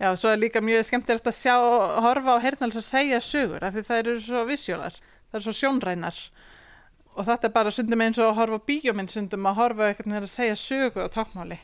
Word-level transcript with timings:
Já, 0.00 0.10
svo 0.18 0.32
er 0.32 0.40
líka 0.42 0.62
mjög 0.64 0.88
skemmtilegt 0.88 1.28
að 1.30 1.36
sjá 1.38 1.54
horfa 2.02 2.34
á 2.34 2.42
heyrnalus 2.42 2.80
að 2.80 2.88
segja 2.88 3.20
sögur 3.22 3.62
af 3.62 3.76
því 3.76 3.84
það 3.86 4.00
eru 4.00 4.14
svo 4.24 4.42
visjólar, 4.48 4.96
það 5.30 5.38
eru 5.38 5.46
svo 5.46 5.54
sjónrænar. 5.60 6.18
Og 7.14 7.28
þetta 7.28 7.46
er 7.46 7.54
bara 7.54 7.74
sundum 7.74 8.02
eins 8.02 8.18
og 8.18 8.32
að 8.32 8.38
horfa 8.40 8.58
bíóminn 8.66 9.10
sundum 9.10 9.46
að 9.46 9.60
horfa 9.60 9.90
eitthvað 9.90 10.10
með 10.10 10.26
að 10.26 10.32
segja 10.34 10.58
sögu 10.58 11.06
á 11.06 11.08
tákmáli 11.14 11.60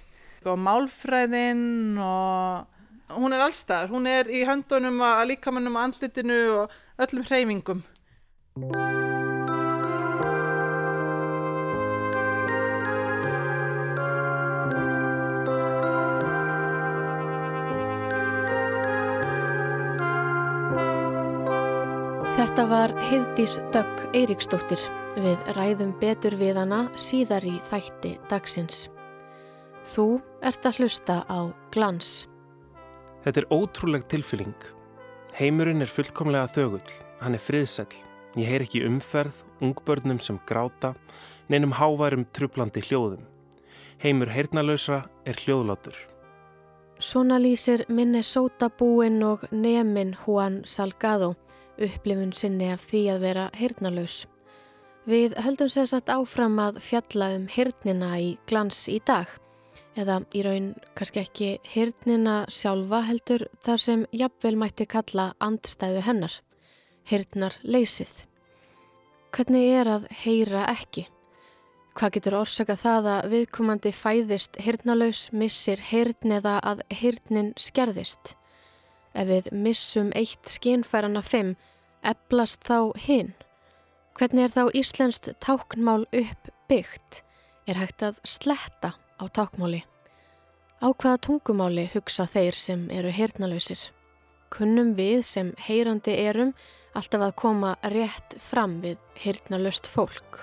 og 0.46 0.56
málfræðinn 0.56 1.98
og 2.00 3.18
hún 3.18 3.34
er 3.34 3.42
allstað, 3.44 3.90
hún 3.92 4.06
er 4.08 4.30
í 4.30 4.44
höndunum 4.48 5.02
að 5.04 5.26
líkamannum, 5.34 5.80
andlitinu 5.82 6.40
og 6.62 6.78
öllum 7.02 7.26
hreyfingum. 7.26 7.82
Þetta 22.60 22.76
var 22.76 22.92
Heiðdís 23.08 23.52
Dögg 23.72 24.00
Eiríksdóttir 24.12 24.80
við 25.16 25.46
ræðum 25.56 25.94
betur 25.96 26.34
við 26.36 26.58
hana 26.60 26.80
síðar 27.00 27.46
í 27.48 27.54
þætti 27.70 28.10
dagsins. 28.28 28.82
Þú 29.88 30.04
ert 30.44 30.66
að 30.68 30.82
hlusta 30.82 31.14
á 31.24 31.48
glans. 31.72 32.10
Þetta 33.24 33.40
er 33.40 33.46
ótrúleg 33.48 34.04
tilfylling. 34.12 34.66
Heimurinn 35.38 35.80
er 35.80 35.88
fullkomlega 35.88 36.50
þögull, 36.52 36.92
hann 37.22 37.38
er 37.38 37.40
friðsell. 37.40 37.96
Ég 38.36 38.52
heyr 38.52 38.66
ekki 38.66 38.82
umferð, 38.84 39.38
ungbörnum 39.64 40.20
sem 40.20 40.36
gráta, 40.44 40.92
neinum 41.48 41.72
háværum 41.72 42.26
trublandi 42.28 42.82
hljóðum. 42.90 43.24
Heimur 44.04 44.28
heyrnalösa 44.36 45.06
er 45.24 45.40
hljóðlátur. 45.46 45.96
Svona 47.00 47.40
lýsir 47.40 47.86
Minnesota 47.88 48.68
búinn 48.68 49.24
og 49.24 49.48
nemin 49.48 50.12
Juan 50.26 50.60
Salgado 50.68 51.38
upplifun 51.82 52.32
sinni 52.36 52.70
af 52.72 52.84
því 52.90 53.02
að 53.14 53.24
vera 53.24 53.46
heyrnalös. 53.56 54.24
Við 55.08 55.36
höldum 55.40 55.70
sérsagt 55.72 56.10
áfram 56.12 56.58
að 56.60 56.80
fjalla 56.84 57.32
um 57.36 57.46
heyrnina 57.50 58.10
í 58.20 58.34
glans 58.50 58.84
í 58.92 58.98
dag 59.06 59.30
eða 59.98 60.20
í 60.36 60.42
raun 60.46 60.72
kannski 60.94 61.22
ekki 61.24 61.48
heyrnina 61.72 62.44
sjálfa 62.52 63.02
heldur 63.08 63.46
þar 63.64 63.82
sem 63.84 64.04
jafnvel 64.14 64.56
mætti 64.60 64.86
kalla 64.86 65.32
andstæðu 65.42 66.04
hennar, 66.06 66.34
heyrnar 67.08 67.56
leysið. 67.64 68.12
Hvernig 69.30 69.72
er 69.80 69.90
að 69.90 70.06
heyra 70.24 70.66
ekki? 70.72 71.06
Hvað 71.94 72.12
getur 72.16 72.36
orsaka 72.38 72.76
það 72.78 73.08
að 73.12 73.30
viðkomandi 73.34 73.92
fæðist 73.94 74.58
heyrnalaus, 74.62 75.28
missir 75.34 75.80
heyrn 75.90 76.36
eða 76.38 76.58
að 76.62 76.84
heyrnin 76.94 77.50
skerðist? 77.58 78.36
Ef 79.14 79.26
við 79.26 79.50
missum 79.52 80.10
eitt 80.14 80.50
skinnfærana 80.50 81.22
fimm, 81.26 81.56
eblast 82.06 82.62
þá 82.66 82.92
hinn? 83.06 83.32
Hvernig 84.18 84.46
er 84.46 84.54
þá 84.54 84.62
Íslenskt 84.76 85.30
táknmál 85.42 86.04
uppbyggt? 86.12 87.22
Er 87.66 87.78
hægt 87.80 88.02
að 88.06 88.20
sletta 88.26 88.94
á 89.18 89.24
tákmáli? 89.26 89.82
Á 90.80 90.88
hvaða 90.92 91.20
tungumáli 91.26 91.88
hugsa 91.94 92.26
þeir 92.30 92.56
sem 92.56 92.86
eru 92.90 93.10
heyrnalausir? 93.12 93.90
Kunnum 94.50 94.94
við 94.98 95.22
sem 95.26 95.52
heyrandi 95.66 96.14
erum 96.18 96.54
alltaf 96.98 97.26
að 97.26 97.36
koma 97.42 97.74
rétt 97.94 98.38
fram 98.42 98.80
við 98.84 98.98
heyrnalaust 99.22 99.86
fólk? 99.90 100.40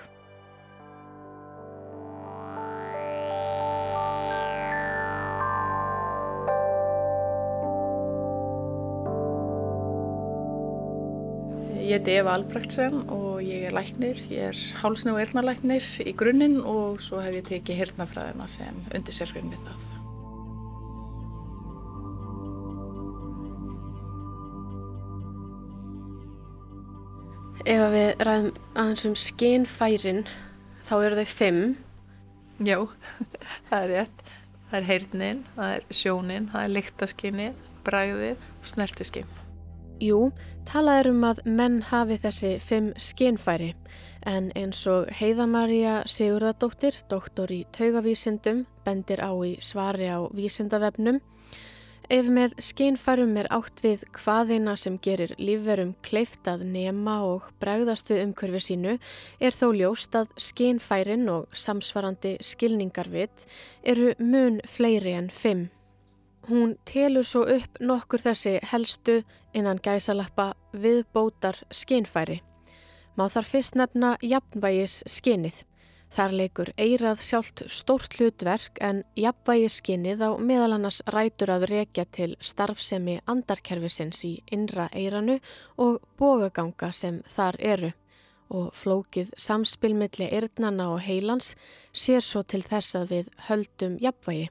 Ég 11.88 11.94
heiti 11.94 12.18
Eva 12.20 12.34
Albrechtsen 12.36 12.98
og 13.08 13.38
ég 13.40 13.62
er 13.64 13.72
læknir, 13.72 14.18
ég 14.28 14.50
er 14.50 14.58
hálsni 14.82 15.08
og 15.08 15.22
eirnalæknir 15.22 15.86
í 16.04 16.12
grunninn 16.12 16.58
og 16.60 16.98
svo 17.00 17.22
hef 17.24 17.38
ég 17.38 17.46
tekið 17.46 17.78
hirtnafræðina 17.80 18.44
sem 18.44 18.82
undir 18.92 19.16
sérgrunn 19.16 19.54
við 19.54 19.62
það. 19.64 19.86
Ef 27.64 27.86
við 27.96 28.12
ræðum 28.28 28.52
aðeins 28.76 29.08
um 29.08 29.18
skinnfærin 29.24 30.22
þá 30.84 30.94
eru 30.98 31.22
þau 31.22 31.34
fimm. 31.38 31.66
Já, 32.60 32.78
það 33.72 33.80
er 33.80 33.90
rétt. 33.96 34.24
Það 34.68 34.80
er 34.82 34.88
heyrnin, 34.92 35.44
það 35.56 35.74
er 35.80 35.90
sjónin, 36.04 36.52
það 36.52 36.68
er 36.68 36.72
lyktaskinnið, 36.76 37.68
bræðið 37.88 38.34
og 38.36 38.74
snertiskinn. 38.76 39.38
Jú, 39.98 40.30
talað 40.68 41.00
er 41.00 41.08
um 41.10 41.24
að 41.26 41.40
menn 41.44 41.80
hafi 41.88 42.18
þessi 42.22 42.52
fimm 42.62 42.92
skinnfæri 42.94 43.72
en 44.28 44.50
eins 44.58 44.82
og 44.90 45.08
Heiðamaria 45.18 46.02
Sigurðardóttir, 46.06 47.00
doktor 47.10 47.50
í 47.54 47.64
taugavísindum, 47.74 48.66
bendir 48.84 49.22
á 49.24 49.32
í 49.46 49.56
svari 49.62 50.10
á 50.10 50.22
vísindavefnum 50.34 51.20
Ef 52.08 52.24
með 52.32 52.54
skinnfærum 52.64 53.34
er 53.36 53.50
átt 53.52 53.82
við 53.84 54.06
hvaðina 54.16 54.72
sem 54.80 54.94
gerir 55.04 55.34
lífverum 55.36 55.90
kleift 56.06 56.48
að 56.48 56.62
nema 56.64 57.18
og 57.28 57.50
bregðast 57.60 58.08
við 58.08 58.22
umhverfi 58.22 58.62
sínu 58.64 58.94
er 59.44 59.52
þó 59.52 59.66
ljóst 59.76 60.16
að 60.16 60.32
skinnfærin 60.40 61.28
og 61.28 61.52
samsvarandi 61.52 62.38
skilningarvit 62.40 63.44
eru 63.84 64.14
mun 64.24 64.56
fleiri 64.64 65.18
en 65.18 65.28
fimm. 65.28 65.68
Hún 66.48 66.76
telur 66.88 67.26
svo 67.28 67.42
upp 67.44 67.76
nokkur 67.80 68.22
þessi 68.24 68.54
helstu 68.70 69.18
innan 69.52 69.80
gæsalappa 69.84 70.54
viðbótar 70.72 71.58
skinnfæri. 71.68 72.38
Má 73.18 73.26
þar 73.28 73.48
fyrst 73.50 73.76
nefna 73.76 74.14
jafnvægis 74.24 75.02
skinnið. 75.10 75.58
Þar 76.08 76.34
leikur 76.40 76.70
eirað 76.80 77.20
sjálft 77.20 77.62
stórt 77.68 78.16
hlutverk 78.16 78.80
en 78.80 79.02
jafnvægi 79.18 79.68
skinnið 79.74 80.24
á 80.24 80.30
meðal 80.40 80.78
annars 80.78 81.02
rætur 81.12 81.52
að 81.52 81.68
rekja 81.68 82.06
til 82.08 82.30
starfsemi 82.40 83.18
andarkerfisins 83.28 84.24
í 84.24 84.38
innra 84.48 84.88
eiranu 84.96 85.36
og 85.76 86.00
bógaganga 86.16 86.88
sem 86.96 87.20
þar 87.28 87.60
eru 87.60 87.92
og 88.48 88.70
flókið 88.72 89.34
samspilmiðli 89.36 90.30
eirnana 90.32 90.88
og 90.94 91.02
heilans 91.04 91.52
sér 91.92 92.24
svo 92.24 92.40
til 92.48 92.62
þess 92.64 92.96
að 92.96 93.10
við 93.12 93.28
höldum 93.50 93.98
jafnvægi, 94.00 94.48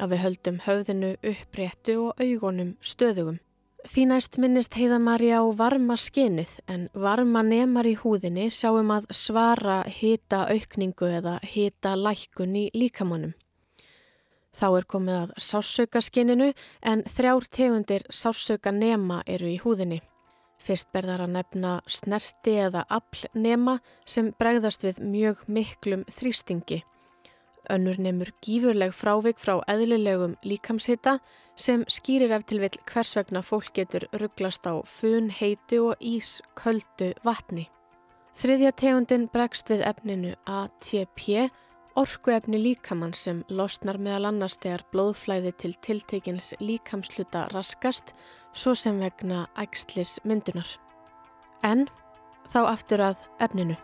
að 0.00 0.12
við 0.12 0.22
höldum 0.24 0.60
höfðinu 0.66 1.10
uppréttu 1.32 1.96
og 2.06 2.22
augunum 2.22 2.76
stöðugum. 2.80 3.40
Því 3.86 4.04
næst 4.10 4.36
minnist 4.42 4.74
heiðamari 4.74 5.28
á 5.30 5.46
varma 5.54 5.94
skinnið 5.94 6.56
en 6.66 6.88
varma 6.90 7.44
nemar 7.46 7.86
í 7.86 7.94
húðinni 8.00 8.48
sjáum 8.50 8.90
að 8.90 9.06
svara 9.14 9.84
hita 9.86 10.42
aukningu 10.50 11.10
eða 11.20 11.36
hita 11.46 11.94
lækkun 11.94 12.56
í 12.58 12.64
líkamannum. 12.74 13.36
Þá 14.56 14.66
er 14.72 14.88
komið 14.88 15.20
að 15.20 15.32
sársauka 15.46 16.02
skinninu 16.02 16.50
en 16.82 17.04
þrjár 17.06 17.46
tegundir 17.52 18.06
sársauka 18.10 18.72
nema 18.74 19.20
eru 19.26 19.52
í 19.52 19.60
húðinni. 19.62 20.00
Fyrst 20.58 20.88
berðar 20.90 21.26
að 21.26 21.34
nefna 21.36 21.78
snerti 21.86 22.56
eða 22.64 22.86
afl 22.90 23.28
nema 23.38 23.78
sem 24.08 24.32
bregðast 24.40 24.82
við 24.82 25.02
mjög 25.04 25.46
miklum 25.46 26.06
þrýstingi. 26.10 26.82
Önnur 27.70 27.98
nefnur 27.98 28.30
gífurleg 28.44 28.92
frávik 28.94 29.40
frá 29.42 29.56
eðlilegum 29.70 30.36
líkamshita 30.46 31.16
sem 31.58 31.84
skýrir 31.90 32.34
ef 32.36 32.44
til 32.46 32.60
vill 32.62 32.78
hvers 32.86 33.14
vegna 33.18 33.42
fólk 33.42 33.72
getur 33.74 34.06
rugglast 34.14 34.68
á 34.70 34.78
fun, 34.86 35.30
heitu 35.30 35.80
og 35.90 36.02
ís 36.02 36.40
köldu 36.54 37.12
vatni. 37.26 37.66
Þriðja 38.36 38.72
tegundin 38.76 39.26
bregst 39.32 39.70
við 39.72 39.82
efninu 39.88 40.34
ATP, 40.44 41.48
orkuefni 41.96 42.60
líkamann 42.60 43.14
sem 43.16 43.40
losnar 43.48 43.96
meðal 43.96 44.28
annars 44.30 44.58
þegar 44.60 44.84
blóðflæði 44.92 45.54
til 45.56 45.72
tiltekins 45.80 46.52
líkamsluta 46.60 47.46
raskast, 47.54 48.12
svo 48.52 48.76
sem 48.76 49.00
vegna 49.00 49.46
ægslis 49.56 50.18
myndunar. 50.24 50.68
En 51.64 51.88
þá 52.52 52.60
aftur 52.68 53.06
að 53.08 53.24
efninu. 53.40 53.80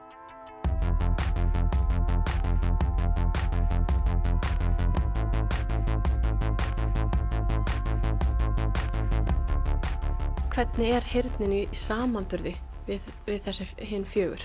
Hvernig 10.52 10.90
er 10.92 11.04
heyrnin 11.08 11.52
í 11.56 11.60
samanburði 11.72 12.50
við, 12.84 13.06
við 13.24 13.38
þessi 13.46 13.66
hinn 13.88 14.02
fjögur? 14.04 14.42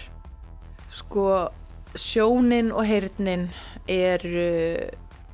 Sko, 0.87 1.25
sjónin 1.99 2.69
og 2.71 2.87
heyrnin 2.87 3.49
eru 3.91 4.87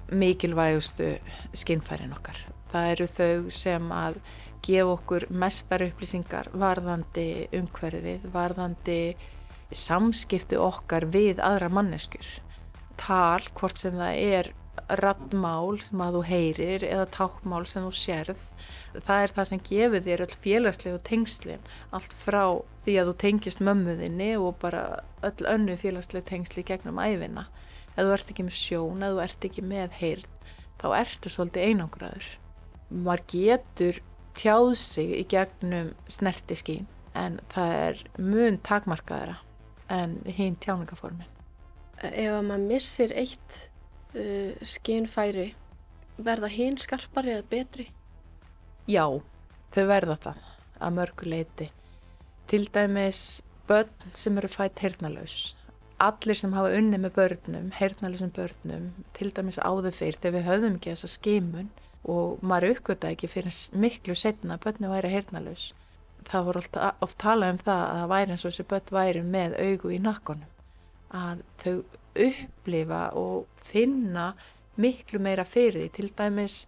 mikilvægustu 0.10 1.12
skinnfærin 1.54 2.16
okkar. 2.18 2.40
Það 2.72 2.90
eru 2.96 3.08
þau 3.12 3.54
sem 3.54 3.94
að 3.94 4.18
gefa 4.66 4.96
okkur 4.96 5.28
mestar 5.44 5.86
upplýsingar 5.86 6.50
varðandi 6.58 7.28
umhverfið, 7.54 8.25
varðandi 8.34 9.00
samskipti 9.70 10.58
okkar 10.58 11.06
við 11.14 11.44
aðra 11.46 11.70
manneskur. 11.70 12.25
Tal, 12.98 13.46
hvort 13.54 13.78
sem 13.78 13.94
það 14.02 14.25
er 14.25 14.54
rattmál 14.90 15.80
sem 15.82 16.02
að 16.04 16.18
þú 16.18 16.24
heyrir 16.30 16.86
eða 16.88 17.10
tákmál 17.14 17.64
sem 17.70 17.86
þú 17.86 17.94
sérð 17.98 18.48
það 19.02 19.24
er 19.24 19.34
það 19.34 19.50
sem 19.50 19.62
gefur 19.70 20.06
þér 20.06 20.24
öll 20.26 20.36
félagslegu 20.44 21.02
tengslin. 21.08 21.66
Allt 21.96 22.14
frá 22.14 22.44
því 22.86 22.96
að 23.00 23.10
þú 23.10 23.16
tengist 23.24 23.64
mömmuðinni 23.64 24.30
og 24.38 24.58
bara 24.62 24.84
öll 25.26 25.50
önnu 25.50 25.78
félagslegu 25.80 26.26
tengsli 26.30 26.66
gegnum 26.68 27.02
æfina 27.02 27.48
ef 27.94 28.00
þú 28.02 28.14
ert 28.16 28.32
ekki 28.34 28.46
með 28.48 28.58
sjón, 28.58 29.04
ef 29.06 29.14
þú 29.14 29.22
ert 29.24 29.48
ekki 29.50 29.66
með 29.66 30.00
heyrn 30.00 30.30
þá 30.82 30.88
ertu 31.00 31.32
svolítið 31.32 31.68
einangraður. 31.70 32.30
Maður 32.94 33.26
getur 33.34 34.02
tjáð 34.38 34.74
sig 34.82 35.14
í 35.20 35.24
gegnum 35.30 35.94
snertiskín 36.10 36.90
en 37.18 37.40
það 37.54 37.76
er 37.78 38.02
mun 38.18 38.58
takmarkaðara 38.66 39.38
en 39.94 40.18
hinn 40.26 40.58
tjáningaformin 40.62 41.30
Ef 42.04 42.34
að 42.34 42.48
maður 42.48 42.64
missir 42.72 43.14
eitt 43.16 43.58
uh, 44.15 44.54
skinnfæri 44.62 45.51
verða 46.18 46.50
hinn 46.51 46.77
skarpari 46.81 47.33
eða 47.36 47.48
betri? 47.50 47.88
Já, 48.89 49.06
þau 49.74 49.83
verða 49.89 50.18
það 50.27 50.48
að 50.83 50.95
mörgu 50.98 51.30
leiti. 51.30 51.69
Til 52.51 52.65
dæmis 52.74 53.42
börn 53.68 54.13
sem 54.13 54.38
eru 54.38 54.50
fætt 54.51 54.83
heyrnalaus. 54.83 55.54
Allir 56.04 56.36
sem 56.36 56.54
hafa 56.54 56.74
unni 56.75 57.00
með 57.00 57.15
börnum, 57.15 57.69
heyrnalausum 57.77 58.33
börnum, 58.36 58.89
til 59.15 59.31
dæmis 59.31 59.62
áður 59.62 59.95
fyrr 59.95 60.19
þegar 60.19 60.36
við 60.36 60.48
höfðum 60.50 60.75
ekki 60.77 60.92
þessa 60.92 61.12
skimun 61.13 61.69
og 62.04 62.44
maður 62.44 62.74
uppgötta 62.74 63.13
ekki 63.13 63.30
fyrir 63.31 63.56
miklu 63.80 64.15
setna 64.19 64.57
að 64.57 64.65
börnum 64.68 64.92
væri 64.92 65.13
heyrnalaus. 65.13 65.69
Það 66.27 66.50
voru 66.50 66.63
oft 67.04 67.18
talað 67.19 67.54
um 67.54 67.62
það 67.63 67.83
að 67.86 68.01
það 68.01 68.12
væri 68.13 68.36
eins 68.36 68.44
og 68.44 68.51
þessi 68.51 68.68
börn 68.74 68.95
væri 68.98 69.24
með 69.24 69.57
augu 69.63 69.94
í 69.94 70.01
nakkonum. 70.04 70.51
Að 71.13 71.44
þau 71.63 71.75
upplifa 72.15 73.07
og 73.19 73.48
finna 73.62 74.33
miklu 74.75 75.19
meira 75.21 75.45
fyrir 75.45 75.83
því. 75.83 75.89
Til 75.95 76.12
dæmis 76.18 76.60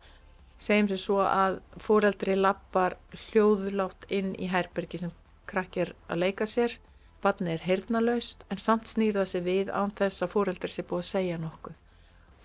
segjum 0.62 0.90
sér 0.92 1.02
svo 1.02 1.22
að 1.26 1.62
fóreldri 1.82 2.36
lappar 2.40 2.98
hljóðulátt 3.28 4.10
inn 4.10 4.34
í 4.40 4.50
herbergi 4.52 5.02
sem 5.04 5.16
krakkir 5.50 5.94
að 6.10 6.22
leika 6.26 6.48
sér. 6.50 6.78
Barni 7.24 7.56
er 7.56 7.66
heyrnalaust 7.66 8.46
en 8.54 8.62
samt 8.62 8.90
snýða 8.90 9.26
sig 9.26 9.46
við 9.46 9.74
án 9.74 9.94
þess 9.98 10.22
að 10.22 10.34
fóreldri 10.36 10.72
sé 10.72 10.86
búið 10.86 11.04
að 11.06 11.12
segja 11.12 11.42
nokkuð. 11.42 11.82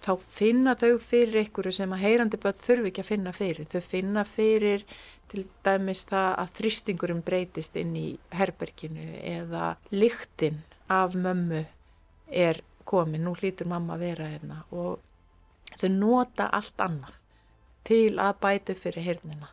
Þá 0.00 0.12
finna 0.32 0.73
þau 0.81 0.94
fyrir 1.02 1.43
ykkur 1.44 1.69
sem 1.76 1.91
að 1.93 2.05
heyrandi 2.06 2.38
börn 2.41 2.62
þurfi 2.64 2.88
ekki 2.88 3.02
að 3.02 3.11
finna 3.11 3.32
fyrir. 3.37 3.67
Þau 3.69 3.82
finna 3.85 4.23
fyrir 4.25 4.87
til 5.31 5.44
dæmis 5.67 6.06
það 6.08 6.31
að 6.43 6.55
þrýstingurum 6.58 7.20
breytist 7.26 7.76
inn 7.76 7.93
í 7.99 8.06
herberginu 8.32 9.11
eða 9.20 9.75
lyktin 9.93 10.62
af 10.91 11.14
mömmu 11.14 11.67
er 12.32 12.62
komin, 12.91 13.25
nú 13.25 13.37
hlýtur 13.39 13.71
mamma 13.71 13.97
að 13.97 14.05
vera 14.07 14.29
hérna 14.33 14.63
og 14.71 15.01
þau 15.81 15.91
nota 15.95 16.49
allt 16.51 16.83
annað 16.83 17.19
til 17.87 18.19
að 18.21 18.39
bætu 18.43 18.77
fyrir 18.79 19.07
heyrnina. 19.07 19.51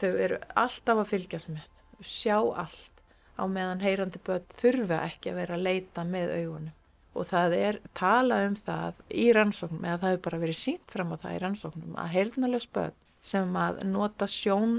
Þau 0.00 0.10
eru 0.10 0.40
alltaf 0.58 1.02
að 1.02 1.10
fylgjast 1.12 1.50
með, 1.52 1.66
sjá 2.00 2.36
allt 2.38 3.00
á 3.40 3.44
meðan 3.48 3.82
heyrandi 3.84 4.20
börn 4.24 4.46
þurfa 4.60 5.02
ekki 5.06 5.32
að 5.32 5.40
vera 5.42 5.56
að 5.56 5.66
leita 5.66 6.04
með 6.04 6.34
augunum. 6.38 6.76
Og 7.10 7.26
það 7.26 7.54
er 7.58 7.78
talað 7.98 8.44
um 8.46 8.56
það 8.56 9.00
í 9.10 9.24
rannsóknum, 9.34 9.84
eða 9.84 9.98
það 10.02 10.12
hefur 10.12 10.24
bara 10.26 10.42
verið 10.44 10.58
sínt 10.60 10.92
fram 10.94 11.10
á 11.10 11.16
það 11.18 11.36
í 11.36 11.40
rannsóknum, 11.44 11.96
að 11.98 12.12
heyrnalös 12.14 12.66
börn 12.70 12.98
sem 13.20 13.56
að 13.58 13.80
nota 13.90 14.28
sjón 14.30 14.76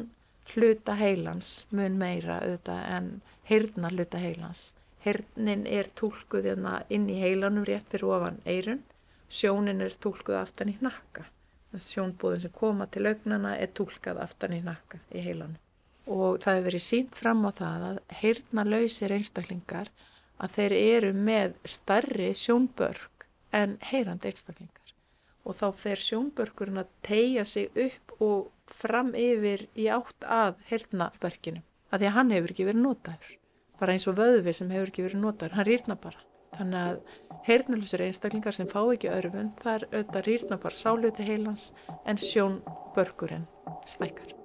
hluta 0.53 0.95
heilans 0.97 1.49
mun 1.69 1.97
meira 1.99 2.39
auðvitað 2.41 2.85
en 2.95 3.09
heyrna 3.49 3.91
hluta 3.91 4.21
heilans. 4.21 4.71
Heyrnin 5.01 5.65
er 5.65 5.89
tólkuð 5.97 6.51
hérna 6.51 6.81
inn 6.89 7.09
í 7.09 7.19
heilanum 7.21 7.65
rétt 7.65 7.89
fyrir 7.89 8.09
ofan 8.13 8.41
eirun, 8.45 8.83
sjónin 9.29 9.81
er 9.81 9.95
tólkuð 9.97 10.37
aftan 10.43 10.73
í 10.73 10.77
nakka 10.81 11.25
sjónbúðin 11.79 12.41
sem 12.43 12.51
koma 12.51 12.87
til 12.91 13.07
augnana 13.07 13.55
er 13.57 13.71
tólkað 13.77 14.19
aftan 14.23 14.55
í 14.57 14.61
nakka 14.63 14.99
í 15.11 15.23
heilanum. 15.23 15.57
Og 16.11 16.41
það 16.43 16.57
hefur 16.57 16.67
verið 16.67 16.83
sínt 16.83 17.15
fram 17.15 17.45
á 17.47 17.51
það 17.55 17.85
að 17.89 17.99
heyrna 18.21 18.65
lausir 18.67 19.13
einstaklingar 19.15 19.91
að 20.41 20.55
þeir 20.57 20.75
eru 20.77 21.11
með 21.13 21.55
starri 21.63 22.31
sjónbörg 22.35 23.27
en 23.55 23.77
heyrandi 23.91 24.31
einstaklingar. 24.31 24.95
Og 25.45 25.57
þá 25.57 25.67
fer 25.77 26.01
sjónbörgurinn 26.01 26.81
að 26.81 26.91
tegja 27.05 27.45
sig 27.45 27.69
upp 27.85 28.15
og 28.21 28.49
fram 28.67 29.13
yfir 29.17 29.67
í 29.75 29.87
átt 29.89 30.25
að 30.27 30.59
heyrnabörginu. 30.69 31.63
Að 31.91 32.01
því 32.01 32.09
að 32.09 32.17
hann 32.17 32.35
hefur 32.35 32.53
ekki 32.53 32.67
verið 32.67 32.83
notaður. 32.85 33.37
Bara 33.81 33.95
eins 33.97 34.05
og 34.09 34.19
vöðvi 34.19 34.53
sem 34.53 34.69
hefur 34.69 34.91
ekki 34.91 35.07
verið 35.07 35.23
notaður. 35.23 35.57
Hann 35.57 35.67
rýrna 35.67 35.97
bara. 35.97 36.21
Þannig 36.51 36.81
að 36.85 37.41
heyrnulusir 37.47 38.03
einstaklingar 38.05 38.55
sem 38.55 38.69
fá 38.69 38.81
ekki 38.83 39.09
örfun, 39.09 39.53
það 39.63 39.77
er 39.77 39.87
auðvitað 39.89 40.27
rýrna 40.27 40.61
bara 40.61 40.81
sáluti 40.83 41.25
heilans 41.25 41.71
en 42.05 42.21
sjón 42.21 42.59
börgurinn 42.95 43.47
stækkar. 43.87 44.35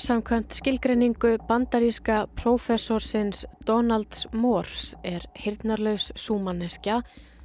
Samkvæmt 0.00 0.54
skilgreiningu 0.56 1.34
bandaríska 1.48 2.26
prófessorsins 2.36 3.42
Donalds 3.66 4.26
Moores 4.32 4.94
er 5.04 5.26
hirnarlaus 5.36 6.06
súmanneskja 6.16 7.02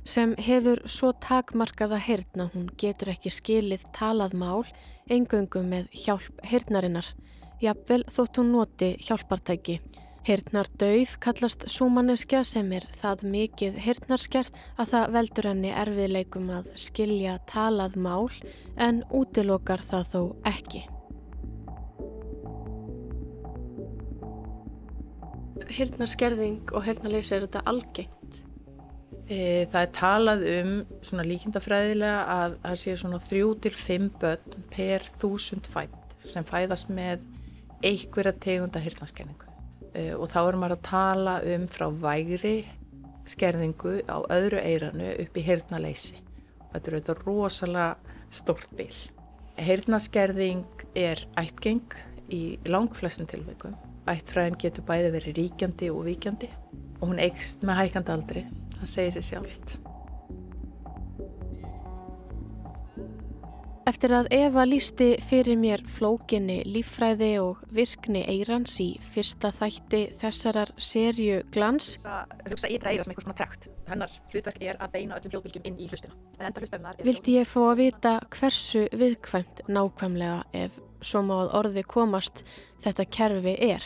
sem 0.08 0.38
hefur 0.40 0.80
svo 0.88 1.10
takmarkaða 1.20 2.00
heyrna 2.06 2.48
hún 2.54 2.70
getur 2.80 3.12
ekki 3.12 3.34
skilið 3.36 3.84
talað 4.00 4.38
mál 4.40 4.64
engöngu 5.12 5.66
með 5.68 5.92
hjálp 6.06 6.40
heyrnarinnar, 6.48 7.12
jafnvel 7.60 8.08
þótt 8.08 8.40
hún 8.40 8.56
noti 8.56 8.92
hjálpartæki. 9.04 9.82
Heyrnar 10.24 10.72
döif 10.80 11.20
kallast 11.20 11.68
súmanneskja 11.68 12.46
sem 12.48 12.72
er 12.72 12.88
það 12.96 13.28
mikið 13.36 13.84
heyrnarskert 13.84 14.56
að 14.80 14.96
það 14.96 15.16
veldur 15.20 15.52
henni 15.52 15.76
erfiðleikum 15.84 16.50
að 16.56 16.72
skilja 16.88 17.38
talað 17.52 18.00
mál 18.00 18.30
en 18.80 19.04
útilokar 19.12 19.84
það 19.84 20.14
þó 20.16 20.22
ekki. 20.56 20.88
Heyrnarskerðing 25.72 26.74
og 26.76 26.86
heyrnarleysi 26.86 27.36
er 27.36 27.46
þetta 27.48 27.64
algengt? 27.70 28.42
E, 29.26 29.66
það 29.72 29.80
er 29.82 29.92
talað 29.98 30.44
um 30.52 30.74
svona 31.06 31.26
líkindafræðilega 31.26 32.26
að 32.36 32.58
það 32.66 32.76
sé 32.84 32.96
svona 33.02 33.22
þrjú 33.26 33.54
til 33.64 33.72
fimm 33.74 34.12
börn 34.22 34.68
per 34.74 35.08
þúsund 35.22 35.70
fætt 35.70 36.14
sem 36.26 36.46
fæðast 36.46 36.92
með 36.94 37.24
einhverja 37.86 38.36
tegunda 38.42 38.82
hirtnarskerningu 38.82 39.50
e, 39.94 40.14
og 40.14 40.30
þá 40.30 40.40
er 40.44 40.60
maður 40.62 40.78
að 40.78 40.86
tala 40.90 41.36
um 41.56 41.66
frá 41.72 41.88
vægri 42.06 42.56
skerningu 43.30 43.98
á 44.06 44.18
öðru 44.34 44.62
eiranu 44.62 45.10
upp 45.24 45.38
í 45.38 45.46
hirtnaleysi 45.46 46.20
og 46.20 46.76
þetta 46.76 46.92
er 46.92 46.98
auðvitað 47.00 47.26
rosalega 47.26 48.16
stórt 48.36 48.72
bil. 48.78 48.94
Hirtnaskerðing 49.56 50.86
er 51.00 51.26
ættgeng 51.40 51.98
í 52.34 52.58
langflestum 52.68 53.30
tilveikum. 53.30 53.78
Ættfræðin 54.06 54.60
getur 54.62 54.86
bæði 54.86 55.10
verið 55.16 55.40
ríkjandi 55.40 55.90
og 55.90 56.06
víkjandi 56.06 56.52
og 57.00 57.10
hún 57.10 57.22
eikst 57.24 57.66
með 57.66 57.82
hækandi 57.82 58.14
aldri 58.14 58.46
það 58.78 58.92
segir 58.92 59.16
sér 59.16 59.28
sjálft. 59.32 59.78
Eftir 63.86 64.16
að 64.18 64.32
Eva 64.34 64.64
lísti 64.66 65.12
fyrir 65.22 65.60
mér 65.62 65.84
flókinni 65.86 66.64
líffræði 66.66 67.36
og 67.38 67.60
virkni 67.74 68.24
eirans 68.26 68.80
í 68.82 68.88
fyrsta 69.14 69.52
þætti 69.54 70.00
þessarar 70.18 70.72
serju 70.82 71.44
glans 71.54 71.92
Hugsa 72.02 72.72
ytra 72.74 72.96
eira 72.96 73.06
sem 73.06 73.14
eitthvað 73.14 73.28
svona 73.28 73.38
trekt. 73.38 73.70
Hennar 73.86 74.16
hlutverk 74.34 74.58
er 74.66 74.82
að 74.82 74.96
beina 74.98 75.20
öllum 75.20 75.36
hljóðbylgjum 75.36 75.70
inn 75.70 75.78
í 75.78 75.90
hlustina. 75.92 76.18
Vildi 77.06 77.38
ég 77.38 77.50
fá 77.50 77.62
að 77.68 77.78
vita 77.84 78.16
hversu 78.34 78.88
viðkvæmt 78.90 79.68
nákvæmlega 79.70 80.42
ef 80.66 80.82
svo 81.06 81.22
má 81.26 81.36
að 81.44 81.54
orði 81.62 81.84
komast 81.88 82.44
þetta 82.84 83.06
kerfi 83.18 83.56
er. 83.72 83.86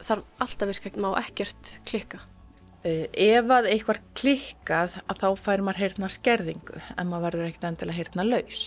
Þarf 0.00 0.44
alltaf 0.44 0.70
virkægt 0.70 1.00
má 1.00 1.10
ekkert 1.20 1.72
klikka. 1.88 2.22
Uh, 2.80 3.04
ef 3.12 3.50
að 3.52 3.68
eitthvað 3.74 4.00
klikkað 4.16 4.94
að 5.04 5.18
þá 5.20 5.26
fær 5.36 5.64
maður 5.66 5.82
heyrna 5.82 6.08
skerðingu 6.08 6.78
en 6.96 7.10
maður 7.10 7.26
verður 7.26 7.50
ekkert 7.50 7.68
endilega 7.68 7.98
heyrna 7.98 8.24
laus. 8.24 8.62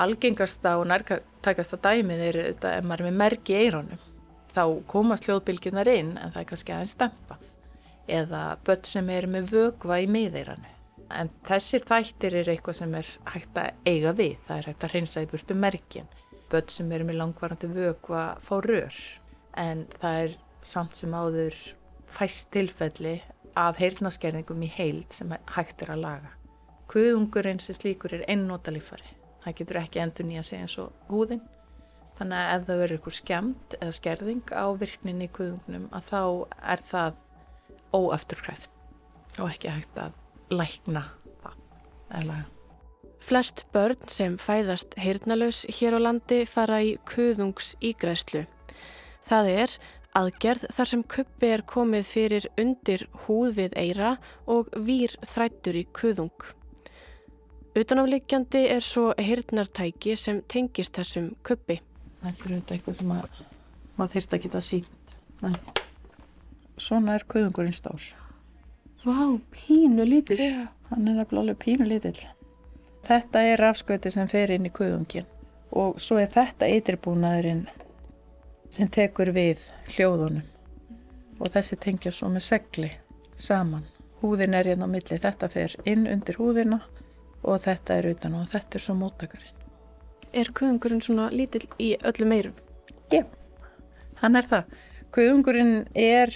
Algengasta 0.00 0.76
og 0.78 0.88
nærtakasta 0.90 1.78
dæmið 1.82 2.24
er 2.26 2.40
þetta 2.48 2.74
ef 2.78 2.86
maður 2.86 3.04
er 3.04 3.10
með 3.10 3.20
merk 3.22 3.52
í 3.52 3.60
eironum. 3.60 4.02
Þá 4.50 4.64
komast 4.90 5.26
hljóðbylgjunar 5.28 5.90
inn 5.92 6.16
en 6.18 6.34
það 6.34 6.42
er 6.42 6.50
kannski 6.50 6.74
aðeins 6.74 6.96
stempað. 6.96 7.46
Eða 8.10 8.42
börn 8.66 8.86
sem 8.90 9.10
er 9.14 9.30
með 9.30 9.52
vögva 9.54 10.00
í 10.02 10.10
miðeiranu. 10.10 10.74
En 11.16 11.30
þessir 11.48 11.84
þættir 11.88 12.36
er 12.40 12.50
eitthvað 12.52 12.78
sem 12.80 12.94
er 13.00 13.10
hægt 13.34 13.60
að 13.60 13.88
eiga 13.88 14.14
við. 14.18 14.36
Það 14.46 14.56
er 14.58 14.70
hægt 14.70 14.86
að 14.86 14.94
hreinsa 14.94 15.24
í 15.24 15.30
burtu 15.30 15.56
merkin. 15.58 16.08
Börn 16.50 16.72
sem 16.72 16.92
er 16.92 17.06
með 17.06 17.20
langvarandi 17.20 17.70
vögva 17.74 18.24
fá 18.42 18.56
rör. 18.66 18.98
En 19.58 19.86
það 20.00 20.24
er 20.24 20.36
samt 20.62 20.98
sem 20.98 21.14
áður 21.14 21.56
fæst 22.10 22.50
tilfelli 22.54 23.20
af 23.58 23.80
heyrnaskerðingum 23.82 24.66
í 24.66 24.72
heild 24.74 25.14
sem 25.14 25.32
hægt 25.56 25.82
er 25.82 25.94
að 25.94 26.04
laga. 26.04 26.34
Kuðungurinn 26.90 27.62
sem 27.62 27.76
slíkur 27.78 28.14
er 28.16 28.26
einnóta 28.30 28.72
lífari 28.74 29.16
Það 29.40 29.56
getur 29.56 29.78
ekki 29.80 30.00
endur 30.02 30.26
nýja 30.28 30.42
sig 30.44 30.60
eins 30.60 30.76
og 30.80 31.08
húðin. 31.08 31.40
Þannig 32.18 32.40
að 32.40 32.50
ef 32.54 32.64
það 32.66 32.80
verður 32.82 32.98
ykkur 32.98 33.16
skemmt 33.16 33.76
eða 33.78 33.96
skerðing 33.96 34.52
á 34.52 34.66
virkninni 34.82 35.28
í 35.28 35.32
kuðungnum 35.32 35.86
að 35.96 36.10
þá 36.10 36.22
er 36.74 36.82
það 36.90 37.20
óafturkræft 37.96 38.74
og 39.40 39.46
ekki 39.48 39.72
hægt 39.72 40.00
að 40.02 40.18
lækna 40.50 41.04
það. 41.42 41.56
Eða... 42.20 42.40
Flest 43.20 43.64
börn 43.74 44.08
sem 44.10 44.36
fæðast 44.40 44.96
heyrnalös 44.98 45.64
hér 45.78 45.98
á 45.98 46.00
landi 46.00 46.42
fara 46.48 46.80
í 46.82 46.94
kuðungs 47.08 47.74
ígræslu. 47.84 48.46
Það 49.28 49.50
er 49.52 49.74
aðgerð 50.18 50.64
þar 50.74 50.90
sem 50.92 51.02
kuppi 51.14 51.50
er 51.54 51.62
komið 51.68 52.08
fyrir 52.08 52.48
undir 52.58 53.04
húð 53.26 53.52
við 53.60 53.76
eira 53.78 54.14
og 54.50 54.72
výr 54.74 55.14
þrættur 55.22 55.78
í 55.78 55.84
kuðung. 55.94 56.48
Utanaflikjandi 57.78 58.64
er 58.72 58.82
svo 58.82 59.12
heyrnartæki 59.14 60.16
sem 60.18 60.40
tengist 60.50 60.96
þessum 60.98 61.30
kuppi. 61.46 61.78
Þetta 62.24 62.48
er 62.48 62.56
auðvitað 62.56 62.74
eitthvað 62.76 62.98
sem 62.98 63.12
að, 63.14 63.44
maður 63.96 64.16
þurft 64.16 64.34
að 64.34 64.42
geta 64.46 64.64
sínt. 64.64 65.14
Nei. 65.44 65.54
Svona 66.80 67.14
er 67.14 67.26
kuðungurinn 67.30 67.76
stór. 67.76 68.10
Vá, 69.04 69.40
pínu 69.50 70.04
lítill. 70.04 70.40
Já, 70.40 70.68
hann 70.90 71.08
er 71.08 71.14
nefnilega 71.16 71.40
alveg 71.40 71.58
pínu 71.62 71.86
lítill. 71.88 72.20
Þetta 73.06 73.42
er 73.48 73.60
rafskauti 73.62 74.10
sem 74.12 74.28
fer 74.28 74.50
inn 74.52 74.68
í 74.68 74.72
kuðungin 74.76 75.28
og 75.70 76.00
svo 76.02 76.18
er 76.20 76.28
þetta 76.34 76.68
ytirbúnaðurinn 76.68 77.62
sem 78.70 78.90
tekur 78.92 79.30
við 79.32 79.62
hljóðunum 79.94 81.40
og 81.40 81.52
þessi 81.54 81.78
tengja 81.80 82.12
svo 82.12 82.28
með 82.28 82.44
segli 82.44 82.90
saman. 83.40 83.86
Húðin 84.20 84.54
er 84.58 84.68
hérna 84.68 84.84
á 84.84 84.92
milli, 84.92 85.16
þetta 85.16 85.48
fer 85.48 85.76
inn 85.88 86.04
undir 86.10 86.36
húðina 86.36 86.82
og 87.40 87.62
þetta 87.64 87.96
er 87.96 88.10
utan 88.10 88.36
og 88.36 88.50
þetta 88.52 88.76
er 88.76 88.84
svo 88.84 88.96
móttakarinn. 89.00 89.56
Er 90.36 90.50
kuðungurinn 90.54 91.00
svona 91.00 91.30
lítill 91.32 91.64
í 91.80 91.94
öllum 92.04 92.34
eirum? 92.36 92.58
Já, 93.10 93.24
hann 94.20 94.36
er 94.36 94.46
það. 94.50 94.76
Kuðungurinn 95.16 95.88
er, 95.96 96.34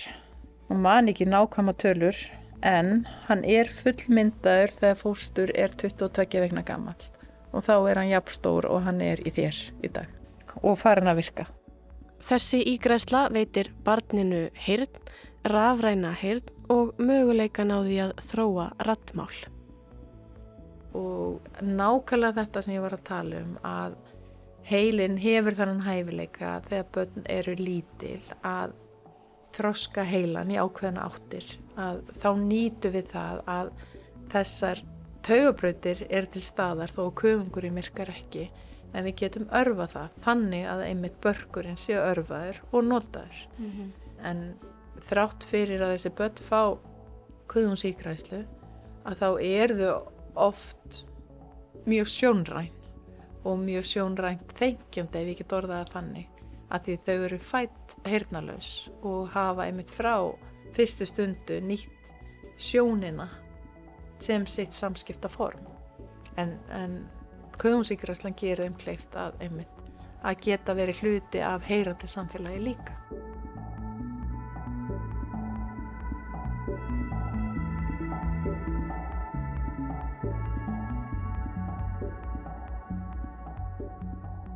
og 0.72 0.80
man 0.80 1.12
ekki 1.12 1.28
nákvæma 1.28 1.76
tölur, 1.78 2.16
en 2.62 3.06
hann 3.28 3.44
er 3.44 3.70
fullmyndaður 3.72 4.76
þegar 4.78 5.00
fóstur 5.00 5.52
er 5.54 5.74
22 5.80 6.44
vegna 6.44 6.62
gammal 6.66 6.96
og 7.54 7.62
þá 7.66 7.74
er 7.90 8.00
hann 8.00 8.10
jafnstór 8.10 8.68
og 8.70 8.82
hann 8.86 9.00
er 9.04 9.22
í 9.26 9.32
þér 9.34 9.60
í 9.86 9.90
dag 9.94 10.10
og 10.62 10.78
farin 10.78 11.10
að 11.10 11.20
virka. 11.22 11.46
Þessi 12.24 12.62
ígræsla 12.72 13.26
veitir 13.34 13.68
barninu 13.84 14.46
heyrn, 14.66 14.88
rafræna 15.44 16.14
heyrn 16.16 16.46
og 16.72 16.94
möguleikan 16.96 17.74
á 17.74 17.84
því 17.84 17.98
að 18.06 18.14
þróa 18.30 18.68
rattmál. 18.88 19.34
Og 20.96 21.44
nákvæmlega 21.60 22.38
þetta 22.38 22.62
sem 22.64 22.76
ég 22.76 22.84
var 22.84 22.96
að 22.96 23.06
tala 23.10 23.42
um 23.42 23.58
að 23.66 23.98
heilin 24.64 25.18
hefur 25.20 25.58
þannan 25.58 25.84
hæfileika 25.84 26.54
þegar 26.70 26.88
börn 26.94 27.28
eru 27.28 27.56
lítil 27.60 28.22
að 28.40 28.72
þroska 29.54 30.04
heilan 30.08 30.50
í 30.52 30.58
ákveðna 30.58 31.06
áttir 31.08 31.46
að 31.80 32.02
þá 32.22 32.28
nýtu 32.42 32.90
við 32.94 33.10
það 33.12 33.40
að 33.54 33.70
þessar 34.32 34.82
taugabrautir 35.24 36.04
eru 36.10 36.30
til 36.34 36.44
staðar 36.44 36.92
þó 36.92 37.02
að 37.06 37.16
köfungur 37.22 37.66
í 37.68 37.72
myrkar 37.74 38.12
ekki 38.12 38.48
en 38.94 39.06
við 39.06 39.16
getum 39.24 39.46
örfa 39.54 39.86
það 39.90 40.18
þannig 40.26 40.66
að 40.70 40.84
einmitt 40.88 41.16
börkurinn 41.24 41.80
séu 41.80 42.00
örfaður 42.02 42.60
og 42.70 42.84
notaður 42.88 43.40
mm 43.58 43.70
-hmm. 43.70 43.88
en 44.30 44.44
þrátt 45.08 45.44
fyrir 45.44 45.82
að 45.82 45.96
þessi 45.96 46.14
börn 46.18 46.44
fá 46.50 46.60
köfunsíkræslu 47.52 48.44
að 49.04 49.18
þá 49.20 49.28
er 49.42 49.76
þau 49.80 49.94
oft 50.34 51.04
mjög 51.86 52.06
sjónræn 52.08 52.70
og 53.44 53.58
mjög 53.58 53.84
sjónrænt 53.84 54.54
þengjandi 54.58 55.18
ef 55.20 55.28
ég 55.28 55.38
get 55.38 55.52
orðaða 55.52 55.90
þannig 55.92 56.33
að 56.74 56.88
því 56.88 56.96
þau 57.06 57.16
eru 57.28 57.38
fætt 57.38 57.96
heyrnalös 58.08 58.70
og 59.06 59.28
hafa 59.34 59.68
einmitt 59.68 59.92
frá 59.94 60.16
fyrstu 60.74 61.06
stundu 61.06 61.60
nýtt 61.62 62.10
sjónina 62.58 63.28
sem 64.22 64.46
sitt 64.46 64.74
samskipta 64.74 65.28
form. 65.28 65.66
En, 66.40 66.56
en 66.74 66.98
köðunsíkraslan 67.60 68.34
gerir 68.38 68.64
þeim 68.64 68.78
kleift 68.80 69.14
að 69.18 69.38
einmitt 69.44 69.70
að 70.24 70.40
geta 70.48 70.74
verið 70.74 71.02
hluti 71.02 71.42
af 71.44 71.66
heyrandi 71.68 72.08
samfélagi 72.10 72.62
líka 72.64 72.96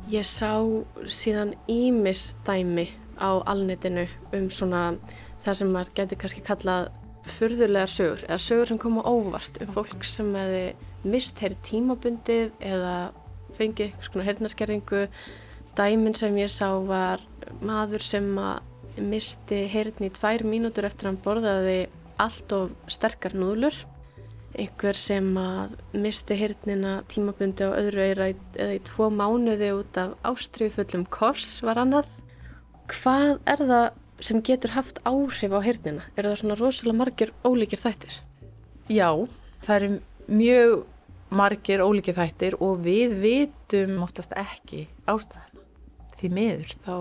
Ég 0.09 0.25
sá 0.25 0.57
síðan 1.05 1.51
ímis 1.69 2.31
dæmi 2.47 2.87
á 3.21 3.29
alnetinu 3.45 4.07
um 4.33 4.47
svona 4.49 4.95
það 5.43 5.57
sem 5.59 5.69
maður 5.69 5.91
getur 5.99 6.19
kannski 6.23 6.41
kallað 6.47 6.87
furðulegar 7.29 7.91
sögur 7.93 8.23
eða 8.25 8.39
sögur 8.41 8.71
sem 8.71 8.79
koma 8.81 9.03
óvart 9.05 9.59
um 9.61 9.69
fólk 9.75 10.07
sem 10.09 10.31
hefði 10.33 10.63
mist 11.13 11.43
heyri 11.43 11.59
tímabundið 11.67 12.55
eða 12.71 12.95
fengið 13.59 13.85
einhvers 13.85 14.09
konar 14.09 14.29
heyrnarskerðingu. 14.31 15.03
Dæmin 15.77 16.17
sem 16.17 16.41
ég 16.41 16.49
sá 16.49 16.73
var 16.89 17.21
maður 17.61 18.01
sem 18.01 18.33
misti 18.97 19.61
heyrni 19.69 20.09
í 20.09 20.15
tvær 20.17 20.41
mínútur 20.41 20.89
eftir 20.89 21.05
að 21.05 21.11
hann 21.11 21.23
borðaði 21.27 21.79
allt 22.17 22.57
of 22.57 22.73
sterkar 22.89 23.37
núðlur 23.37 23.77
einhver 24.57 24.97
sem 24.97 25.27
að 25.39 25.75
misti 25.93 26.37
hirtnina 26.39 26.99
tímabundi 27.11 27.67
á 27.69 27.71
öðru 27.77 28.05
eira 28.05 28.29
eða 28.31 28.75
í 28.75 28.81
tvo 28.87 29.09
mánuði 29.13 29.71
út 29.77 29.99
af 30.01 30.15
ástriðfullum 30.27 31.05
kors 31.13 31.59
var 31.65 31.81
annað. 31.81 32.09
Hvað 32.89 33.35
er 33.49 33.65
það 33.69 33.87
sem 34.25 34.41
getur 34.43 34.73
haft 34.75 35.01
áhrif 35.07 35.53
á 35.53 35.59
hirtnina? 35.63 36.05
Er 36.17 36.27
það 36.29 36.39
svona 36.41 36.59
rosalega 36.59 37.01
margir 37.01 37.33
ólíkir 37.45 37.81
þættir? 37.81 38.21
Já, 38.89 39.11
það 39.65 39.75
eru 39.75 39.91
mjög 40.29 40.73
margir 41.29 41.83
ólíkir 41.85 42.17
þættir 42.17 42.57
og 42.63 42.81
við 42.85 43.13
vitum 43.21 44.01
oftast 44.03 44.33
ekki 44.37 44.87
ástæðana. 45.05 45.45
Því 46.19 46.31
miður 46.35 46.73
þá 46.83 46.95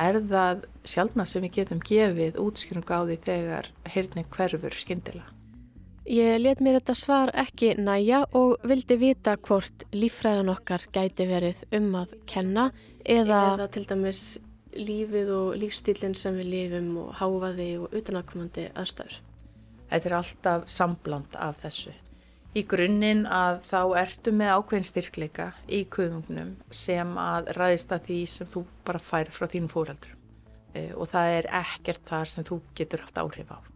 er 0.00 0.20
það 0.30 0.62
sjálfna 0.88 1.26
sem 1.28 1.44
við 1.44 1.58
getum 1.58 1.82
gefið 1.84 2.38
útskjörnum 2.40 2.86
gáði 2.88 3.18
þegar 3.26 3.68
hirtnin 3.90 4.30
hverfur 4.32 4.78
skindilega. 4.78 5.39
Ég 6.10 6.40
let 6.42 6.58
mér 6.58 6.80
þetta 6.80 6.94
svar 6.98 7.30
ekki 7.38 7.68
næja 7.78 8.24
og 8.34 8.64
vildi 8.66 8.96
vita 8.98 9.36
hvort 9.46 9.84
lífræðan 9.94 10.50
okkar 10.50 10.82
gæti 10.90 11.22
verið 11.30 11.60
um 11.78 11.86
að 12.00 12.16
kenna 12.26 12.64
eða, 13.04 13.38
eða 13.52 13.68
til 13.76 13.84
dæmis 13.86 14.24
lífið 14.74 15.30
og 15.36 15.54
lífstílinn 15.62 16.18
sem 16.18 16.34
við 16.40 16.50
lifum 16.56 16.90
og 17.04 17.14
háfaði 17.20 17.68
og 17.78 17.94
utanakomandi 17.94 18.66
aðstæður. 18.74 19.20
Þetta 19.92 20.10
er 20.10 20.18
alltaf 20.18 20.68
sambland 20.74 21.38
af 21.38 21.62
þessu. 21.62 21.94
Í 22.58 22.66
grunninn 22.66 23.22
að 23.30 23.62
þá 23.70 23.80
ertu 24.02 24.34
með 24.34 24.54
ákveðin 24.56 24.90
styrkleika 24.90 25.50
í 25.70 25.84
kuðungnum 25.94 26.56
sem 26.74 27.18
að 27.22 27.54
ræðist 27.54 27.94
að 27.94 28.08
því 28.10 28.22
sem 28.34 28.50
þú 28.50 28.66
bara 28.82 29.06
fær 29.12 29.30
frá 29.30 29.46
þínum 29.46 29.70
fóraldur 29.70 30.16
e, 30.74 30.88
og 30.90 31.06
það 31.14 31.36
er 31.38 31.54
ekkert 31.62 32.02
þar 32.10 32.32
sem 32.34 32.50
þú 32.50 32.64
getur 32.74 33.06
haft 33.06 33.22
áhrif 33.22 33.54
á 33.54 33.69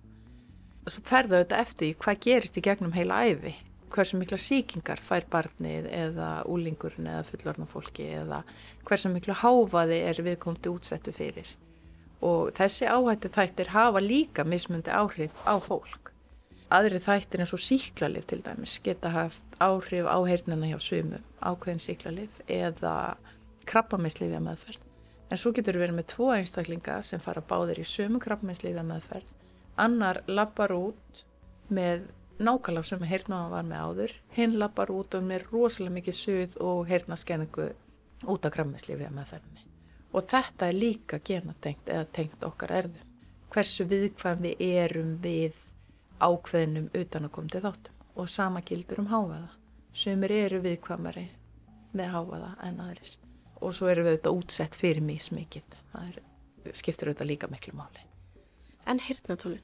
ferða 0.84 1.42
þetta 1.42 1.60
eftir 1.64 1.94
hvað 2.00 2.20
gerist 2.26 2.58
í 2.58 2.64
gegnum 2.64 2.96
heila 2.96 3.22
æfi 3.28 3.54
hversu 3.94 4.18
mikla 4.18 4.38
síkingar 4.40 5.00
fær 5.02 5.26
barnið 5.30 5.86
eða 5.94 6.28
úlingurinn 6.50 7.10
eða 7.10 7.26
fullorna 7.28 7.66
fólki 7.70 8.08
eða 8.18 8.40
hversu 8.88 9.10
miklu 9.12 9.36
háfaði 9.38 10.00
er 10.08 10.20
viðkomandi 10.26 10.72
útsettu 10.72 11.14
fyrir. 11.14 11.46
Og 12.24 12.50
þessi 12.56 12.88
áhættu 12.88 13.30
þættir 13.30 13.70
hafa 13.74 14.02
líka 14.02 14.44
mismundi 14.48 14.90
áhrif 14.90 15.34
á 15.46 15.54
fólk. 15.62 16.10
Aðri 16.74 16.98
þættir 17.04 17.44
eins 17.44 17.54
og 17.54 17.62
síklarlif 17.62 18.26
til 18.26 18.40
dæmis 18.42 18.80
geta 18.82 19.12
haft 19.14 19.58
áhrif 19.62 20.08
á 20.10 20.18
heyrnina 20.26 20.72
hjá 20.72 20.80
sumum 20.82 21.22
ákveðin 21.44 21.84
síklarlif 21.84 22.40
eða 22.50 23.14
krabbameinslifja 23.68 24.40
meðferð 24.42 24.80
en 25.30 25.40
svo 25.40 25.52
getur 25.54 25.76
við 25.76 25.86
verið 25.86 25.98
með 26.00 26.10
tvo 26.14 26.32
einstaklinga 26.34 26.98
sem 27.04 27.22
fara 27.22 27.44
báðir 27.44 27.80
í 27.80 27.86
sumu 27.88 28.20
krabbameinslifja 28.22 28.84
meðferð 28.86 29.30
annar 29.80 30.22
lappar 30.26 30.72
út 30.76 31.24
með 31.68 32.08
nákvæmlega 32.38 32.88
sem 32.88 33.04
heyrnáðan 33.08 33.52
var 33.52 33.68
með 33.68 33.84
áður. 33.88 34.16
Hinn 34.36 34.58
lappar 34.58 34.90
út 34.94 35.14
og 35.14 35.26
með 35.26 35.46
rosalega 35.52 35.98
mikið 35.98 36.18
suð 36.18 36.58
og 36.60 36.86
heyrnaskenningu 36.90 37.70
út 38.30 38.46
af 38.46 38.54
krammislífi 38.54 39.06
að 39.06 39.16
meðferðinni 39.18 39.64
og 40.14 40.28
þetta 40.30 40.68
er 40.70 40.78
líka 40.78 41.18
genatengt 41.26 41.90
eða 41.90 42.06
tengt 42.14 42.46
okkar 42.46 42.72
erðum 42.78 43.10
hversu 43.54 43.86
viðkvæm 43.90 44.44
við 44.46 44.62
erum 44.66 45.12
við 45.22 45.58
ákveðinum 46.22 46.88
utan 46.94 47.26
að 47.26 47.34
koma 47.34 47.52
til 47.52 47.62
þáttum. 47.64 48.00
Og 48.14 48.30
sama 48.30 48.62
gildur 48.62 49.02
um 49.02 49.10
háfaða 49.10 49.50
sumir 49.94 50.34
eru 50.34 50.60
viðkvæmari 50.62 51.26
með 51.94 52.10
háfaða 52.14 52.54
en 52.66 52.80
aðrir. 52.86 53.12
Og 53.62 53.74
svo 53.74 53.90
eru 53.90 54.06
við 54.06 54.16
auðvitað 54.16 54.40
útsett 54.40 54.78
fyrir 54.78 55.06
mjög 55.06 55.28
smikið 55.28 55.78
það 55.92 56.10
er, 56.10 56.18
skiptir 56.74 57.10
auðvitað 57.10 57.32
líka 57.32 57.50
miklu 57.50 57.78
máli 57.78 58.13
En 58.86 59.00
hirtnatólun? 59.00 59.62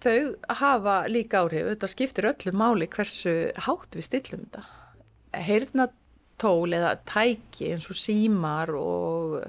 Þau 0.00 0.34
hafa 0.62 0.96
líka 1.12 1.42
áhrif, 1.42 1.66
þetta 1.74 1.88
skiptir 1.92 2.28
öllu 2.30 2.52
máli 2.56 2.88
hversu 2.88 3.34
hátt 3.66 3.96
við 3.96 4.06
stillum 4.06 4.44
þetta. 4.46 4.62
Hirtnat 5.44 5.96
tól 6.40 6.72
eða 6.72 6.94
tæki 7.08 7.74
eins 7.74 7.88
og 7.92 7.98
símar 8.00 8.72
og 8.76 9.42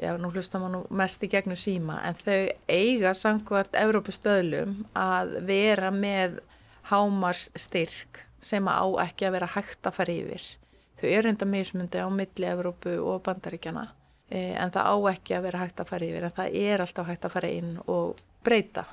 já, 0.00 0.14
nú 0.16 0.30
hlustar 0.32 0.62
maður 0.62 0.86
mest 0.96 1.24
í 1.24 1.30
gegnum 1.32 1.58
síma 1.60 1.98
en 2.08 2.16
þau 2.22 2.38
eiga 2.72 3.12
samkvæmt 3.16 3.76
Evrópustöðlum 3.76 4.78
að 4.96 5.36
vera 5.48 5.92
með 5.92 6.40
hámars 6.88 7.50
styrk 7.58 8.22
sem 8.40 8.64
á 8.64 8.86
ekki 9.04 9.28
að 9.28 9.36
vera 9.36 9.52
hægt 9.56 9.88
að 9.88 9.98
fara 9.98 10.16
yfir. 10.16 10.48
Þau 10.96 11.08
eru 11.10 11.32
enda 11.34 11.48
mismundi 11.52 12.00
á 12.00 12.08
milli 12.08 12.48
Evrópu 12.48 12.96
og 13.02 13.20
bandaríkjana 13.28 13.90
en 14.30 14.72
það 14.74 14.90
á 14.90 14.96
ekki 15.12 15.36
að 15.36 15.44
vera 15.46 15.62
hægt 15.62 15.80
að 15.80 15.90
fara 15.92 16.06
yfir 16.06 16.26
en 16.26 16.36
það 16.36 16.56
er 16.58 16.82
alltaf 16.82 17.06
hægt 17.06 17.26
að 17.28 17.34
fara 17.36 17.50
inn 17.54 17.74
og 17.86 18.22
breyta 18.46 18.86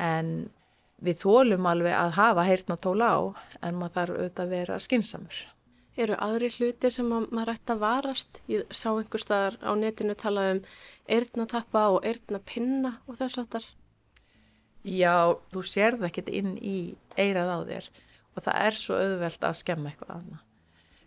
en 0.00 0.30
við 1.04 1.20
þólum 1.22 1.66
alveg 1.68 1.94
að 1.94 2.16
hafa 2.18 2.46
heyrna 2.48 2.76
tóla 2.80 3.10
á 3.14 3.20
en 3.62 3.78
maður 3.78 3.94
þarf 3.98 4.16
auðvitað 4.16 4.44
að 4.44 4.54
vera 4.54 4.78
skinsamur. 4.82 5.42
Eru 5.94 6.16
aðri 6.18 6.50
hlutir 6.56 6.90
sem 6.90 7.06
maður 7.06 7.52
ætti 7.52 7.74
að 7.74 7.82
varast? 7.84 8.40
Ég 8.50 8.66
sá 8.74 8.88
einhver 8.90 9.22
staðar 9.22 9.60
á 9.62 9.70
netinu 9.78 10.16
tala 10.18 10.48
um 10.56 10.62
eirnatappa 11.06 11.84
og 11.94 12.06
eirnapinna 12.08 12.96
og 13.06 13.18
þess 13.20 13.38
aftar. 13.44 13.68
Já, 14.84 15.38
þú 15.52 15.62
sér 15.64 16.00
það 16.00 16.08
ekki 16.10 16.24
inn 16.40 16.56
í 16.58 16.78
eirað 17.16 17.52
á 17.54 17.58
þér 17.70 17.86
og 18.34 18.42
það 18.42 18.58
er 18.66 18.78
svo 18.80 18.98
auðvelt 18.98 19.46
að 19.46 19.60
skemma 19.60 19.92
eitthvað 19.92 20.16
annað. 20.16 20.42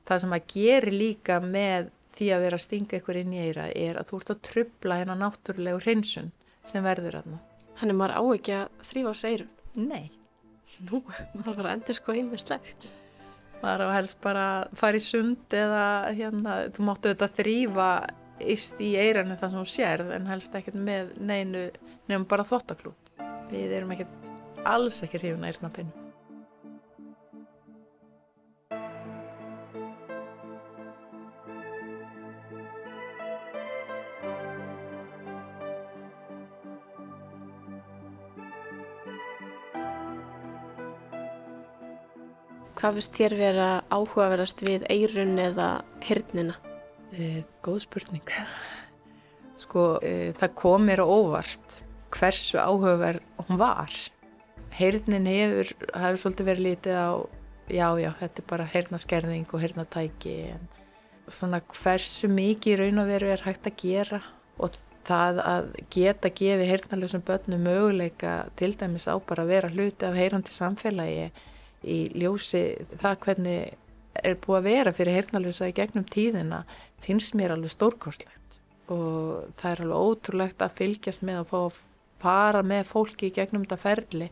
Það 0.07 0.21
sem 0.23 0.35
að 0.37 0.47
gera 0.53 0.93
líka 0.93 1.39
með 1.43 1.91
því 2.17 2.29
að 2.33 2.45
vera 2.47 2.59
að 2.59 2.65
stinga 2.65 2.97
eitthvað 2.97 3.21
inn 3.23 3.33
í 3.35 3.41
eira 3.45 3.67
er 3.71 3.99
að 4.01 4.11
þú 4.11 4.21
ert 4.21 4.33
að 4.33 4.43
trubla 4.49 4.99
hérna 5.01 5.17
náttúrulegu 5.21 5.81
hreinsun 5.85 6.31
sem 6.67 6.85
verður 6.85 7.21
aðna. 7.21 7.41
Þannig 7.77 7.99
maður 7.99 8.17
á 8.17 8.23
ekki 8.35 8.55
að 8.57 8.87
þrýfa 8.89 9.13
á 9.13 9.15
seirum? 9.21 9.51
Nei. 9.77 10.07
Nú, 10.87 11.01
maður 11.37 11.59
var 11.61 11.67
að 11.69 11.75
endur 11.77 11.97
sko 11.97 12.15
einmislegt 12.17 12.93
maður 13.61 13.89
á 13.89 13.97
helst 13.97 14.19
bara 14.21 14.45
fara 14.77 14.99
í 14.99 15.03
sund 15.03 15.53
eða 15.55 15.83
hérna, 16.13 16.57
þú 16.73 16.87
máttu 16.87 17.11
auðvitað 17.11 17.37
þrýfa 17.39 17.91
íst 18.53 18.81
í 18.83 18.91
eiranu 18.99 19.37
það 19.37 19.53
sem 19.53 19.61
þú 19.63 19.71
sérð 19.73 20.11
en 20.13 20.27
helst 20.29 20.57
ekkert 20.57 20.77
með 20.77 21.13
neinu 21.17 21.63
nefnum 22.07 22.27
bara 22.29 22.45
þottaklút 22.47 23.13
við 23.49 23.73
erum 23.79 23.95
ekkert 23.95 24.29
alls 24.67 25.01
ekki 25.05 25.21
hrifuna 25.23 25.49
eirnapinu 25.49 26.06
Hvað 42.77 42.99
finnst 42.99 43.15
þér 43.17 43.33
vera 43.39 43.67
áhugaverðast 43.89 44.59
við 44.61 44.83
eirun 44.93 45.39
eða 45.41 45.69
hirnina? 46.05 46.53
E, 47.09 47.41
góð 47.65 47.79
spurning. 47.87 48.33
Sko, 49.63 49.85
e, 50.05 50.35
það 50.37 50.53
kom 50.59 50.85
mér 50.85 51.01
á 51.01 51.07
óvart 51.09 51.79
hversu 52.13 52.59
áhugaverð 52.61 53.25
hún 53.47 53.57
var. 53.57 53.95
Heyrnin 54.77 55.25
hefur, 55.25 55.73
hefur 55.89 56.21
svolítið 56.21 56.49
verið 56.51 56.67
lítið 56.67 56.99
á, 57.01 57.09
já, 57.65 57.87
já, 57.97 58.11
þetta 58.21 58.43
er 58.43 58.49
bara 58.53 58.69
heyrnaskerðing 58.75 59.49
og 59.49 59.65
heyrnatæki. 59.65 60.37
Svona 61.33 61.63
hversu 61.73 62.29
mikið 62.29 62.83
raun 62.83 63.01
og 63.01 63.09
veru 63.09 63.33
er 63.33 63.45
hægt 63.47 63.71
að 63.71 63.81
gera 63.81 64.21
og 64.61 64.77
það 65.07 65.41
að 65.41 65.73
geta 65.93 66.29
gefið 66.29 66.69
heyrnalösum 66.75 67.25
börnum 67.25 67.65
möguleika 67.65 68.39
til 68.59 68.75
dæmis 68.77 69.09
á 69.09 69.17
bara 69.17 69.47
að 69.47 69.53
vera 69.55 69.73
hluti 69.73 70.05
af 70.05 70.17
heyrandi 70.19 70.53
samfélagi 70.53 71.29
í 71.83 71.97
ljósi 72.17 72.63
það 73.01 73.19
hvernig 73.25 74.23
er 74.23 74.39
búið 74.41 74.57
að 74.57 74.67
vera 74.69 74.93
fyrir 74.97 75.17
heyrnalösa 75.19 75.69
í 75.69 75.75
gegnum 75.77 76.07
tíðina 76.09 76.63
finnst 77.03 77.35
mér 77.37 77.53
alveg 77.53 77.75
stórkostlegt. 77.75 78.59
Og 78.89 79.51
það 79.59 79.71
er 79.71 79.83
alveg 79.85 80.09
ótrúlegt 80.09 80.63
að 80.63 80.77
fylgjast 80.79 81.25
með 81.27 81.41
að 81.41 81.49
fá 81.51 81.57
að 81.59 81.79
fara 82.21 82.63
með 82.65 82.87
fólki 82.89 83.29
í 83.29 83.35
gegnum 83.35 83.67
þetta 83.67 83.81
ferli. 83.83 84.31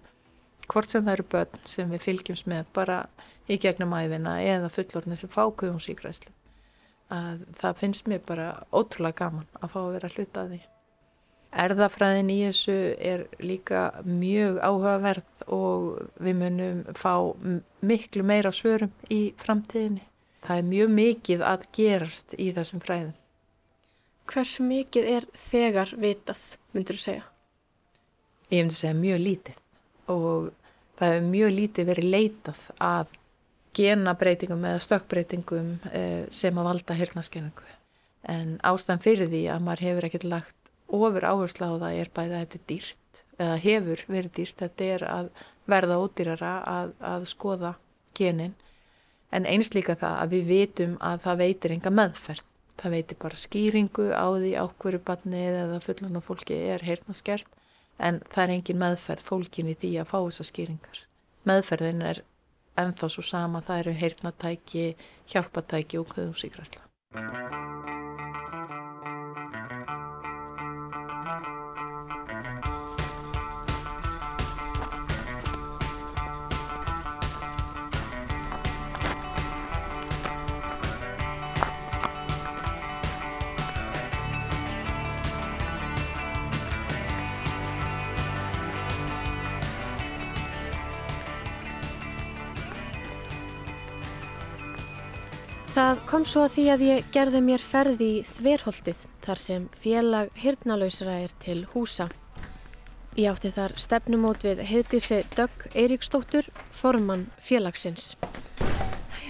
Hvort 0.65 0.89
sem 0.89 1.05
það 1.05 1.17
eru 1.17 1.27
börn 1.35 1.67
sem 1.69 1.91
við 1.93 2.05
fylgjumst 2.07 2.47
með 2.49 2.71
bara 2.73 3.03
í 3.45 3.59
gegnum 3.61 3.93
æfina 3.93 4.39
eða 4.41 4.71
fullorðin 4.73 5.19
sem 5.19 5.29
fákuðum 5.29 5.83
síkvæslu 5.83 6.33
að 7.13 7.43
það 7.59 7.81
finnst 7.81 8.07
mér 8.09 8.23
bara 8.25 8.47
ótrúlega 8.73 9.19
gaman 9.19 9.45
að 9.61 9.75
fá 9.75 9.79
að 9.83 9.91
vera 9.95 10.09
hluta 10.15 10.41
að 10.41 10.55
því 10.55 10.61
Erðafræðin 11.55 12.31
í 12.33 12.39
þessu 12.43 12.73
er 12.99 13.21
líka 13.39 13.85
mjög 14.03 14.57
áhugaverð 14.59 15.45
og 15.55 15.85
við 16.19 16.39
munum 16.41 16.81
fá 16.99 17.13
miklu 17.79 18.25
meira 18.27 18.51
svörum 18.51 18.91
í 19.07 19.29
framtíðinni. 19.39 20.03
Það 20.45 20.59
er 20.59 20.67
mjög 20.71 20.91
mikið 20.97 21.45
að 21.47 21.63
gerast 21.77 22.35
í 22.37 22.49
þessum 22.55 22.83
fræðum. 22.83 23.13
Hversu 24.25 24.65
mikið 24.65 25.07
er 25.13 25.27
þegar 25.37 25.93
vitað, 26.01 26.41
myndur 26.73 26.97
þú 26.97 27.03
segja? 27.05 27.25
Ég 28.51 28.65
myndi 28.65 28.77
segja 28.77 28.97
mjög 28.97 29.23
lítið 29.23 29.61
og 30.11 30.51
það 30.99 31.15
er 31.15 31.25
mjög 31.29 31.55
lítið 31.55 31.89
verið 31.91 32.11
leitað 32.17 32.65
að 32.83 33.15
genabreitingum 33.75 34.67
eða 34.67 34.83
stökkbreitingum 34.83 35.71
eh, 35.91 36.27
sem 36.35 36.59
að 36.59 36.69
valda 36.69 36.99
hirnaskenningu. 36.99 37.71
En 38.27 38.55
ástæðan 38.65 39.03
fyrir 39.03 39.31
því 39.31 39.43
að 39.53 39.65
maður 39.65 39.85
hefur 39.87 40.07
ekkert 40.09 40.29
lagt 40.29 40.64
ofur 40.87 41.25
áherslu 41.25 41.69
á 41.69 41.73
það 41.81 41.99
er 42.01 42.11
bæða 42.13 42.35
að 42.35 42.43
þetta 42.43 42.59
er 42.59 42.65
dýrt 42.71 43.23
eða 43.35 43.55
hefur 43.63 44.03
verið 44.07 44.31
dýrt, 44.37 44.57
þetta 44.61 44.89
er 44.95 45.05
að 45.09 45.31
verða 45.65 45.99
ódýrara 46.03 46.53
að, 46.69 46.93
að 47.01 47.27
skoða 47.31 47.73
genin 48.17 48.53
en 49.35 49.47
eins 49.49 49.73
líka 49.75 49.97
það 49.99 50.19
að 50.21 50.35
við 50.35 50.51
vitum 50.51 50.93
að 51.03 51.23
það 51.25 51.41
veitir 51.41 51.75
enga 51.75 51.91
meðferð, 51.91 52.45
það 52.79 52.95
veitir 52.95 53.19
bara 53.23 53.41
skýringu 53.41 54.07
á 54.13 54.25
því 54.35 54.53
ákveru 54.61 55.01
barnið 55.09 55.59
eða 55.63 55.81
fullan 55.83 56.19
og 56.19 56.25
fólki 56.27 56.59
er 56.75 56.85
heyrnaskert 56.85 57.49
en 57.97 58.21
það 58.29 58.43
er 58.45 58.55
engin 58.55 58.81
meðferð 58.81 59.27
fólkin 59.27 59.71
í 59.71 59.75
því 59.79 59.91
að 60.01 60.09
fá 60.11 60.17
þessa 60.19 60.47
skýringar. 60.51 61.03
Meðferðin 61.47 62.07
er 62.11 62.23
enþá 62.79 63.11
svo 63.11 63.23
sama, 63.23 63.63
það 63.63 63.83
eru 63.83 63.95
heyrnatæki, 64.01 64.87
hjálpatæki 65.31 66.01
og 66.01 66.11
köðumsíkrasla. 66.11 66.83
Það 95.75 95.97
kom 96.07 96.23
svo 96.23 96.45
að 96.45 96.53
því 96.53 96.63
að 96.71 96.83
ég 96.85 97.07
gerði 97.11 97.39
mér 97.43 97.59
ferði 97.59 98.05
í 98.07 98.19
þverholtið 98.29 99.01
þar 99.25 99.39
sem 99.41 99.63
félag 99.75 100.29
hirnalausra 100.39 101.17
er 101.25 101.33
til 101.43 101.65
húsa. 101.73 102.05
Ég 103.19 103.27
átti 103.33 103.51
þar 103.51 103.75
stefnumót 103.83 104.45
við 104.47 104.61
heitirse 104.69 105.17
Dögg 105.35 105.65
Eiríksdóttur, 105.75 106.47
formann 106.71 107.25
félagsins. 107.43 108.13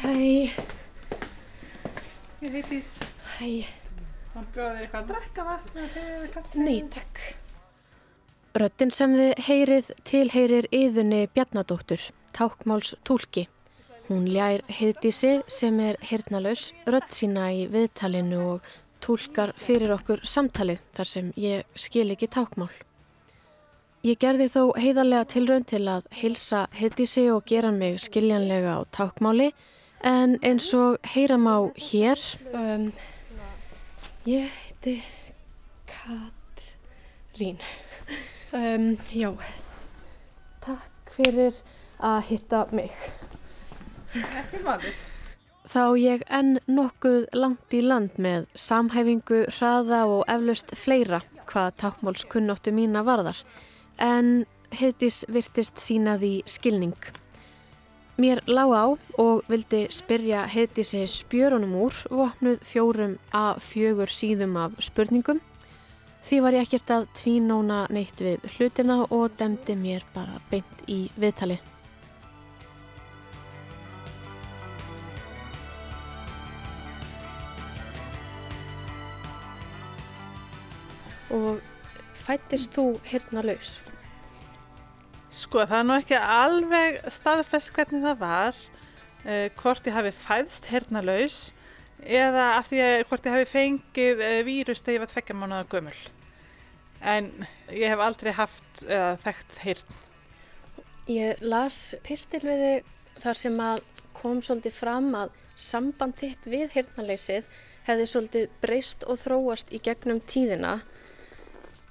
Hæ, 0.03 0.13
hæ. 0.53 0.69
Ég 2.45 2.59
heitís. 2.59 2.91
Hæ. 3.39 3.65
Hann 4.35 4.47
bjóði 4.53 4.85
eitthvað 4.85 5.01
að 5.01 5.11
drekka 5.15 5.47
vatn. 5.49 6.61
Nei, 6.61 6.85
takk. 6.93 7.23
Röttin 8.53 8.93
sem 8.93 9.17
þið 9.17 9.43
heyrið 9.49 9.91
tilheyrir 10.05 10.69
yðunni 10.69 11.25
Bjarnadóttur, 11.33 12.05
tákmáls 12.37 12.93
tólki. 13.01 13.47
Hún 14.05 14.27
ljær 14.29 14.61
heiðdísi 14.69 15.39
sem 15.49 15.79
er 15.81 15.95
hirtnalaus 16.05 16.67
rött 16.85 17.15
sína 17.17 17.47
í 17.49 17.63
viðtalinu 17.73 18.41
og 18.51 18.67
tólkar 19.01 19.55
fyrir 19.57 19.95
okkur 19.95 20.21
samtalið 20.29 20.83
þar 20.93 21.09
sem 21.09 21.31
ég 21.41 21.65
skil 21.73 22.11
ekki 22.13 22.29
tákmál. 22.29 22.69
Ég 24.05 24.19
gerði 24.21 24.45
þó 24.53 24.61
heiðarlega 24.77 25.25
tilraun 25.33 25.65
til 25.65 25.81
að 25.89 26.05
heilsa 26.13 26.67
heiðdísi 26.77 27.25
og 27.33 27.47
gera 27.49 27.71
mig 27.73 27.97
skiljanlega 28.05 28.77
á 28.77 28.81
tákmáli 28.93 29.49
en 30.05 30.37
eins 30.45 30.69
og 30.77 30.99
heyram 31.15 31.49
á 31.49 31.57
hér. 31.87 32.21
Um, 32.53 32.91
ég 34.29 34.53
heiti 34.53 34.99
Katrín. 35.89 37.57
Um, 38.53 38.91
já, 39.09 39.33
takk 40.61 41.17
fyrir 41.17 41.57
að 41.97 42.21
hitta 42.29 42.67
mig. 42.69 42.93
Ekki 44.15 44.63
maður. 44.63 44.95
Þá 45.65 45.83
ég 45.97 46.23
enn 46.29 46.59
nokkuð 46.69 47.23
langt 47.33 47.73
í 47.73 47.81
land 47.81 48.19
með 48.21 48.45
samhæfingu, 48.53 49.47
hraða 49.57 50.03
og 50.05 50.27
eflaust 50.29 50.75
fleira 50.77 51.23
hvað 51.49 51.77
tákmálskunnóttu 51.81 52.73
mína 52.73 53.01
varðar 53.05 53.39
en 54.01 54.45
heitis 54.75 55.23
virtist 55.31 55.81
sínað 55.81 56.25
í 56.27 56.33
skilning. 56.49 56.97
Mér 58.21 58.43
lág 58.47 58.71
á 58.71 58.85
og 59.19 59.43
vildi 59.51 59.87
spyrja 59.91 60.45
heiti 60.47 60.85
sig 60.87 61.09
spjörunum 61.11 61.75
úr 61.83 61.97
vopnuð 62.07 62.61
fjórum 62.63 63.17
að 63.35 63.59
fjögur 63.65 64.11
síðum 64.11 64.55
af 64.61 64.77
spurningum. 64.79 65.41
Því 66.25 66.41
var 66.41 66.55
ég 66.55 66.65
ekkert 66.65 66.93
að 66.95 67.09
tvínóna 67.19 67.85
neitt 67.91 68.21
við 68.23 68.45
hlutina 68.55 69.03
og 69.09 69.35
demdi 69.37 69.75
mér 69.75 70.05
bara 70.15 70.39
beint 70.49 70.85
í 70.87 71.09
viðtali. 71.19 71.59
Og 81.33 81.61
fættist 82.15 82.75
þú 82.75 82.95
hérna 83.09 83.43
laus? 83.45 83.79
Sko 85.33 85.65
það 85.65 85.79
er 85.79 85.87
nú 85.89 85.95
ekki 85.99 86.19
alveg 86.19 86.99
staðfest 87.11 87.73
hvernig 87.75 88.05
það 88.05 88.19
var, 88.21 88.59
uh, 89.25 89.47
hvort 89.59 89.87
ég 89.89 89.97
hafi 89.97 90.13
fæðst 90.15 90.69
hernalaus 90.71 91.39
eða 92.05 92.51
af 92.59 92.69
því 92.69 92.81
að 92.85 92.95
hvort 93.09 93.27
ég 93.27 93.35
hafi 93.35 93.49
fengið 93.51 94.23
uh, 94.23 94.39
vírus 94.47 94.83
þegar 94.83 94.97
ég 94.97 95.03
var 95.03 95.11
tveggja 95.13 95.37
mánuða 95.39 95.69
gömul. 95.73 95.97
En 97.05 97.31
ég 97.69 97.91
hef 97.91 98.01
aldrei 98.01 98.31
haft 98.37 98.85
uh, 98.87 99.13
þekkt 99.25 99.59
hirn. 99.65 99.97
Ég 101.11 101.41
las 101.43 101.93
pistil 102.05 102.41
við 102.45 102.63
þig 102.65 102.93
þar 103.21 103.37
sem 103.39 103.59
að 103.61 103.83
kom 104.15 104.39
svolítið 104.43 104.73
fram 104.73 105.11
að 105.17 105.35
samband 105.55 106.17
þitt 106.19 106.47
við 106.49 106.71
hirnaleysið 106.75 107.47
hefði 107.85 108.07
svolítið 108.09 108.55
breyst 108.63 109.05
og 109.07 109.19
þróast 109.21 109.71
í 109.75 109.79
gegnum 109.83 110.21
tíðina 110.25 110.79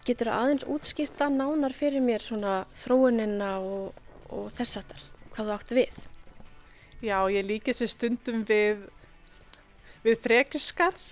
Getur 0.05 0.29
það 0.29 0.43
aðeins 0.43 0.65
útskýrt 0.69 1.15
það 1.17 1.37
nánar 1.39 1.73
fyrir 1.73 2.03
mér 2.05 2.21
svona 2.21 2.57
þróunina 2.77 3.55
og, 3.65 3.95
og 4.29 4.51
þess 4.53 4.81
aftar? 4.83 5.05
Hvað 5.33 5.47
þú 5.49 5.55
áttu 5.55 5.79
við? 5.79 6.03
Já, 7.05 7.17
ég 7.33 7.47
líki 7.49 7.73
þessu 7.73 7.89
stundum 7.93 8.43
við, 8.49 8.85
við 10.05 10.21
frekjuskarð 10.25 11.07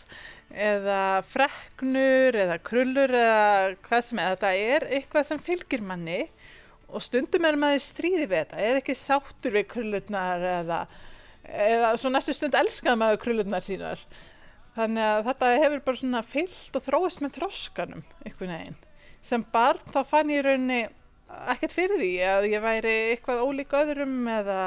eða 0.52 1.22
freknur 1.24 2.37
eða 2.44 2.59
krullur 2.64 3.14
eða 3.16 3.72
hvað 3.87 4.05
sem 4.07 4.20
er. 4.20 4.35
Þetta 4.35 4.52
er 4.76 4.87
eitthvað 4.98 5.28
sem 5.31 5.40
fylgir 5.48 5.85
manni 5.88 6.20
og 6.92 7.05
stundum 7.05 7.48
er 7.48 7.57
maður 7.61 7.85
stríði 7.87 8.26
við 8.26 8.42
þetta. 8.42 8.61
Er 8.61 8.83
ekki 8.83 8.96
sáttur 8.98 9.57
við 9.57 9.66
krullurnar 9.72 10.44
eða, 10.59 10.83
eða 11.48 11.94
svo 11.96 12.12
næstu 12.12 12.37
stund 12.37 12.61
elskað 12.61 13.00
maður 13.00 13.22
krullurnar 13.24 13.64
sínar. 13.64 14.05
Þannig 14.73 15.05
að 15.05 15.27
þetta 15.29 15.53
hefur 15.61 15.85
bara 15.87 16.01
svona 16.01 16.23
fyllt 16.25 16.79
og 16.79 16.85
þróist 16.87 17.21
með 17.21 17.35
þróskanum 17.37 18.05
einhvern 18.25 18.55
veginn. 18.55 18.79
Sem 19.23 19.45
barn 19.53 19.93
þá 19.93 20.01
fann 20.09 20.33
ég 20.33 20.45
raunni 20.47 20.81
ekkert 21.53 21.75
fyrir 21.77 22.01
því 22.01 22.13
að 22.29 22.47
ég 22.51 22.65
væri 22.65 22.95
eitthvað 23.13 23.43
ólík 23.47 23.75
öðrum 23.77 24.17
eða, 24.33 24.61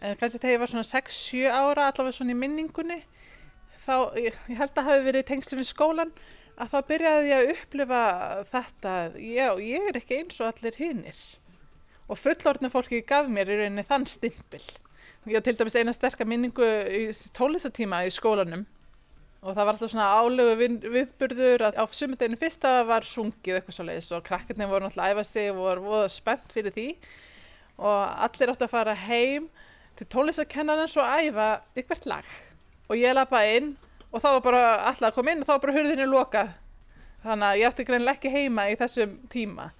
eða 0.00 0.18
kannski 0.20 0.40
þegar 0.40 0.54
ég 0.54 0.62
var 0.62 0.72
svona 0.72 0.88
6-7 0.90 1.44
ára 1.50 1.86
allavega 1.90 2.16
svona 2.18 2.34
í 2.34 2.40
minningunni 2.40 2.98
þá 3.86 3.94
ég, 4.18 4.36
ég 4.50 4.60
held 4.60 4.78
að 4.78 4.90
hafi 4.90 5.06
verið 5.06 5.26
tengslu 5.30 5.58
við 5.60 5.70
skólan 5.70 6.12
að 6.56 6.72
þá 6.72 6.78
byrjaði 6.90 7.30
ég 7.30 7.40
að 7.40 7.50
upplifa 7.54 8.02
þetta 8.52 8.94
já 9.20 9.48
ég 9.62 9.90
er 9.90 9.98
ekki 10.00 10.20
eins 10.20 10.38
og 10.40 10.50
allir 10.50 10.78
hinnir 10.80 11.20
og 12.06 12.20
fullorðinu 12.20 12.70
fólki 12.72 13.02
gaf 13.06 13.28
mér 13.30 13.50
í 13.50 13.58
rauninni 13.58 13.82
þann 13.86 14.06
stimpil. 14.06 14.62
Ég 15.26 15.42
á 15.42 15.42
til 15.42 15.56
dæmis 15.58 15.74
eina 15.74 15.90
sterkar 15.94 16.28
minningu 16.30 16.66
í 16.86 17.08
tónlistatíma 17.34 18.04
í 18.06 18.12
skólanum 18.14 18.62
og 19.46 19.54
það 19.54 19.62
var 19.62 19.76
alltaf 19.76 19.92
svona 19.92 20.06
álegu 20.18 20.68
viðburður 20.90 21.64
að 21.68 21.78
á 21.78 21.84
sumundeginu 21.94 22.38
fyrsta 22.40 22.72
var 22.88 23.06
sungið 23.06 23.60
eitthvað 23.60 23.76
svo 23.76 23.86
leiðis 23.86 24.08
og 24.16 24.24
krakkarnir 24.26 24.70
voru 24.70 24.86
náttúrulega 24.86 25.12
að 25.12 25.20
æfa 25.20 25.24
sig 25.28 25.50
og 25.52 25.60
voru 25.60 25.84
voða 25.84 26.08
spennt 26.10 26.54
fyrir 26.54 26.74
því. 26.74 26.86
Og 27.78 28.00
allir 28.26 28.52
átti 28.52 28.66
að 28.66 28.72
fara 28.72 28.94
heim 29.06 29.46
til 29.98 30.08
tónlistakennarins 30.10 30.96
og 30.98 31.06
æfa 31.22 31.48
ykkvert 31.78 32.08
lag. 32.10 32.32
Og 32.90 32.98
ég 32.98 33.14
lappaði 33.14 33.60
inn 33.60 33.68
og 34.10 34.18
þá 34.24 34.28
var 34.32 34.42
bara 34.48 34.64
alltaf 34.90 35.10
að 35.12 35.18
koma 35.20 35.34
inn 35.34 35.44
og 35.44 35.48
þá 35.48 35.54
var 35.54 35.62
bara 35.66 35.76
hurðinni 35.76 36.08
lokað. 36.10 36.50
Þannig 37.26 37.46
að 37.52 37.60
ég 37.60 37.70
átti 37.70 37.86
greinlega 37.86 38.18
ekki 38.18 38.34
heima 38.34 38.66
í 38.72 38.76
þessum 38.80 39.14
tíma. 39.30 39.70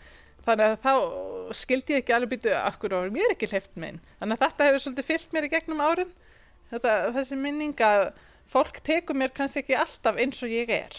Þannig 0.47 0.77
að 0.77 0.79
þá 0.87 1.55
skildi 1.59 1.97
ég 1.97 2.05
ekki 2.05 2.15
alveg 2.15 2.37
býtu 2.37 2.55
akkur 2.55 2.95
og 3.01 3.11
mér 3.11 3.33
er 3.33 3.35
ekki 3.35 3.49
hleyft 3.51 3.73
minn 3.75 3.99
þannig 4.21 4.37
að 4.37 4.45
þetta 4.45 4.69
hefur 4.69 4.83
svolítið 4.85 5.07
fyllt 5.09 5.35
mér 5.35 5.47
í 5.49 5.51
gegnum 5.51 5.83
árin. 5.83 6.13
Þetta, 6.71 6.93
þessi 7.15 7.39
minning 7.39 7.83
að 7.83 8.05
fólk 8.51 8.81
tekur 8.87 9.19
mér 9.19 9.33
kannski 9.35 9.63
ekki 9.65 9.79
alltaf 9.79 10.19
eins 10.21 10.43
og 10.45 10.53
ég 10.53 10.71
er. 10.73 10.97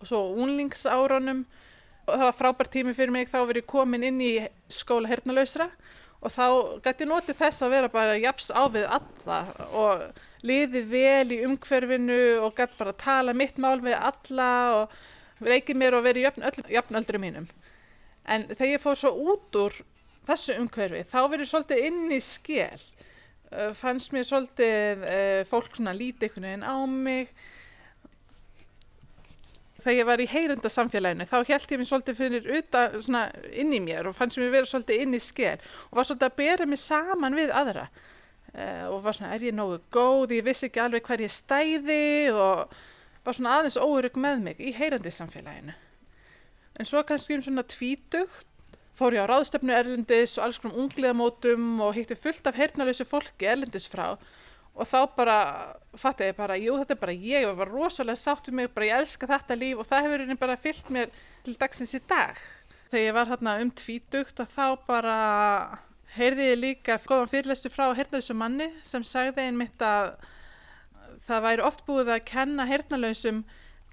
Og 0.00 0.08
svo 0.10 0.22
unlingsárunum 0.44 1.44
og 2.04 2.12
það 2.12 2.26
var 2.26 2.36
frábært 2.36 2.72
tími 2.74 2.94
fyrir 2.96 3.14
mig 3.14 3.30
þá 3.32 3.40
verið 3.48 3.68
komin 3.70 4.04
inn 4.04 4.20
í 4.20 4.32
skóla 4.72 5.08
hernalausra 5.08 5.70
og 6.24 6.32
þá 6.32 6.46
gæti 6.84 7.08
notið 7.08 7.40
þess 7.40 7.64
að 7.64 7.74
vera 7.76 7.90
bara 7.92 8.20
japs 8.20 8.50
á 8.52 8.64
við 8.72 8.86
alla 8.96 9.40
og 9.76 10.04
liði 10.44 10.84
vel 10.88 11.32
í 11.32 11.40
umhverfinu 11.48 12.20
og 12.44 12.54
gæti 12.56 12.78
bara 12.80 12.96
tala 13.00 13.36
mitt 13.36 13.60
mál 13.60 13.78
við 13.84 13.96
alla 13.96 14.50
og 14.80 15.44
reykið 15.44 15.80
mér 15.80 15.98
og 15.98 16.06
verið 16.06 16.28
jöfn 16.72 17.00
öllum 17.00 17.24
mínum. 17.24 17.48
En 18.24 18.46
þegar 18.52 18.72
ég 18.72 18.84
fóð 18.84 19.00
svo 19.02 19.12
út 19.34 19.58
úr 19.60 19.80
þessu 20.28 20.56
umhverfi 20.60 21.04
þá 21.08 21.18
verið 21.28 21.50
svolítið 21.50 21.88
inn 21.90 22.12
í 22.12 22.20
skell 22.24 22.84
fannst 23.78 24.14
mér 24.14 24.26
svolítið 24.28 25.04
uh, 25.04 25.42
fólk 25.48 25.76
svona 25.76 25.94
lítið 25.96 26.28
einhvern 26.28 26.48
veginn 26.48 26.66
á 26.66 26.76
mig. 26.90 27.34
Þegar 29.84 29.98
ég 29.98 30.08
var 30.08 30.22
í 30.22 30.28
heyrenda 30.30 30.70
samfélaginu 30.72 31.26
þá 31.28 31.36
held 31.50 31.74
ég 31.74 31.80
mér 31.80 31.90
svolítið 31.90 32.18
fyrir 32.22 32.50
utan, 32.58 32.98
svona, 33.04 33.26
inn 33.52 33.74
í 33.76 33.82
mér 33.84 34.08
og 34.08 34.16
fannst 34.16 34.40
mér 34.40 34.54
vera 34.54 34.70
svolítið 34.70 35.04
inn 35.04 35.18
í 35.18 35.20
sker 35.20 35.62
og 35.90 36.00
var 36.00 36.08
svolítið 36.08 36.30
að 36.30 36.36
bera 36.40 36.68
mig 36.70 36.80
saman 36.80 37.38
við 37.38 37.54
aðra. 37.54 37.86
Uh, 38.54 38.84
og 38.94 39.00
var 39.04 39.16
svona 39.18 39.34
er 39.34 39.48
ég 39.48 39.56
nógu 39.56 39.80
góð, 39.92 40.36
ég 40.38 40.46
vissi 40.46 40.68
ekki 40.68 40.82
alveg 40.82 41.08
hver 41.08 41.24
ég 41.26 41.32
stæði 41.32 42.04
og 42.32 42.76
var 43.24 43.36
svona 43.36 43.58
aðeins 43.58 43.80
óurug 43.80 44.20
með 44.20 44.44
mig 44.48 44.62
í 44.62 44.74
heyrandi 44.76 45.10
samfélaginu 45.10 45.74
en 46.74 46.88
svo 46.88 47.02
kannski 47.06 47.36
um 47.36 47.42
svona 47.44 47.62
tvítugt 47.66 48.46
fór 48.94 49.16
ég 49.16 49.26
á 49.26 49.30
ráðstöfnu 49.30 49.74
erlendis 49.74 50.36
og 50.38 50.46
alls 50.46 50.60
konar 50.62 50.78
ungliðamótum 50.84 51.82
og 51.82 51.94
hitti 51.96 52.16
fullt 52.18 52.46
af 52.46 52.58
hernalösu 52.58 53.06
fólki 53.08 53.48
erlendis 53.50 53.88
frá 53.90 54.14
og 54.74 54.88
þá 54.90 54.98
bara 55.14 55.38
fatti 55.98 56.28
ég 56.28 56.36
bara, 56.38 56.58
jú 56.58 56.76
þetta 56.80 56.96
er 56.96 57.00
bara 57.00 57.14
ég 57.14 57.46
og 57.46 57.58
var 57.60 57.70
rosalega 57.70 58.18
sátt 58.18 58.50
um 58.50 58.58
mig, 58.58 58.70
bara 58.74 58.88
ég 58.88 59.02
elska 59.04 59.28
þetta 59.30 59.56
líf 59.58 59.80
og 59.80 59.88
það 59.90 60.06
hefur 60.08 60.38
bara 60.40 60.58
fyllt 60.58 60.90
mér 60.90 61.12
til 61.46 61.54
dagsins 61.58 61.94
í 61.94 62.00
dag. 62.10 62.40
Þegar 62.90 63.04
ég 63.04 63.14
var 63.14 63.30
þarna 63.30 63.56
um 63.62 63.70
tvítugt 63.70 64.42
að 64.42 64.54
þá 64.54 64.66
bara 64.86 65.18
heyrði 66.14 66.48
ég 66.50 66.58
líka 66.58 66.98
góðan 67.06 67.30
fyrirlestu 67.30 67.70
frá 67.70 67.86
hernalösu 67.94 68.34
manni 68.38 68.70
sem 68.86 69.06
sagði 69.06 69.46
einmitt 69.46 69.82
að 69.82 70.16
það 71.24 71.46
væri 71.46 71.66
oft 71.70 71.86
búið 71.86 72.12
að 72.14 72.26
kenna 72.28 72.66
hernalösum 72.68 73.44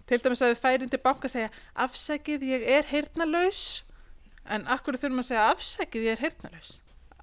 til 0.10 0.20
dæmis 0.20 0.42
að 0.42 0.56
þið 0.56 0.64
færið 0.66 0.92
til 0.92 1.02
banka 1.06 1.30
að 1.30 1.36
segja 1.36 1.54
afsækið 1.86 2.46
ég 2.50 2.68
er 2.68 2.90
hernalös 2.90 3.62
en 4.46 4.66
akkur 4.68 4.98
þurfum 4.98 5.24
að 5.24 5.30
segja 5.32 5.50
afsækið 5.52 6.08
ég 6.08 6.18
er 6.18 6.26
heyrnalaus 6.28 6.80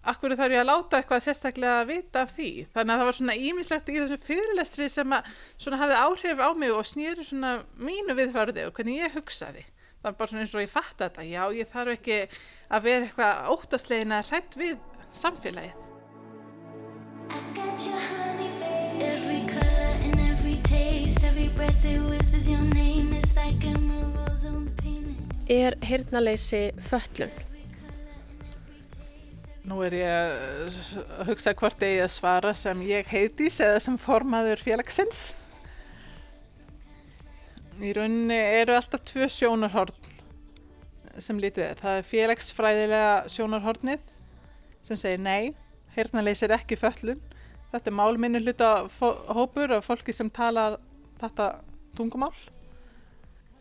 akkur 0.09 0.35
þarf 0.39 0.55
ég 0.55 0.63
að 0.63 0.69
láta 0.69 1.01
eitthvað 1.01 1.25
sérstaklega 1.25 1.81
að 1.83 1.91
vita 1.93 2.23
af 2.25 2.35
því? 2.37 2.51
Þannig 2.75 2.93
að 2.93 3.01
það 3.01 3.09
var 3.09 3.17
svona 3.19 3.37
ímislegt 3.49 3.91
í 3.91 3.97
þessu 3.99 4.19
fyrirlestri 4.23 4.87
sem 4.93 5.17
að 5.17 5.33
svona 5.57 5.81
hafði 5.83 5.99
áhrif 6.05 6.43
á 6.45 6.49
mig 6.63 6.75
og 6.75 6.87
snýri 6.89 7.27
svona 7.27 7.53
mínu 7.77 8.17
viðfærði 8.19 8.69
og 8.69 8.79
hvernig 8.79 9.03
ég 9.03 9.19
hugsaði. 9.19 9.67
Það 9.99 10.09
var 10.09 10.17
bara 10.21 10.31
svona 10.31 10.45
eins 10.45 10.55
og 10.55 10.65
ég 10.65 10.73
fatt 10.73 11.03
þetta. 11.03 11.27
Já 11.27 11.43
ég 11.59 11.71
þarf 11.73 11.95
ekki 11.97 12.19
að 12.71 12.89
vera 12.89 13.09
eitthvað 13.09 13.53
óttaslegin 13.55 14.17
að 14.17 14.33
hrætt 14.33 14.59
við 14.63 14.77
samfélagið. 15.13 15.85
Every 18.99 19.45
color 19.47 19.95
and 20.03 20.21
every 20.21 20.57
taste. 20.65 21.23
Every 21.23 21.49
breath 21.55 21.85
it 21.85 22.01
whispers 22.09 22.49
your 22.51 22.63
name. 22.75 23.13
It's 23.13 23.37
like 23.37 23.63
rose 23.63 24.47
on 24.47 24.67
the 24.67 24.78
er 25.49 25.77
heyrnaleysi 25.85 26.71
föllun? 26.85 27.33
Nú 29.69 29.83
er 29.85 29.95
ég 29.99 30.09
að 30.09 31.29
hugsa 31.29 31.53
hvort 31.57 31.83
ég 31.85 32.01
að 32.07 32.13
svara 32.15 32.55
sem 32.57 32.81
ég 32.89 33.09
heitis 33.13 33.59
eða 33.61 33.81
sem 33.85 33.99
formaður 34.01 34.63
félagsins. 34.65 35.33
Í 37.79 37.93
rauninni 37.95 38.39
eru 38.39 38.79
alltaf 38.79 39.05
tvö 39.07 39.29
sjónarhorn 39.31 39.95
sem 41.21 41.41
lítið 41.41 41.67
er. 41.67 41.81
Það 41.81 41.99
er 41.99 42.09
félagsfræðilega 42.09 43.13
sjónarhornið 43.35 44.15
sem 44.87 44.97
segir 44.97 45.21
nei, 45.21 45.53
heyrnaleysi 45.97 46.47
er 46.49 46.57
ekki 46.57 46.79
föllun. 46.81 47.21
Þetta 47.73 47.91
er 47.91 47.99
málminni 47.99 48.41
hluta 48.41 48.71
hópur 49.37 49.77
af 49.77 49.85
fólki 49.85 50.15
sem 50.17 50.31
talar 50.33 50.79
þetta 51.21 51.59
tungumál. 51.99 52.33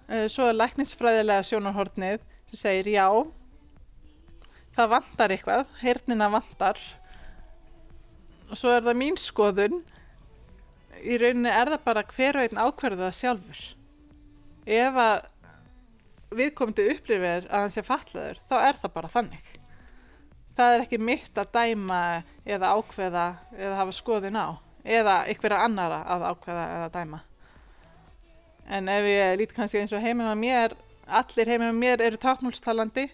Eh, 0.08 0.30
svo 0.32 0.46
er 0.48 0.56
lækningsfræðilega 0.56 1.44
sjónarhortnið 1.44 2.22
sem 2.48 2.60
segir 2.62 2.94
já, 2.94 3.08
það 4.78 4.94
vantar 4.94 5.34
eitthvað, 5.36 5.74
heyrnina 5.82 6.30
vantar. 6.32 6.80
Og 8.48 8.56
svo 8.56 8.72
er 8.72 8.86
það 8.86 9.00
mín 9.02 9.20
skoðun, 9.20 9.82
í 11.04 11.20
rauninni 11.20 11.52
er 11.52 11.74
það 11.74 11.84
bara 11.90 12.06
hver 12.08 12.40
og 12.40 12.48
einn 12.48 12.64
ákverðu 12.64 13.04
það 13.04 13.18
sjálfur. 13.20 13.66
Ef 14.78 15.02
að 15.04 15.28
viðkomandi 16.40 16.88
upplifir 16.96 17.52
að 17.52 17.66
hann 17.66 17.76
sé 17.76 17.84
fallaður, 17.84 18.40
þá 18.48 18.58
er 18.62 18.80
það 18.80 18.96
bara 18.96 19.12
þannig. 19.12 19.54
það 20.58 20.74
er 20.74 20.84
ekki 20.88 20.98
mitt 20.98 21.38
að 21.38 21.52
dæma 21.54 22.02
eða 22.48 22.72
ákveða 22.80 23.26
eða 23.54 23.76
hafa 23.78 23.94
skoðun 23.94 24.40
á 24.42 24.48
eða 24.88 25.18
ykkur 25.30 25.54
annara 25.54 26.00
að 26.10 26.26
ákveða 26.32 26.64
eða 26.78 26.88
dæma 26.96 27.20
en 28.68 28.90
ef 28.92 29.08
ég 29.08 29.38
lít 29.40 29.56
kannski 29.56 29.82
eins 29.82 29.96
og 29.96 30.04
heimum 30.04 30.28
að 30.28 30.42
mér 30.42 30.76
allir 31.08 31.52
heimum 31.54 31.70
að 31.72 31.82
mér 31.82 32.04
eru 32.08 32.20
tákmálstalandi 32.20 33.08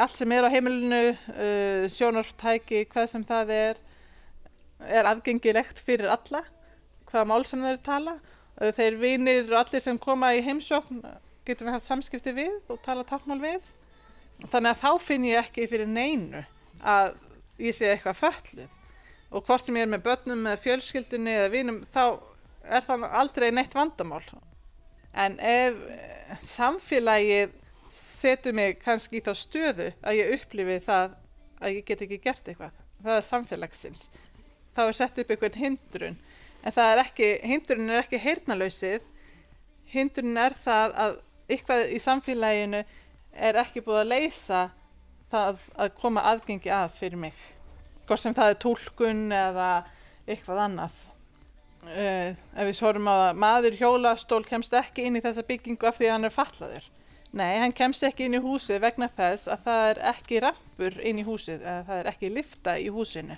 allt 0.00 0.16
sem 0.16 0.32
er 0.32 0.46
á 0.48 0.52
heimilinu 0.52 1.00
uh, 1.12 1.84
sjónartæki, 1.92 2.86
hvað 2.92 3.08
sem 3.12 3.24
það 3.26 3.54
er 3.56 3.80
er 4.80 5.08
aðgengilegt 5.10 5.82
fyrir 5.84 6.08
alla 6.08 6.40
hvaða 7.10 7.26
mál 7.28 7.44
sem 7.44 7.60
þeir 7.64 7.80
tala. 7.84 8.14
Uh, 8.56 8.70
þeir 8.76 8.96
vinir 9.00 9.50
og 9.50 9.58
allir 9.60 9.84
sem 9.84 9.98
koma 10.00 10.32
í 10.36 10.40
heimsókn 10.46 11.02
getum 11.44 11.68
við 11.68 11.76
haft 11.76 11.88
samskipti 11.88 12.32
við 12.36 12.56
og 12.72 12.80
tala 12.84 13.04
tákmál 13.04 13.40
við. 13.42 13.66
Þannig 14.48 14.70
að 14.72 14.82
þá 14.84 15.04
finn 15.04 15.26
ég 15.28 15.42
ekki 15.42 15.68
fyrir 15.68 15.90
neinu 15.90 16.44
að 16.80 17.16
ég 17.60 17.76
sé 17.76 17.90
eitthvað 17.90 18.22
fölluð 18.22 18.68
og 19.30 19.44
hvort 19.46 19.66
sem 19.66 19.76
ég 19.76 19.84
er 19.84 19.90
með 19.92 20.06
börnum 20.06 20.46
með 20.46 20.62
fjölskyldunni 20.64 21.34
eða 21.36 21.50
vinum 21.52 21.82
þá 21.92 22.04
er 22.64 22.86
það 22.86 23.04
aldrei 23.20 23.50
neitt 23.52 23.76
vandamál 23.76 24.24
en 25.12 25.38
ef 25.42 25.78
samfélagið 26.46 27.54
setur 27.90 28.54
mig 28.54 28.78
kannski 28.84 29.18
í 29.18 29.24
þá 29.24 29.32
stöðu 29.34 29.90
að 30.06 30.18
ég 30.20 30.34
upplifi 30.38 30.78
það 30.86 31.16
að 31.60 31.76
ég 31.76 31.86
get 31.88 32.04
ekki 32.06 32.20
gert 32.22 32.48
eitthvað. 32.48 32.76
Það 33.00 33.16
er 33.16 33.26
samfélagsins. 33.26 34.04
Þá 34.76 34.82
er 34.86 34.96
sett 34.96 35.18
upp 35.18 35.32
einhvern 35.34 35.58
hindrun. 35.58 36.20
En 36.60 36.74
það 36.76 36.92
er 36.92 37.02
ekki, 37.02 37.30
hindrun 37.48 37.90
er 37.90 38.02
ekki 38.04 38.20
heyrnalausið 38.20 39.08
hindrun 39.90 40.38
er 40.38 40.54
það 40.54 40.96
að 41.04 41.16
eitthvað 41.50 41.86
í 41.90 42.00
samfélaginu 42.02 42.82
er 43.34 43.58
ekki 43.62 43.82
búið 43.84 44.02
að 44.04 44.12
leysa 44.12 44.60
það 45.30 45.64
að 45.78 45.94
koma 45.98 46.26
aðgengi 46.30 46.72
að 46.74 46.92
fyrir 46.98 47.22
mig. 47.24 47.46
Hvort 48.06 48.22
sem 48.22 48.36
það 48.36 48.52
er 48.52 48.60
tólkun 48.64 49.24
eða 49.34 49.70
eitthvað 50.26 50.62
annað 50.66 51.00
uh, 51.88 52.30
ef 52.32 52.70
við 52.70 52.78
svorum 52.78 53.10
að 53.10 53.26
maður 53.40 53.78
hjólastól 53.80 54.42
kemst 54.48 54.74
ekki 54.76 55.08
inn 55.08 55.18
í 55.18 55.24
þessa 55.24 55.46
byggingu 55.46 55.88
af 55.88 56.00
því 56.00 56.10
að 56.10 56.16
hann 56.16 56.28
er 56.30 56.34
fallaður 56.34 56.90
nei, 57.36 57.58
hann 57.62 57.74
kemst 57.76 58.04
ekki 58.06 58.26
inn 58.26 58.38
í 58.38 58.42
húsið 58.42 58.80
vegna 58.82 59.08
þess 59.14 59.50
að 59.50 59.66
það 59.66 59.84
er 59.90 60.00
ekki 60.12 60.40
rampur 60.44 60.96
inn 61.06 61.20
í 61.20 61.26
húsið 61.26 61.62
eða 61.62 61.84
það 61.86 62.00
er 62.00 62.10
ekki 62.12 62.32
lifta 62.34 62.76
í 62.80 62.88
húsinu. 62.92 63.36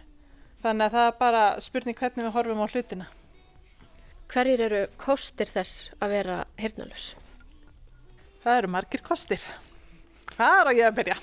Þannig 0.63 0.87
að 0.87 0.97
það 0.97 1.09
er 1.09 1.19
bara 1.19 1.45
spurning 1.61 1.99
hvernig 1.99 2.27
við 2.27 2.35
horfum 2.37 2.63
á 2.63 2.67
hlutina. 2.73 3.09
Hverjir 4.33 4.65
eru 4.69 4.83
kostir 5.01 5.51
þess 5.51 5.91
að 6.01 6.15
vera 6.17 6.39
hirnalus? 6.61 7.13
Það 8.43 8.59
eru 8.59 8.73
margir 8.73 9.05
kostir. 9.05 9.43
Hvað 10.33 10.61
er 10.61 10.71
að 10.71 10.79
ég 10.79 10.89
að 10.89 11.01
byrja? 11.01 11.17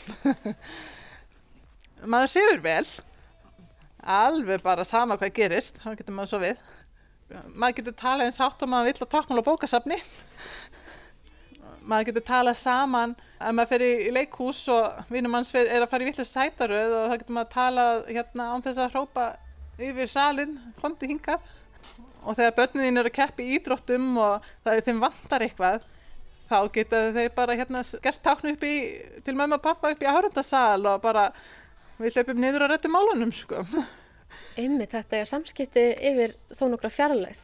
maður 2.13 2.33
séur 2.35 2.61
vel. 2.63 2.83
Alveg 3.99 4.61
bara 4.63 4.85
sama 4.87 5.17
hvað 5.19 5.33
gerist 5.39 5.81
þá 5.81 5.89
getur 5.95 6.15
maður 6.15 6.33
svo 6.33 6.43
við 6.43 6.61
maður 7.29 7.75
getur 7.79 7.95
talað 7.99 8.29
eins 8.29 8.39
hátt 8.41 8.63
og 8.65 8.71
maður 8.71 8.89
vill 8.89 9.09
tákmál 9.13 9.41
og 9.41 9.47
bókasafni. 9.47 9.99
Maður 11.89 12.09
getur 12.09 12.25
talað 12.27 12.57
saman. 12.59 13.15
Ef 13.39 13.53
maður 13.55 13.71
fer 13.73 13.85
í 13.85 14.09
leikhús 14.13 14.63
og 14.73 15.13
vinnum 15.13 15.33
manns 15.35 15.53
er 15.55 15.69
að 15.79 15.89
fara 15.91 16.05
í 16.05 16.09
vittlega 16.09 16.29
sætaröð 16.29 16.97
og 16.97 17.05
þá 17.05 17.15
getur 17.21 17.37
maður 17.37 17.53
talað 17.53 18.01
hérna 18.09 18.49
án 18.53 18.65
þess 18.65 18.83
að 18.83 18.91
hrópa 18.95 19.29
yfir 19.79 20.11
salin, 20.11 20.57
kondi 20.81 21.13
hingað. 21.13 21.45
Og 22.25 22.35
þegar 22.35 22.57
börnin 22.57 22.99
eru 22.99 23.09
að 23.09 23.15
keppi 23.15 23.45
í 23.47 23.55
ídróttum 23.57 24.11
og 24.19 24.49
það 24.65 24.75
er 24.75 24.85
þeim 24.89 25.05
vantar 25.05 25.45
eitthvað 25.45 25.87
þá 26.49 26.57
getur 26.73 27.13
þau 27.15 27.25
bara 27.37 27.55
hérna 27.57 27.83
gert 28.03 28.21
táknu 28.25 28.55
upp 28.55 28.65
í, 28.65 28.75
til 29.23 29.37
mamma 29.37 29.59
og 29.59 29.63
pappa 29.63 29.93
upp 29.93 30.03
í 30.03 30.09
áhörundasal 30.09 30.81
og 30.89 31.01
bara 31.03 31.29
við 31.99 32.17
hlöpum 32.17 32.41
niður 32.41 32.65
og 32.65 32.73
rættum 32.73 32.95
málunum 32.95 33.33
sko 33.35 33.63
Einmitt, 34.57 34.93
þetta 34.95 35.19
er 35.19 35.29
samskipti 35.29 35.83
yfir 36.09 36.33
þó 36.55 36.65
nokkra 36.71 36.91
fjarlæð. 36.93 37.43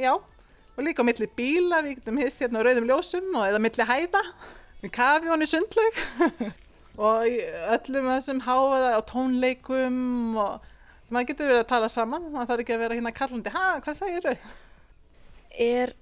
Já, 0.00 0.16
og 0.16 0.82
líka 0.82 1.04
á 1.04 1.08
milli 1.08 1.28
bíla, 1.36 1.82
við 1.84 2.00
getum 2.00 2.18
hist 2.22 2.42
hérna 2.42 2.62
á 2.62 2.66
rauðum 2.66 2.88
ljósum 2.88 3.30
og 3.36 3.46
eða 3.50 3.62
milli 3.62 3.86
hæða, 3.88 4.22
við 4.82 4.92
kafi 4.96 5.30
honni 5.30 5.48
sundlaug 5.48 6.02
og 7.08 7.26
öllum 7.76 8.10
þessum 8.12 8.44
háaða 8.46 8.92
á 8.96 9.00
tónleikum 9.08 10.36
og 10.40 10.68
maður 11.12 11.28
getur 11.32 11.50
verið 11.50 11.64
að 11.64 11.72
tala 11.72 11.90
saman, 11.92 12.30
maður 12.32 12.52
þarf 12.52 12.64
ekki 12.64 12.76
að 12.76 12.84
vera 12.86 12.98
hérna 12.98 13.16
kallandi, 13.16 13.54
ha, 13.54 13.66
hvað 13.84 13.98
segir 14.00 14.28
þau? 14.28 14.54
Er 15.62 15.94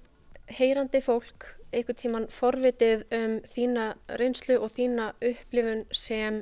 heyrandi 0.55 1.01
fólk 1.03 1.51
einhvern 1.71 1.99
tíman 1.99 2.27
forvitið 2.31 3.05
um 3.15 3.37
þína 3.47 3.91
reynslu 4.19 4.57
og 4.59 4.71
þína 4.73 5.11
upplifun 5.23 5.85
sem 5.95 6.41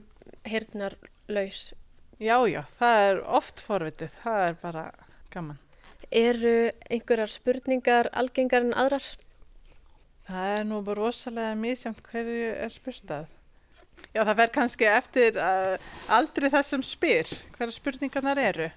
heyrnarlaus 0.49 1.69
Já, 2.19 2.36
já, 2.51 2.65
það 2.75 3.01
er 3.08 3.19
oft 3.32 3.62
forvitið, 3.63 4.15
það 4.19 4.41
er 4.43 4.55
bara 4.60 4.82
gaman. 5.32 5.60
Eru 6.12 6.55
einhverjar 6.91 7.32
spurningar 7.32 8.10
algengar 8.12 8.65
en 8.65 8.75
aðrar? 8.75 9.05
Það 10.27 10.55
er 10.58 10.67
nú 10.67 10.82
bara 10.84 10.99
rosalega 10.99 11.53
mísjönd 11.55 12.01
hverju 12.10 12.49
er 12.65 12.75
spurtað. 12.75 13.32
Já, 14.12 14.25
það 14.25 14.34
fer 14.41 14.53
kannski 14.58 14.89
eftir 14.91 15.39
uh, 15.39 15.79
aldrei 16.12 16.49
þessum 16.51 16.84
spyr, 16.84 17.32
hverja 17.55 17.77
spurningarnar 17.77 18.43
eru. 18.49 18.69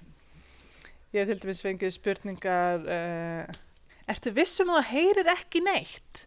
Ég 1.11 1.27
til 1.27 1.39
dæmis 1.43 1.61
fengið 1.67 1.93
spurningar, 1.97 2.87
uh, 2.87 3.61
ertu 4.07 4.31
vissum 4.39 4.71
að 4.71 4.85
það 4.85 4.91
heyrir 4.95 5.35
ekki 5.35 5.65
neitt? 5.67 6.25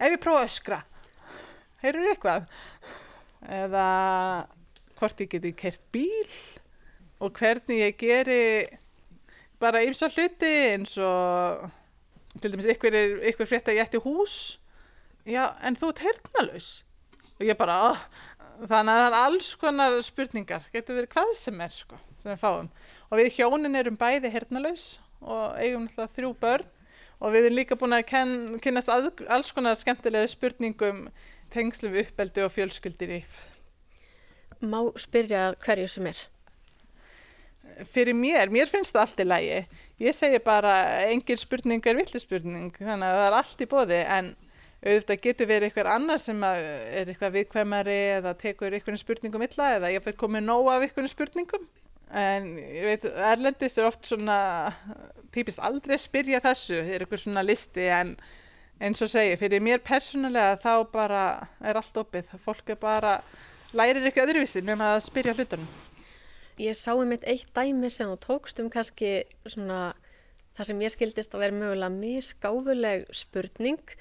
Ef 0.00 0.16
ég 0.16 0.20
prófa 0.24 0.46
að 0.46 0.48
öskra, 0.48 0.82
heyrir 1.84 2.12
eitthvað? 2.14 2.48
Eða 3.52 3.88
hvort 4.98 5.20
ég 5.22 5.30
geti 5.32 5.52
kert 5.56 5.82
bíl 5.94 6.34
og 7.22 7.38
hvernig 7.38 7.80
ég 7.80 7.96
geri 7.98 8.44
bara 9.62 9.82
ymsa 9.86 10.10
hluti 10.12 10.50
eins 10.74 10.96
og 11.00 11.70
til 12.40 12.52
dæmis 12.52 12.68
ykkur 12.74 12.96
er 12.98 13.16
ykkur 13.30 13.48
frétt 13.48 13.70
að 13.70 13.78
ég 13.78 13.86
ætti 13.86 14.02
hús. 14.02 14.58
Já 15.24 15.54
en 15.64 15.78
þú 15.78 15.92
ert 15.92 16.04
hernalus 16.04 16.68
og 17.38 17.46
ég 17.46 17.56
bara 17.58 17.78
oh, 17.90 18.02
þannig 18.66 18.92
að 18.92 19.00
það 19.00 19.06
er 19.06 19.18
alls 19.20 19.54
konar 19.60 19.96
spurningar. 20.04 20.68
Getur 20.74 20.98
verið 20.98 21.14
hvað 21.14 21.32
sem 21.38 21.64
er 21.64 21.72
sko 21.74 21.98
sem 22.22 22.32
við 22.32 22.42
fáum. 22.42 22.70
Og 23.10 23.20
við 23.20 23.32
hjónin 23.38 23.78
erum 23.78 23.98
bæði 24.00 24.32
hernalus 24.34 24.86
og 25.22 25.56
eigum 25.60 25.86
náttúrulega 25.86 26.16
þrjú 26.18 26.32
börn. 26.42 26.70
Og 27.22 27.32
við 27.32 27.46
erum 27.46 27.56
líka 27.56 27.76
búin 27.78 27.96
að 27.96 28.08
ken, 28.10 28.32
kynast 28.60 28.90
að, 28.92 29.08
alls 29.32 29.52
konar 29.54 29.78
skemmtilega 29.78 30.28
spurningum 30.28 31.06
tengslum 31.54 31.94
við 31.94 32.10
uppeldi 32.10 32.42
og 32.44 32.52
fjölskyldir 32.52 33.12
í 33.14 33.20
Má 34.64 34.80
spyrja 35.00 35.52
hverju 35.64 35.90
sem 35.90 36.08
er? 36.10 36.22
Fyrir 37.90 38.14
mér, 38.14 38.52
mér 38.54 38.70
finnst 38.70 38.94
það 38.94 39.02
allt 39.02 39.20
í 39.20 39.26
lægi. 39.26 39.60
Ég 40.02 40.14
segi 40.14 40.40
bara 40.42 40.74
engin 41.10 41.38
spurning 41.38 41.86
er 41.86 41.98
villispurning, 41.98 42.74
þannig 42.78 43.08
að 43.08 43.20
það 43.20 43.28
er 43.28 43.38
allt 43.38 43.62
í 43.64 43.70
bóði 43.70 44.00
en 44.16 44.34
auðvitað 44.84 45.22
getur 45.24 45.48
verið 45.48 45.70
eitthvað 45.70 45.90
annar 45.94 46.20
sem 46.20 46.42
er 46.44 47.08
eitthvað 47.08 47.38
viðkvæmari 47.38 47.98
eða 48.18 48.34
tekur 48.40 48.74
eitthvað 48.76 49.00
spurningum 49.00 49.44
illa 49.46 49.70
eða 49.78 49.92
ég 49.94 50.04
fyrir 50.04 50.20
komið 50.20 50.44
nóg 50.44 50.70
af 50.70 50.84
eitthvað 50.84 51.10
spurningum. 51.12 51.66
En 52.14 52.50
ég 52.60 52.84
veit, 52.86 53.06
Erlendis 53.32 53.78
er 53.80 53.88
oft 53.88 54.04
svona, 54.06 54.38
típist 55.34 55.62
aldrei 55.64 55.96
spyrja 55.98 56.42
þessu, 56.44 56.76
er 56.78 57.02
eitthvað 57.02 57.24
svona 57.24 57.42
listi 57.42 57.88
en 57.90 58.12
eins 58.82 59.00
og 59.02 59.10
segi, 59.10 59.38
fyrir 59.40 59.62
mér 59.64 59.82
persónulega 59.86 60.58
þá 60.62 60.72
bara 60.92 61.24
er 61.64 61.80
allt 61.80 61.98
opið, 62.04 62.34
fólk 62.44 62.74
er 62.74 62.78
bara 62.78 63.16
lærir 63.74 64.06
ekki 64.08 64.22
öðruvísi 64.22 64.62
með 64.64 64.84
að 64.86 64.96
spyrja 65.08 65.34
hlutunum. 65.36 65.68
Ég 66.62 66.78
sá 66.78 66.92
um 66.94 67.10
eitt 67.14 67.50
dæmi 67.56 67.90
sem 67.90 68.10
þú 68.12 68.18
tókst 68.22 68.60
um 68.62 68.70
kannski 68.70 69.24
svona 69.46 69.94
það 70.54 70.68
sem 70.70 70.82
ég 70.84 70.94
skildist 70.94 71.34
að 71.34 71.42
vera 71.42 71.58
mögulega 71.58 71.94
misgáfuleg 71.94 73.08
spurning 73.10 73.94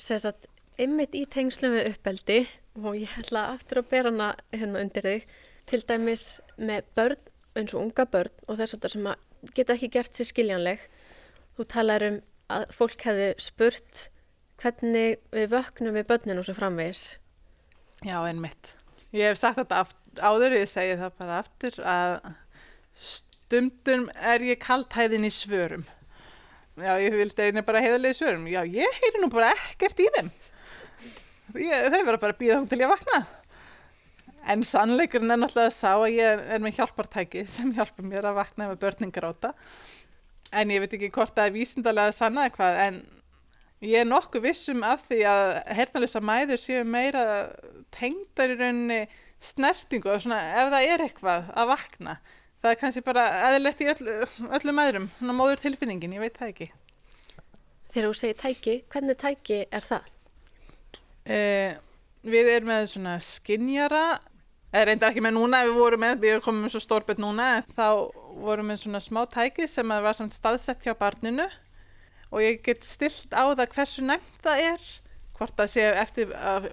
sem 0.00 0.20
sagt 0.22 0.48
ymmit 0.80 1.12
í 1.18 1.26
tengslum 1.28 1.76
við 1.76 1.90
uppeldi 1.92 2.38
og 2.80 2.96
ég 2.96 3.12
ætla 3.20 3.50
aftur 3.52 3.82
að 3.82 3.90
bera 3.92 4.12
hana 4.12 4.30
hérna 4.54 4.80
undir 4.86 5.08
þig 5.08 5.26
til 5.68 5.82
dæmis 5.84 6.26
með 6.56 6.88
börn 6.96 7.30
eins 7.60 7.74
og 7.76 7.84
unga 7.84 8.08
börn 8.08 8.32
og 8.48 8.56
þess 8.56 8.78
að 8.78 8.94
sem 8.94 9.10
að 9.12 9.52
geta 9.52 9.76
ekki 9.76 9.92
gert 9.92 10.16
sér 10.16 10.30
skiljanleg 10.32 10.86
þú 11.58 11.68
talar 11.68 12.08
um 12.08 12.20
að 12.52 12.70
fólk 12.72 13.04
hefði 13.04 13.32
spurt 13.42 14.06
hvernig 14.62 15.20
við 15.34 15.50
vöknum 15.52 15.98
við 15.98 16.08
börninu 16.08 16.40
og 16.40 16.48
svo 16.48 16.56
framvegis 16.56 17.10
Já, 18.02 18.18
einmitt. 18.26 18.72
Ég 19.12 19.28
hef 19.28 19.40
sagt 19.40 19.60
þetta 19.60 19.82
áður, 20.24 20.54
ég 20.56 20.70
segi 20.70 20.96
það 21.00 21.18
bara 21.20 21.40
aftur 21.42 21.74
að 21.84 22.14
stundum 22.96 24.06
er 24.16 24.44
ég 24.46 24.60
kaltæðin 24.62 25.28
í 25.28 25.32
svörum. 25.32 25.84
Já, 26.80 26.96
ég 26.96 27.12
vildi 27.12 27.44
einnig 27.44 27.66
bara 27.68 27.82
heiðalegi 27.84 28.16
svörum. 28.16 28.46
Já, 28.48 28.62
ég 28.64 28.98
heyri 29.02 29.20
nú 29.20 29.28
bara 29.32 29.50
ekkert 29.52 30.00
í 30.00 30.08
þeim. 30.14 30.32
Ég, 31.60 31.88
þau 31.92 31.98
verður 31.98 32.22
bara 32.22 32.32
að 32.32 32.40
býða 32.40 32.60
þá 32.62 32.70
til 32.70 32.80
ég 32.80 32.86
að 32.88 32.94
vakna. 32.94 33.20
En 34.52 34.64
sannleikurinn 34.66 35.34
er 35.34 35.42
náttúrulega 35.42 35.68
að 35.68 35.76
sá 35.76 35.90
að 35.92 36.14
ég 36.16 36.46
er 36.56 36.62
með 36.64 36.78
hjálpartæki 36.78 37.44
sem 37.46 37.74
hjálpa 37.76 38.02
mér 38.06 38.30
að 38.30 38.38
vakna 38.40 38.70
með 38.70 38.80
börningaróta. 38.86 39.52
En 40.56 40.72
ég 40.72 40.80
veit 40.82 40.96
ekki 40.96 41.12
hvort 41.12 41.36
það 41.36 41.50
er 41.50 41.54
vísindarlega 41.58 42.10
að 42.10 42.16
sanna 42.16 42.48
eitthvað, 42.48 42.80
en 42.86 42.96
Ég 43.82 43.98
er 43.98 44.06
nokkuð 44.06 44.44
vissum 44.44 44.84
af 44.86 45.08
því 45.08 45.24
að 45.26 45.48
hernalösa 45.74 46.20
mæður 46.22 46.60
séu 46.62 46.84
meira 46.86 47.24
tengdar 47.90 48.52
í 48.54 48.58
rauninni 48.60 48.98
snertingu 49.42 50.12
og 50.12 50.20
svona 50.22 50.38
ef 50.60 50.68
það 50.70 50.86
er 50.86 51.02
eitthvað 51.08 51.48
að 51.58 51.70
vakna. 51.72 52.14
Það 52.62 52.70
er 52.70 52.78
kannski 52.78 53.02
bara 53.02 53.24
eðlilegt 53.48 53.82
í 53.82 53.88
öll, 53.90 54.10
öllum 54.54 54.78
mæðurum, 54.78 55.08
svona 55.18 55.34
móður 55.34 55.64
tilfinningin, 55.64 56.14
ég 56.14 56.22
veit 56.22 56.38
það 56.38 56.52
ekki. 56.52 56.68
Þegar 57.90 58.06
þú 58.06 58.12
segir 58.20 58.38
tæki, 58.38 58.76
hvernig 58.94 59.18
tæki 59.18 59.58
er 59.66 59.88
það? 59.88 60.06
Eh, 61.26 61.74
við 62.22 62.52
erum 62.52 62.70
með 62.70 62.86
svona 62.92 63.16
skinjara, 63.18 64.04
er 64.70 64.88
reyndar 64.88 65.10
ekki 65.10 65.26
með 65.26 65.36
núna, 65.40 65.64
við 65.66 65.80
vorum 65.80 66.04
með, 66.06 66.22
við 66.22 66.38
komum 66.46 66.68
með 66.68 66.76
svo 66.76 66.84
stórbett 66.86 67.18
núna, 67.18 67.50
þá 67.74 68.14
vorum 68.46 68.70
við 68.70 68.84
svona 68.84 69.02
smá 69.02 69.24
tæki 69.26 69.66
sem 69.66 69.90
var 69.90 70.14
samt 70.14 70.38
staðsett 70.38 70.86
hjá 70.86 70.94
barninu 70.94 71.50
og 72.32 72.42
ég 72.42 72.62
get 72.64 72.84
stilt 72.88 73.30
á 73.36 73.52
það 73.52 73.68
hversu 73.76 74.04
nefnt 74.08 74.44
það 74.44 74.66
er 74.72 74.90
hvort 75.42 75.58
það 75.58 75.70
sé 75.72 75.84
eftir 75.98 76.32
að 76.36 76.68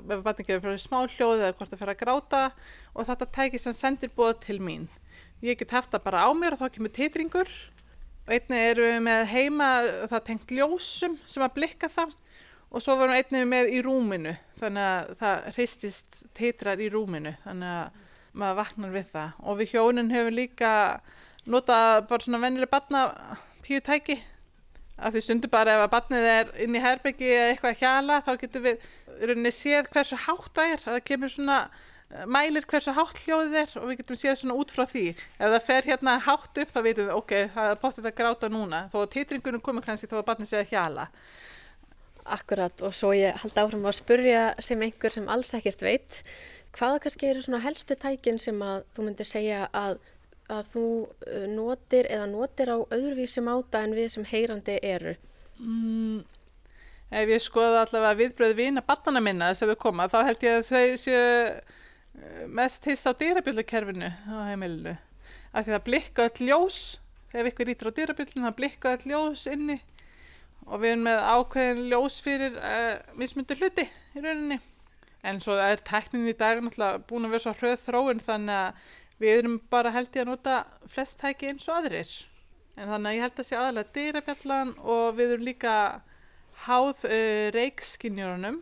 gefur 0.46 0.64
fyrir 0.64 0.80
smá 0.82 1.00
hljóð 1.08 1.44
eða 1.44 1.56
hvort 1.58 1.72
það 1.72 1.82
fyrir 1.82 1.94
að 1.96 2.02
gráta. 2.04 2.42
Og 2.94 3.08
þetta 3.08 3.28
tæki 3.38 3.62
sem 3.62 3.76
sendir 3.76 4.14
bóð 4.16 4.40
til 4.46 4.60
mín. 4.62 4.88
Ég 5.42 5.60
get 5.60 5.74
haft 5.74 5.92
það 5.94 6.06
bara 6.06 6.26
á 6.28 6.30
mér 6.38 6.56
og 6.56 6.62
þá 6.62 6.76
kemur 6.76 6.94
titringur. 6.94 7.54
Og 8.28 8.34
einni 8.36 8.60
eru 8.70 8.86
við 8.86 9.00
með 9.06 9.24
heima 9.32 9.70
það 10.12 10.26
tengt 10.28 10.54
ljósum 10.54 11.18
sem 11.26 11.46
að 11.46 11.56
blikka 11.58 11.90
það. 11.92 12.14
Og 12.70 12.86
svo 12.86 12.98
vorum 13.00 13.18
einni 13.18 13.46
með 13.50 13.72
í 13.74 13.82
rúminu 13.82 14.36
þannig 14.60 14.86
að 14.86 15.14
það 15.24 15.48
hristist 15.56 16.20
titrar 16.38 16.84
í 16.84 16.92
rúminu 16.94 17.34
þannig 17.46 17.78
að 17.80 18.04
maður 18.38 18.60
vaknar 18.60 18.94
við 18.94 19.08
það. 19.16 19.32
Og 19.42 19.58
við 19.58 19.74
hjónin 19.74 20.14
höfum 20.14 20.38
líka 20.38 20.74
notað 21.50 22.04
bara 22.12 22.26
svona 22.26 22.44
vennileg 22.44 22.70
barna 22.70 23.08
píu 23.66 23.82
tæki 23.82 24.20
af 25.02 25.14
því 25.14 25.22
stundu 25.26 25.50
bara 25.52 25.76
ef 25.76 25.84
að 25.86 25.94
barnið 25.94 26.28
er 26.32 26.50
inn 26.66 26.76
í 26.78 26.82
herbyggi 26.84 27.30
eða 27.36 27.52
eitthvað 27.54 27.76
að 27.76 27.84
hjala 27.84 28.18
þá 28.26 28.32
getum 28.44 28.66
við 28.66 28.90
rauninni 29.20 29.54
séð 29.56 29.90
hversu 29.94 30.20
hátt 30.26 30.52
það 30.56 30.74
er. 30.74 30.84
Að 30.84 30.98
það 30.98 31.06
kemur 31.10 31.34
svona 31.34 31.60
eh, 31.66 32.26
mælir 32.36 32.68
hversu 32.70 32.96
hátt 32.98 33.24
hljóðið 33.24 33.58
er 33.64 33.78
og 33.80 33.88
við 33.90 34.02
getum 34.02 34.20
séð 34.22 34.38
svona 34.42 34.60
út 34.60 34.76
frá 34.76 34.86
því. 34.90 35.06
Ef 35.16 35.56
það 35.56 35.66
fer 35.70 35.90
hérna 35.92 36.18
hátt 36.28 36.62
upp 36.64 36.76
þá 36.76 36.82
veitum 36.86 37.10
við 37.10 37.16
ok, 37.18 37.36
það 37.56 37.72
er 37.72 37.82
bóttið 37.86 38.12
að 38.12 38.20
gráta 38.20 38.52
núna. 38.52 38.84
Þó 38.94 39.00
að 39.04 39.10
titringunum 39.16 39.66
komur 39.66 39.88
kannski 39.88 40.12
þó 40.12 40.20
að 40.22 40.28
barnið 40.32 40.52
sé 40.52 40.62
að 40.62 40.72
hjala. 40.76 41.10
Akkurat 42.30 42.86
og 42.86 42.94
svo 42.94 43.16
ég 43.18 43.38
haldi 43.42 43.64
áfram 43.64 43.90
að 43.90 44.00
spurja 44.04 44.46
sem 44.62 44.82
einhver 44.86 45.16
sem 45.16 45.30
alls 45.32 45.56
ekkert 45.58 45.82
veit 45.82 46.24
hvaða 46.78 47.00
kannski 47.04 47.30
eru 47.30 47.42
svona 47.44 47.64
helstu 47.64 47.96
tækin 47.98 48.40
sem 48.42 48.60
að 48.62 48.84
þú 48.94 49.06
myndir 49.08 49.28
segja 49.28 49.68
að 49.74 49.98
að 50.50 50.70
þú 50.74 50.86
uh, 51.06 51.46
notir 51.52 52.10
eða 52.10 52.28
notir 52.32 52.72
á 52.74 52.78
öðruvísi 52.82 53.44
máta 53.46 53.84
en 53.86 53.96
við 53.98 54.12
sem 54.16 54.28
heyrandi 54.28 54.78
eru? 54.86 55.16
Mm, 55.60 56.24
ef 57.12 57.34
ég 57.34 57.44
skoða 57.44 57.84
allavega 57.84 58.20
viðbröð 58.24 58.56
vina 58.58 58.86
barnana 58.86 59.22
minna 59.24 59.52
sem 59.58 59.70
þau 59.70 59.82
koma 59.84 60.08
þá 60.12 60.20
held 60.30 60.48
ég 60.48 60.58
að 60.60 60.72
þau 60.72 60.98
séu 61.04 61.20
uh, 61.20 62.48
mest 62.48 62.90
hiss 62.90 63.08
á 63.08 63.12
dýrabjöldukerfinu 63.20 64.10
á 64.10 64.38
heimilinu. 64.50 64.98
Af 65.50 65.66
því 65.66 65.76
það 65.76 65.86
blikka 65.88 66.28
öll 66.30 66.50
ljós, 66.50 66.82
ef 67.34 67.52
ykkur 67.52 67.70
rítur 67.70 67.90
á 67.90 67.98
dýrabjöldinu 67.98 68.48
það 68.48 68.60
blikka 68.60 68.98
öll 68.98 69.14
ljós 69.14 69.46
inni 69.50 69.80
og 70.70 70.84
við 70.84 70.92
erum 70.94 71.06
með 71.08 71.22
ákveðin 71.34 71.86
ljós 71.90 72.20
fyrir 72.22 72.58
uh, 72.58 72.98
mismundur 73.18 73.58
hluti 73.62 73.88
í 73.90 74.24
rauninni. 74.24 74.60
En 75.26 75.42
svo 75.44 75.58
er 75.60 75.82
teknin 75.84 76.30
í 76.32 76.36
dag 76.38 76.62
náttúrulega 76.64 77.02
búin 77.10 77.28
að 77.28 77.34
vera 77.34 77.44
svo 77.44 77.54
hröð 77.58 77.82
þróun 77.84 78.22
þannig 78.24 78.56
að 78.56 78.84
við 79.20 79.42
erum 79.42 79.58
bara 79.72 79.92
held 79.94 80.14
ég 80.16 80.24
að 80.24 80.32
nota 80.32 80.60
flest 80.92 81.20
tæki 81.20 81.52
eins 81.52 81.68
og 81.68 81.82
aðrir. 81.82 82.12
En 82.80 82.88
þannig 82.94 83.10
að 83.10 83.18
ég 83.18 83.26
held 83.26 83.42
að 83.42 83.48
sé 83.48 83.58
aðalega 83.60 83.94
dýrabjallan 83.98 84.74
og 84.80 85.18
við 85.18 85.34
erum 85.36 85.48
líka 85.50 85.74
háð 86.66 87.06
uh, 87.08 87.50
reikskinjörunum 87.56 88.62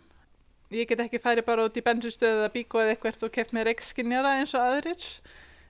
ég 0.74 0.90
get 0.90 1.00
ekki 1.00 1.22
færi 1.24 1.44
bara 1.46 1.68
út 1.68 1.78
í 1.80 1.84
bensinstöðu 1.86 2.42
eða 2.42 2.52
bíko 2.52 2.82
eða 2.82 2.96
eitthvað 2.96 3.24
og 3.28 3.36
keft 3.38 3.54
með 3.56 3.70
reikskinjara 3.70 4.34
eins 4.42 4.56
og 4.58 4.66
aðrir. 4.66 5.06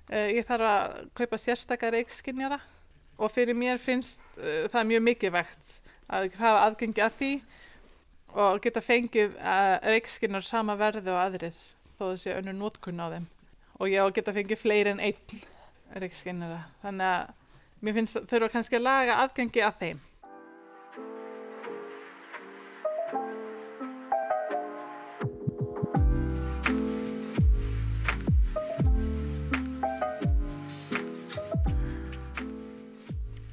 Uh, 0.07 0.27
ég 0.33 0.47
þarf 0.47 0.71
að 0.71 0.97
kaupa 1.19 1.41
sérstakka 1.41 1.91
reikskinjara 1.93 2.61
og 3.17 3.33
fyrir 3.33 3.57
mér 3.57 3.81
finnst 3.81 4.23
uh, 4.39 4.65
það 4.71 4.91
mjög 4.93 5.07
mikilvægt 5.11 5.79
að 6.07 6.29
hafa 6.39 6.65
aðgengi 6.69 7.03
að 7.03 7.17
því 7.19 7.31
og 8.37 8.61
geta 8.63 8.83
fengið 8.83 9.35
reikskinjar 9.83 10.45
sama 10.45 10.75
verði 10.79 11.11
og 11.11 11.19
aðrir 11.19 11.57
þó 11.97 12.03
þessi 12.11 12.35
önnur 12.35 12.55
nótkunn 12.55 13.01
á 13.01 13.07
þeim 13.15 13.27
og 13.77 13.89
ég 13.91 14.01
á 14.01 14.05
að 14.07 14.15
geta 14.17 14.33
fengið 14.35 14.61
fleiri 14.61 14.93
en 14.93 15.03
einn 15.03 15.41
reikskinnara 16.01 16.65
þannig 16.83 17.13
að 17.13 17.33
mér 17.85 17.97
finnst 17.99 18.21
þurfa 18.29 18.53
kannski 18.53 18.79
að 18.79 18.87
laga 18.89 19.21
aðgengi 19.23 19.65
að 19.65 19.81
þeim 19.81 20.05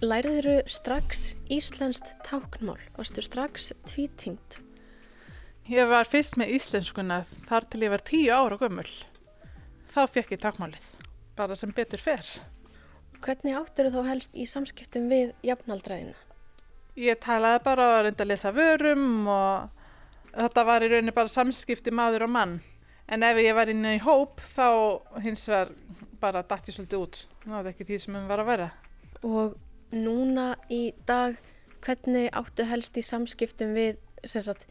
Læriður 0.05 0.67
strax 0.69 1.31
íslenskt 1.49 2.11
táknmál? 2.27 2.77
Varstu 2.93 3.23
strax 3.25 3.71
tvítingt? 3.89 4.59
Ég 5.65 5.89
var 5.89 6.05
fyrst 6.05 6.37
með 6.37 6.59
íslenskuna 6.59 7.23
þar 7.49 7.67
til 7.73 7.81
ég 7.87 7.93
var 7.95 8.05
tíu 8.05 8.35
ára 8.37 8.59
gömul 8.61 8.91
þá 9.95 10.03
fekk 10.11 10.35
ég 10.35 10.43
takmálið, 10.43 10.85
bara 11.39 11.57
sem 11.59 11.73
betur 11.75 12.03
fer. 12.03 12.27
Hvernig 13.25 13.57
áttur 13.57 13.89
þú 13.89 14.03
þá 14.03 14.11
helst 14.11 14.35
í 14.37 14.45
samskiptum 14.49 15.07
við 15.13 15.33
jafnaldræðina? 15.47 16.17
Ég 17.01 17.19
talaði 17.23 17.63
bara 17.65 17.87
að 17.95 18.03
reynda 18.07 18.25
að 18.25 18.31
lesa 18.31 18.53
vörum 18.55 19.29
og 19.31 20.35
þetta 20.35 20.65
var 20.69 20.85
í 20.85 20.91
rauninni 20.93 21.15
bara 21.17 21.33
samskipti 21.33 21.95
maður 21.95 22.27
og 22.29 22.35
mann. 22.35 22.59
En 23.09 23.25
ef 23.27 23.39
ég 23.43 23.57
var 23.57 23.71
inn 23.73 23.85
í 23.87 23.99
hóp 24.03 24.43
þá 24.55 24.69
hins 25.25 25.47
vegar 25.49 25.73
bara 26.21 26.45
dætt 26.45 26.71
ég 26.71 26.77
svolítið 26.77 27.03
út. 27.03 27.19
Það 27.45 27.57
var 27.57 27.71
ekki 27.73 27.89
því 27.89 27.99
sem 28.05 28.17
við 28.17 28.31
var 28.31 28.43
að 28.43 28.51
vera. 28.53 28.69
Og 29.25 29.57
núna 29.95 30.47
í 30.73 30.83
dag, 31.09 31.37
hvernig 31.85 32.31
áttu 32.37 32.67
helst 32.69 32.97
í 33.01 33.05
samskiptum 33.05 33.75
við 33.77 33.99
sagt, 34.25 34.67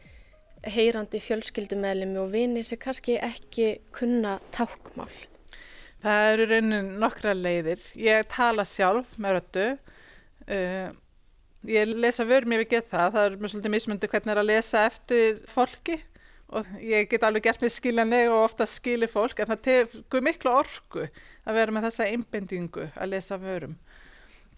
heyrandi 0.72 1.20
fjölskyldumæðlimi 1.22 2.20
og 2.22 2.32
vini 2.32 2.64
sem 2.66 2.80
kannski 2.80 3.18
ekki 3.22 3.78
kunna 3.94 4.38
tákmál? 4.54 5.12
Það 6.04 6.30
eru 6.32 6.48
raunin 6.50 6.90
nokkra 7.00 7.32
leiðir. 7.36 7.80
Ég 7.96 8.26
tala 8.32 8.66
sjálf 8.68 9.14
með 9.16 9.38
röttu. 9.38 9.68
Uh, 10.44 10.90
ég 11.64 11.94
lesa 11.96 12.26
vörm 12.28 12.52
ég 12.56 12.66
get 12.68 12.90
það. 12.92 13.14
Það 13.14 13.28
er 13.28 13.38
mjög 13.38 13.54
svolítið 13.54 13.74
mismundi 13.76 14.10
hvernig 14.12 14.28
það 14.28 14.36
er 14.36 14.42
að 14.42 14.50
lesa 14.50 14.84
eftir 14.90 15.40
fólki 15.48 16.00
og 16.54 16.68
ég 16.84 17.08
get 17.10 17.24
alveg 17.24 17.46
gert 17.48 17.64
mig 17.64 17.72
skiljanlega 17.72 18.30
og 18.34 18.44
ofta 18.50 18.66
skilir 18.68 19.10
fólk 19.10 19.40
en 19.40 19.50
það 19.54 19.62
tegur 19.64 20.24
miklu 20.24 20.52
orku 20.52 21.06
að 21.08 21.56
vera 21.56 21.74
með 21.74 21.88
þessa 21.88 22.08
einbendingu 22.12 22.90
að 22.92 23.10
lesa 23.14 23.38
vörum. 23.40 23.78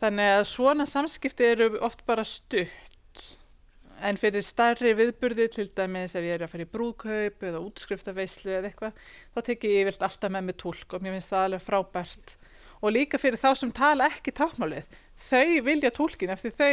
Þannig 0.03 0.33
að 0.35 0.43
svona 0.51 0.85
samskipti 0.89 1.47
eru 1.55 1.71
oft 1.87 2.03
bara 2.09 2.27
stutt 2.27 2.96
en 4.05 4.19
fyrir 4.21 4.45
starri 4.45 4.93
viðburði 4.99 5.47
til 5.55 5.67
dæmis 5.77 6.17
ef 6.19 6.25
ég 6.25 6.37
er 6.37 6.45
að 6.47 6.53
fara 6.53 6.67
í 6.67 6.71
brúðkaup 6.73 7.47
eða 7.49 7.63
útskriftaveislu 7.65 8.53
eða 8.59 8.71
eitthvað 8.71 9.03
þá 9.35 9.41
tek 9.49 9.67
ég 9.69 9.83
yfirlt 9.83 10.07
alltaf 10.09 10.33
með 10.33 10.49
mig 10.49 10.59
tólk 10.61 10.97
og 10.97 11.05
mér 11.05 11.17
finnst 11.17 11.33
það 11.33 11.47
alveg 11.49 11.65
frábært. 11.67 12.35
Og 12.85 12.93
líka 12.93 13.21
fyrir 13.21 13.41
þá 13.41 13.51
sem 13.57 13.73
tala 13.75 14.11
ekki 14.13 14.35
tákmálið 14.37 14.99
þau 15.29 15.63
vilja 15.69 15.93
tólkin 15.97 16.35
eftir 16.35 16.53
þau 16.57 16.73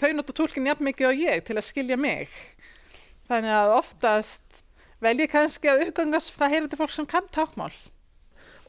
þau 0.00 0.12
nota 0.16 0.36
tólkin 0.36 0.68
jafn 0.68 0.88
mikið 0.88 1.10
og 1.10 1.20
ég 1.24 1.44
til 1.44 1.56
að 1.56 1.68
skilja 1.68 1.98
mig. 2.00 2.32
Þannig 3.28 3.56
að 3.58 3.74
oftast 3.80 4.64
vel 5.02 5.18
ég 5.20 5.32
kannski 5.32 5.68
að 5.68 5.88
uppgangast 5.88 6.32
það 6.36 6.54
heyrandi 6.54 6.80
fólk 6.80 6.94
sem 6.94 7.08
kann 7.10 7.28
tákmál 7.34 7.74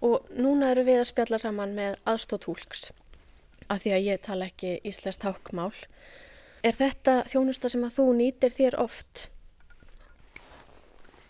Og 0.06 0.28
núna 0.38 0.71
eru 0.73 0.84
við 0.86 1.02
að 1.02 1.10
spjalla 1.10 1.39
saman 1.41 1.73
með 1.78 1.95
aðstóttúlks 2.06 2.91
af 3.67 3.82
því 3.82 3.93
að 3.95 4.04
ég 4.06 4.19
tala 4.28 4.47
ekki 4.52 4.76
íslensk 4.86 5.23
tákmál 5.23 5.71
Er 6.65 6.76
þetta 6.76 7.22
þjónusta 7.30 7.70
sem 7.70 7.84
að 7.86 7.98
þú 8.00 8.06
nýtir 8.17 8.54
þér 8.54 8.78
oft? 8.82 9.28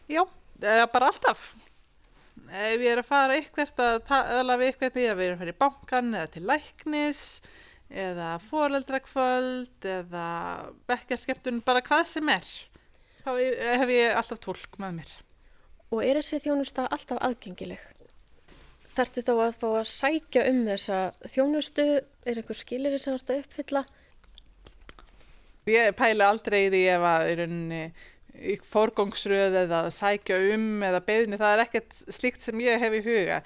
Já, 0.07 0.23
bara 0.61 1.09
alltaf. 1.09 1.51
Ef 2.47 2.79
ég 2.79 2.93
er 2.93 3.01
að 3.01 3.09
fara 3.09 3.37
ykkvert 3.41 3.81
að 3.83 3.97
tala 4.07 4.55
við 4.59 4.71
ykkvert 4.71 4.99
eða 5.01 5.17
við 5.19 5.31
erum 5.33 5.49
í 5.51 5.57
bankan 5.59 6.13
eða 6.15 6.29
til 6.31 6.45
læknis 6.47 7.21
eða 7.87 8.29
foreldrakvöld 8.43 9.87
eða 9.87 10.27
bekkjarskeptun, 10.87 11.61
bara 11.63 11.83
hvað 11.83 12.03
sem 12.07 12.31
er. 12.31 12.47
Þá 13.23 13.31
hef 13.81 13.91
ég 13.91 14.15
alltaf 14.15 14.39
tólk 14.43 14.79
með 14.79 15.01
mér. 15.01 15.13
Og 15.91 16.03
er 16.03 16.19
þessi 16.19 16.41
þjónusta 16.47 16.87
alltaf 16.87 17.19
aðgengileg? 17.23 17.83
Þartu 18.95 19.23
þá 19.23 19.33
að 19.35 19.59
fá 19.59 19.67
að 19.69 19.87
sækja 19.91 20.47
um 20.49 20.63
þessa 20.67 20.99
þjónustu? 21.35 21.85
Er 22.27 22.39
einhver 22.39 22.59
skilir 22.59 22.95
ert 22.95 23.07
að 23.11 23.43
uppfylla? 23.43 23.83
Ég 25.67 25.95
pæla 25.99 26.29
aldrei 26.31 26.67
í 26.67 26.69
því 26.71 26.83
ef 26.93 27.05
að 27.09 27.29
rauninni 27.41 27.81
í 28.37 28.55
forgóngsröð 28.63 29.57
eða 29.63 29.81
sækja 29.91 30.37
um 30.53 30.83
eða 30.85 31.01
beðni, 31.03 31.39
það 31.39 31.53
er 31.55 31.63
ekkert 31.65 31.97
slikt 32.13 32.45
sem 32.45 32.61
ég 32.63 32.79
hef 32.81 32.95
í 32.95 33.03
huga. 33.05 33.41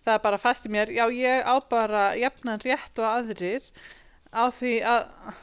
Það 0.00 0.16
er 0.16 0.22
bara 0.24 0.40
fast 0.40 0.66
í 0.66 0.72
mér, 0.72 0.90
já 0.96 1.04
ég 1.12 1.44
á 1.44 1.54
bara 1.70 2.04
jafnan 2.16 2.62
rétt 2.64 3.00
og 3.02 3.08
aðrir 3.10 3.66
á 4.32 4.48
því 4.54 4.74
að 4.86 5.00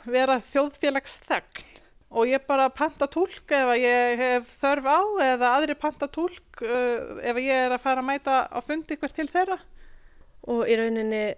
vera 0.10 0.40
þjóðfélags 0.44 1.20
þegn. 1.28 1.66
og 2.10 2.24
ég 2.28 2.44
bara 2.48 2.70
panta 2.72 3.04
tólk 3.12 3.52
ef 3.52 3.70
ég 3.76 4.18
hef 4.18 4.52
þörf 4.62 4.86
á 4.88 5.00
eða 5.26 5.50
aðri 5.58 5.76
panta 5.76 6.08
tólk 6.08 6.62
uh, 6.64 7.20
ef 7.20 7.36
ég 7.36 7.66
er 7.66 7.76
að 7.76 7.84
fara 7.84 8.00
að 8.00 8.08
mæta 8.08 8.48
á 8.48 8.60
fundi 8.64 8.96
ykkur 8.96 9.12
til 9.12 9.28
þeirra. 9.28 9.58
Og 10.48 10.64
í 10.72 10.78
rauninni 10.80 11.36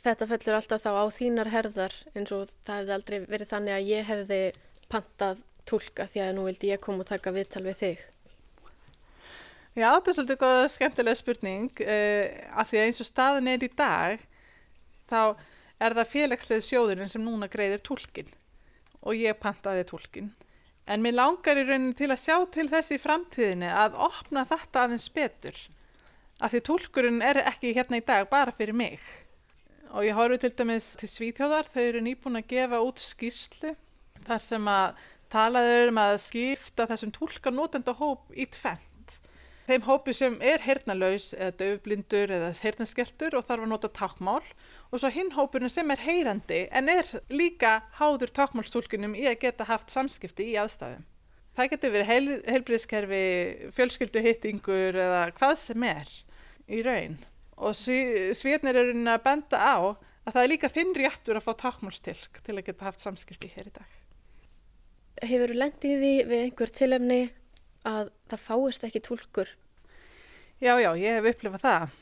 þetta 0.00 0.28
fellur 0.30 0.58
alltaf 0.58 0.82
þá 0.84 0.90
á 0.96 1.04
þínar 1.12 1.50
herðar 1.52 1.94
eins 2.14 2.32
og 2.34 2.48
það 2.64 2.78
hefði 2.80 2.94
aldrei 2.96 3.18
verið 3.26 3.50
þannig 3.52 3.76
að 3.76 3.88
ég 3.90 4.08
hefði 4.08 4.40
pantað 4.92 5.42
tólka 5.68 6.08
því 6.10 6.24
að 6.24 6.34
nú 6.36 6.48
vildi 6.48 6.72
ég 6.72 6.82
koma 6.82 7.04
og 7.04 7.10
taka 7.10 7.32
viðtal 7.34 7.64
við 7.66 7.78
þig. 7.80 8.04
Já, 9.72 9.88
þetta 9.88 10.10
er 10.10 10.16
svolítið 10.18 10.40
goða 10.42 10.68
skemmtilega 10.68 11.16
spurning 11.16 11.80
uh, 11.80 12.24
af 12.60 12.68
því 12.68 12.80
að 12.80 12.86
eins 12.88 13.00
og 13.00 13.08
staðin 13.08 13.50
er 13.54 13.64
í 13.64 13.70
dag 13.72 14.24
þá 15.08 15.20
er 15.82 15.96
það 15.96 16.10
félagslega 16.12 16.66
sjóðurinn 16.66 17.12
sem 17.12 17.24
núna 17.24 17.48
greiðir 17.52 17.80
tólkinn 17.84 18.28
og 19.02 19.18
ég 19.18 19.38
pantaði 19.40 19.86
tólkin. 19.88 20.30
En 20.86 21.02
mér 21.02 21.16
langar 21.16 21.58
í 21.58 21.64
rauninni 21.64 21.94
til 21.96 22.10
að 22.10 22.20
sjá 22.20 22.36
til 22.54 22.66
þessi 22.70 22.98
framtíðinni 23.00 23.70
að 23.70 23.96
opna 24.02 24.44
þetta 24.50 24.84
aðeins 24.84 25.08
betur. 25.14 25.56
Af 26.42 26.52
því 26.52 26.60
tólkurinn 26.66 27.22
er 27.24 27.40
ekki 27.46 27.72
hérna 27.76 28.00
í 28.00 28.04
dag 28.06 28.28
bara 28.30 28.54
fyrir 28.54 28.76
mig. 28.76 29.00
Og 29.92 30.06
ég 30.08 30.16
horfi 30.16 30.38
til 30.40 30.54
dæmis 30.56 30.92
til 31.00 31.08
Svíþjóðar, 31.10 31.68
þau 31.68 31.82
eru 31.82 32.00
nýbúin 32.04 32.40
að 32.40 32.48
gefa 32.54 32.80
út 32.80 33.02
skýrslu 33.02 33.74
þar 34.24 34.40
sem 34.40 34.70
að 34.72 35.02
talaður 35.32 35.92
um 35.92 36.00
að 36.00 36.14
skipta 36.22 36.88
þessum 36.88 37.12
tólkanótenda 37.12 37.94
hóp 37.98 38.32
í 38.32 38.46
tvenn 38.48 38.88
þeim 39.68 39.84
hópi 39.86 40.14
sem 40.16 40.34
er 40.44 40.62
hernalaus 40.64 41.30
eða 41.36 41.54
döfblindur 41.60 42.32
eða 42.34 42.50
hernaskertur 42.64 43.36
og 43.38 43.46
þarf 43.46 43.64
að 43.64 43.70
nota 43.70 43.90
tákmál 43.94 44.42
og 44.42 45.00
svo 45.00 45.10
hinn 45.12 45.32
hópurinn 45.36 45.72
sem 45.72 45.90
er 45.94 46.02
heyrandi 46.02 46.64
en 46.74 46.90
er 46.92 47.08
líka 47.30 47.78
háður 48.00 48.34
tákmálstúlkunum 48.36 49.14
í 49.18 49.26
að 49.30 49.40
geta 49.46 49.68
haft 49.70 49.94
samskipti 49.94 50.50
í 50.52 50.58
aðstæðum. 50.60 51.06
Það 51.52 51.70
getur 51.74 51.92
verið 51.92 52.08
heil, 52.08 52.36
heilbriðskerfi, 52.48 53.24
fjölskylduhittingur 53.76 54.98
eða 55.06 55.26
hvað 55.36 55.58
sem 55.60 55.84
er 55.84 56.14
í 56.66 56.80
raun 56.84 57.20
og 57.62 57.76
sviðnir 57.78 58.78
eru 58.78 58.94
að 59.06 59.22
benda 59.24 59.60
á 59.62 59.76
að 60.22 60.34
það 60.34 60.42
er 60.42 60.50
líka 60.52 60.70
þinn 60.70 60.94
réttur 60.96 61.38
að 61.38 61.46
fá 61.46 61.52
tákmálstilk 61.62 62.40
til 62.46 62.56
að 62.56 62.66
geta 62.68 62.88
haft 62.88 63.02
samskipti 63.02 63.50
hér 63.54 63.70
í 63.70 63.74
dag. 63.74 63.98
Hefur 65.22 65.52
þú 65.52 65.58
lendið 65.58 66.02
því 66.02 66.12
við 66.30 66.44
einhver 66.46 66.72
tilefni 66.74 67.20
að 67.88 68.10
það 68.30 68.44
fáist 68.46 68.86
ekki 68.86 69.02
tólkur. 69.02 69.50
Já, 70.62 70.76
já, 70.78 70.90
ég 70.98 71.18
hef 71.18 71.30
upplifað 71.32 71.64
það. 71.64 71.96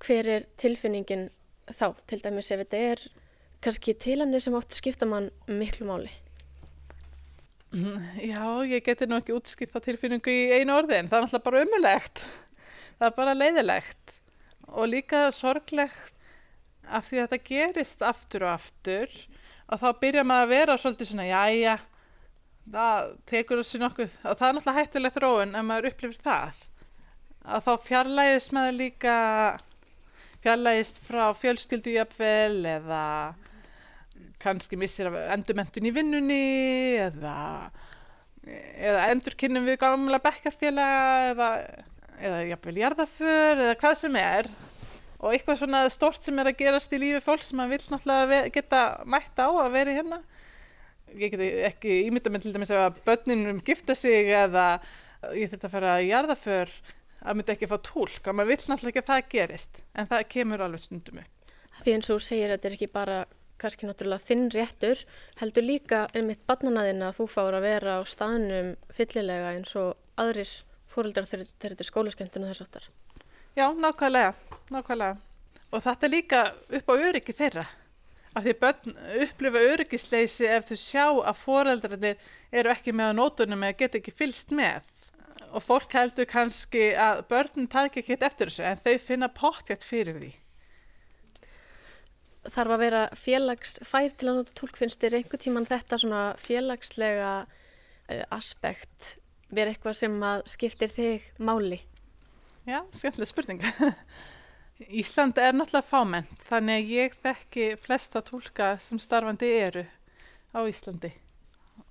Hver 0.00 0.30
er 0.34 0.46
tilfinningin 0.58 1.28
þá, 1.70 1.92
til 2.10 2.18
dæmis 2.22 2.50
ef 2.50 2.64
þetta 2.64 2.82
er 2.90 3.04
kannski 3.62 3.94
tilanir 4.00 4.42
sem 4.42 4.56
oft 4.56 4.74
skipta 4.74 5.06
mann 5.06 5.30
miklu 5.46 5.86
máli? 5.90 6.10
Já, 8.32 8.42
ég 8.66 8.82
geti 8.82 9.06
nú 9.06 9.20
ekki 9.20 9.36
útskýrt 9.36 9.70
það 9.76 9.84
tilfinningu 9.84 10.32
í 10.32 10.56
einu 10.58 10.74
orðin. 10.74 11.06
Það 11.06 11.20
er 11.20 11.26
alltaf 11.28 11.44
bara 11.44 11.60
umulegt. 11.62 12.24
Það 12.98 13.06
er 13.06 13.14
bara 13.20 13.36
leiðilegt 13.36 14.16
og 14.70 14.90
líka 14.90 15.28
sorglegt 15.34 16.16
af 16.90 17.06
því 17.08 17.20
að 17.20 17.28
þetta 17.28 17.48
gerist 17.50 18.02
aftur 18.02 18.46
og 18.46 18.54
aftur 18.54 19.12
og 19.70 19.80
þá 19.82 19.88
byrja 20.02 20.26
maður 20.26 20.46
að 20.46 20.52
vera 20.54 20.76
svolítið 20.80 21.10
svona, 21.10 21.26
já, 21.28 21.42
já, 21.54 21.76
það 22.74 23.10
tekur 23.30 23.60
þessu 23.60 23.80
nokkuð. 23.82 24.16
Og 24.24 24.38
það 24.38 24.46
er 24.48 24.56
náttúrulega 24.56 24.80
hættulegt 24.80 25.20
róun 25.22 25.54
ef 25.54 25.66
maður 25.66 25.90
upplifir 25.92 26.24
það. 26.24 26.64
Að 27.40 27.66
þá 27.66 27.84
fjarlægist 27.86 28.56
maður 28.56 28.78
líka 28.80 29.14
fjarlægist 30.44 30.98
frá 31.04 31.22
fjölskyldu 31.36 31.94
jafnvel 31.94 32.66
eða 32.74 33.04
kannski 34.40 34.78
missir 34.80 35.10
endurmentun 35.30 35.86
í 35.86 35.94
vinnunni 35.94 36.42
eða 37.00 37.36
eða 38.50 39.08
endurkynnum 39.12 39.66
við 39.68 39.78
gamla 39.82 40.20
bekkarfélaga 40.22 41.32
eða, 41.32 41.48
eða 42.20 42.42
jafnvel 42.50 42.76
jarðaför 42.80 43.62
eða 43.64 43.78
hvað 43.80 43.96
sem 44.00 44.18
er. 44.20 44.50
Og 45.20 45.34
eitthvað 45.34 45.58
svona 45.60 45.82
stort 45.92 46.24
sem 46.24 46.38
er 46.40 46.48
að 46.48 46.60
gerast 46.62 46.94
í 46.96 47.00
lífi 47.00 47.20
fólk 47.24 47.42
sem 47.44 47.58
maður 47.60 47.74
vil 47.74 47.94
náttúrulega 47.94 48.52
geta 48.54 48.84
mætt 49.04 49.42
á 49.42 49.48
að 49.48 49.74
vera 49.74 49.96
hérna. 49.98 50.20
Ég 51.10 51.34
get 51.34 51.42
ekki 51.68 51.98
ímynda 52.06 52.32
með 52.32 52.46
til 52.46 52.54
dæmis 52.54 52.72
að 52.72 53.02
börninum 53.04 53.60
gifta 53.66 53.96
sig 53.98 54.30
eða 54.30 54.78
ég 55.36 55.50
þurft 55.50 55.66
að 55.68 55.74
fara 55.74 55.98
í 56.00 56.08
jarðaför 56.08 56.72
að 57.20 57.36
myndi 57.36 57.52
ekki 57.52 57.68
að 57.68 57.74
fá 57.74 57.88
tólk 57.90 58.30
og 58.30 58.38
maður 58.38 58.52
vill 58.54 58.70
náttúrulega 58.70 58.94
ekki 58.94 59.02
að 59.02 59.10
það 59.10 59.28
gerist. 59.34 59.82
En 59.92 60.08
það 60.08 60.24
kemur 60.32 60.64
alveg 60.64 60.84
stundum. 60.86 61.20
Því 61.80 61.96
eins 61.96 62.10
og 62.12 62.24
segir 62.24 62.48
að 62.48 62.56
þetta 62.56 62.70
er 62.70 62.78
ekki 62.78 62.90
bara 62.94 63.18
kannski 63.60 63.88
náttúrulega 63.88 64.24
þinn 64.24 64.48
réttur 64.54 65.04
heldur 65.40 65.66
líka 65.66 66.06
einmitt 66.16 66.46
barnanaðina 66.48 67.10
að 67.10 67.20
þú 67.20 67.26
fáur 67.34 67.58
að 67.58 67.66
vera 67.66 67.98
á 68.00 68.02
staðnum 68.08 68.72
fyllilega 68.94 69.52
eins 69.56 69.74
og 69.76 69.98
aðrir 70.20 70.54
fóröldar 70.90 71.28
þegar 71.28 71.50
þetta 71.62 71.84
er 71.84 71.88
skólaskemtinu 71.88 72.50
þess 72.50 72.64
aftar. 72.64 72.86
Já, 73.56 73.66
nákvæmlega, 73.74 74.34
nákvæmlega. 74.70 75.18
Og 75.70 75.82
þetta 75.84 76.06
er 76.06 76.12
líka 76.12 76.40
upp 76.78 76.90
á 76.90 76.94
öryggi 76.98 77.34
þeirra. 77.36 77.66
Af 78.30 78.44
því 78.46 78.54
börn 78.62 78.92
upplifa 79.24 79.62
öryggisleysi 79.72 80.46
ef 80.46 80.68
þau 80.68 80.78
sjá 80.78 81.06
að 81.08 81.38
foreldrarnir 81.40 82.28
eru 82.54 82.70
ekki 82.70 82.94
með 82.94 83.10
á 83.10 83.18
nótunum 83.18 83.64
eða 83.66 83.78
geta 83.80 83.98
ekki 83.98 84.14
fylst 84.14 84.54
með. 84.54 84.86
Og 85.50 85.64
fólk 85.66 85.94
heldur 85.98 86.28
kannski 86.30 86.92
að 86.94 87.24
börnum 87.30 87.66
tækja 87.70 88.04
ekki 88.04 88.18
eftir 88.20 88.52
þessu 88.52 88.66
en 88.70 88.82
þau 88.84 88.94
finna 89.02 89.30
pottjætt 89.34 89.86
fyrir 89.86 90.20
því. 90.20 90.30
Þarf 92.50 92.74
að 92.76 92.84
vera 92.84 93.00
félagsfær 93.18 94.14
til 94.14 94.30
að 94.30 94.38
nota 94.38 94.54
tólkfinnstir 94.56 95.16
einhver 95.18 95.42
tíman 95.42 95.66
þetta 95.68 95.98
svona 96.00 96.22
félagslega 96.40 97.32
uh, 97.42 98.22
aspekt 98.30 99.16
verið 99.50 99.74
eitthvað 99.74 99.96
sem 100.00 100.18
að 100.24 100.42
skiptir 100.54 100.92
þig 100.94 101.30
máli? 101.38 101.80
Já, 102.68 102.82
skemmtileg 102.94 103.30
spurning. 103.30 103.64
Ísland 105.00 105.38
er 105.40 105.52
náttúrulega 105.52 105.88
fámenn 105.90 106.28
þannig 106.48 106.78
að 106.78 106.92
ég 106.94 107.16
þekki 107.24 107.66
flesta 107.80 108.22
tólka 108.24 108.72
sem 108.80 109.00
starfandi 109.02 109.50
eru 109.60 109.84
á 110.56 110.60
Íslandi. 110.64 111.12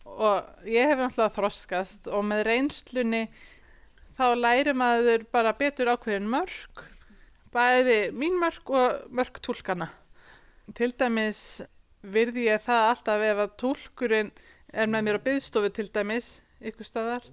Og 0.10 0.66
ég 0.66 0.90
hef 0.90 0.98
náttúrulega 0.98 1.36
þroskast 1.36 2.10
og 2.10 2.26
með 2.26 2.46
reynslunni 2.50 3.24
þá 4.18 4.26
læri 4.36 4.74
maður 4.76 5.26
bara 5.32 5.54
betur 5.56 5.94
ákveðin 5.94 6.30
mörg 6.32 6.86
bæði 7.54 8.00
mín 8.14 8.38
mörg 8.42 8.74
og 8.76 9.12
mörg 9.16 9.40
tólkana 9.46 9.90
til 10.78 10.92
dæmis 11.00 11.62
virði 12.04 12.48
ég 12.50 12.64
það 12.66 12.90
alltaf 12.92 13.24
ef 13.26 13.44
að 13.44 13.56
tólkurinn 13.64 14.32
er 14.70 14.90
með 14.92 15.06
mér 15.06 15.20
á 15.20 15.26
byggstofu 15.26 15.72
til 15.74 15.88
dæmis 15.94 16.30
ykkur 16.60 16.88
staðar 16.88 17.26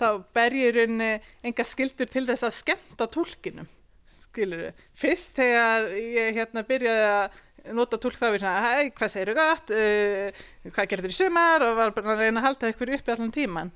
þá 0.00 0.08
ber 0.36 0.56
ég 0.56 0.74
rauninni 0.76 1.12
enga 1.46 1.66
skildur 1.68 2.10
til 2.10 2.24
þess 2.28 2.48
að 2.48 2.56
skemta 2.58 3.08
tólkinum 3.10 3.68
skilur 4.10 4.64
við, 4.64 4.82
fyrst 4.98 5.38
þegar 5.38 5.86
ég 5.98 6.34
hérna 6.38 6.64
byrjaði 6.66 7.06
að 7.12 7.38
nota 7.76 7.98
tólk 8.00 8.16
þá 8.16 8.26
við 8.30 8.42
svona, 8.42 8.60
hei, 8.64 8.90
hvað 8.96 9.12
segir 9.12 9.30
þú 9.30 9.36
gott? 9.36 9.72
Uh, 9.74 10.44
hvað 10.70 10.90
gerir 10.90 11.06
þér 11.06 11.14
í 11.14 11.18
sumar? 11.18 11.64
Og 11.66 11.78
var 11.78 11.94
bara 11.96 12.14
að 12.14 12.22
reyna 12.24 12.40
að 12.40 12.46
halda 12.48 12.70
ykkur 12.72 12.94
upp 12.96 13.10
í 13.10 13.14
allan 13.14 13.34
tíman 13.34 13.72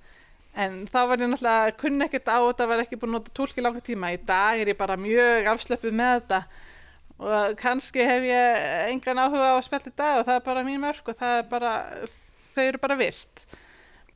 en 0.55 0.85
þá 0.87 1.01
var 1.11 1.19
ég 1.19 1.31
náttúrulega 1.33 1.75
kunn 1.81 2.05
ekkert 2.07 2.31
á 2.31 2.39
þetta 2.39 2.69
var 2.71 2.83
ekki 2.85 2.99
búin 3.01 3.11
að 3.11 3.17
nota 3.19 3.33
tólk 3.35 3.59
í 3.59 3.65
langa 3.65 3.83
tíma. 3.83 4.13
Í 4.15 4.21
dag 4.23 4.61
er 4.63 4.71
ég 4.71 4.79
bara 4.79 4.97
mjög 5.01 5.49
afslöpuð 5.51 5.97
með 5.99 6.13
þetta. 6.15 6.41
Og 7.25 7.57
kannski 7.59 8.07
hef 8.07 8.27
ég 8.29 8.69
engan 8.93 9.23
áhuga 9.23 9.51
á 9.51 9.57
að 9.57 9.65
spella 9.67 9.91
í 9.91 9.97
dag 9.99 10.21
og 10.21 10.29
það 10.29 10.39
er 10.39 10.47
bara 10.47 10.65
mín 10.67 10.83
mörg 10.83 11.11
og 11.11 11.19
það 11.19 11.41
er 11.41 11.49
bara 11.51 11.75
þau 12.55 12.65
eru 12.65 12.83
bara 12.83 12.99
virt 12.99 13.45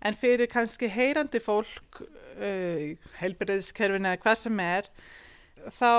en 0.05 0.15
fyrir 0.15 0.51
kannski 0.51 0.89
heyrandi 0.93 1.41
fólk 1.43 2.03
uh, 2.03 2.95
heilbyrðiskerfin 3.21 4.09
eða 4.09 4.23
hvað 4.23 4.43
sem 4.45 4.61
er 4.63 4.91
þá 5.75 5.91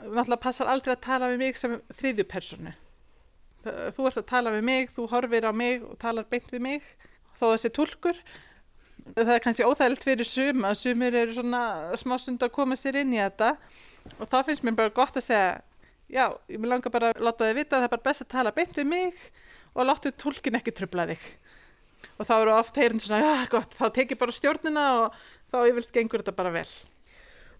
náttúrulega 0.00 0.40
passar 0.40 0.70
aldrei 0.72 0.94
að 0.94 1.02
tala 1.04 1.28
við 1.32 1.42
mig 1.42 1.58
sem 1.60 1.76
þriðju 1.98 2.26
personu. 2.30 2.72
Þú 3.60 4.06
ert 4.08 4.20
að 4.22 4.28
tala 4.30 4.52
við 4.54 4.62
mig, 4.64 4.92
þú 4.96 5.06
horfir 5.10 5.44
á 5.44 5.52
mig 5.52 5.82
og 5.84 5.98
talar 6.00 6.28
beint 6.30 6.48
við 6.52 6.62
mig, 6.64 6.86
þó 7.36 7.50
þessi 7.52 7.72
tólkur. 7.76 8.22
Það 9.10 9.32
er 9.34 9.42
kannski 9.44 9.66
óþægilt 9.66 10.06
fyrir 10.06 10.28
suma, 10.28 10.72
sumir 10.76 11.16
eru 11.16 11.34
svona 11.36 11.62
smá 12.00 12.16
stund 12.20 12.42
að 12.44 12.54
koma 12.56 12.76
sér 12.78 13.00
inn 13.00 13.14
í 13.16 13.20
þetta 13.20 13.54
og 14.16 14.28
þá 14.30 14.38
finnst 14.48 14.64
mér 14.64 14.76
bara 14.78 14.92
gott 14.96 15.16
að 15.18 15.26
segja, 15.26 15.54
já, 16.08 16.24
ég 16.52 16.60
vil 16.60 16.70
langa 16.70 16.92
bara 16.92 17.12
að 17.12 17.24
láta 17.26 17.48
þið 17.48 17.58
vita 17.58 17.76
að 17.76 17.82
það 17.82 17.88
er 17.88 17.94
bara 17.94 18.06
best 18.08 18.24
að 18.24 18.32
tala 18.32 18.54
beint 18.56 18.76
við 18.80 18.88
mig 18.88 19.24
og 19.74 19.88
láttu 19.88 20.12
tólkin 20.20 20.58
ekki 20.60 20.74
tröfla 20.76 21.08
þig. 21.12 21.26
Og 22.20 22.28
þá 22.28 22.34
eru 22.38 22.54
oft 22.54 22.80
heyrinn 22.80 23.02
svona, 23.02 23.20
já, 23.24 23.44
gott, 23.52 23.76
þá 23.78 23.86
tekið 23.96 24.20
bara 24.20 24.34
stjórnina 24.36 24.86
og 25.00 25.20
þá 25.52 25.58
vilt 25.76 25.92
gengur 25.94 26.22
þetta 26.22 26.36
bara 26.36 26.52
vel. 26.54 26.66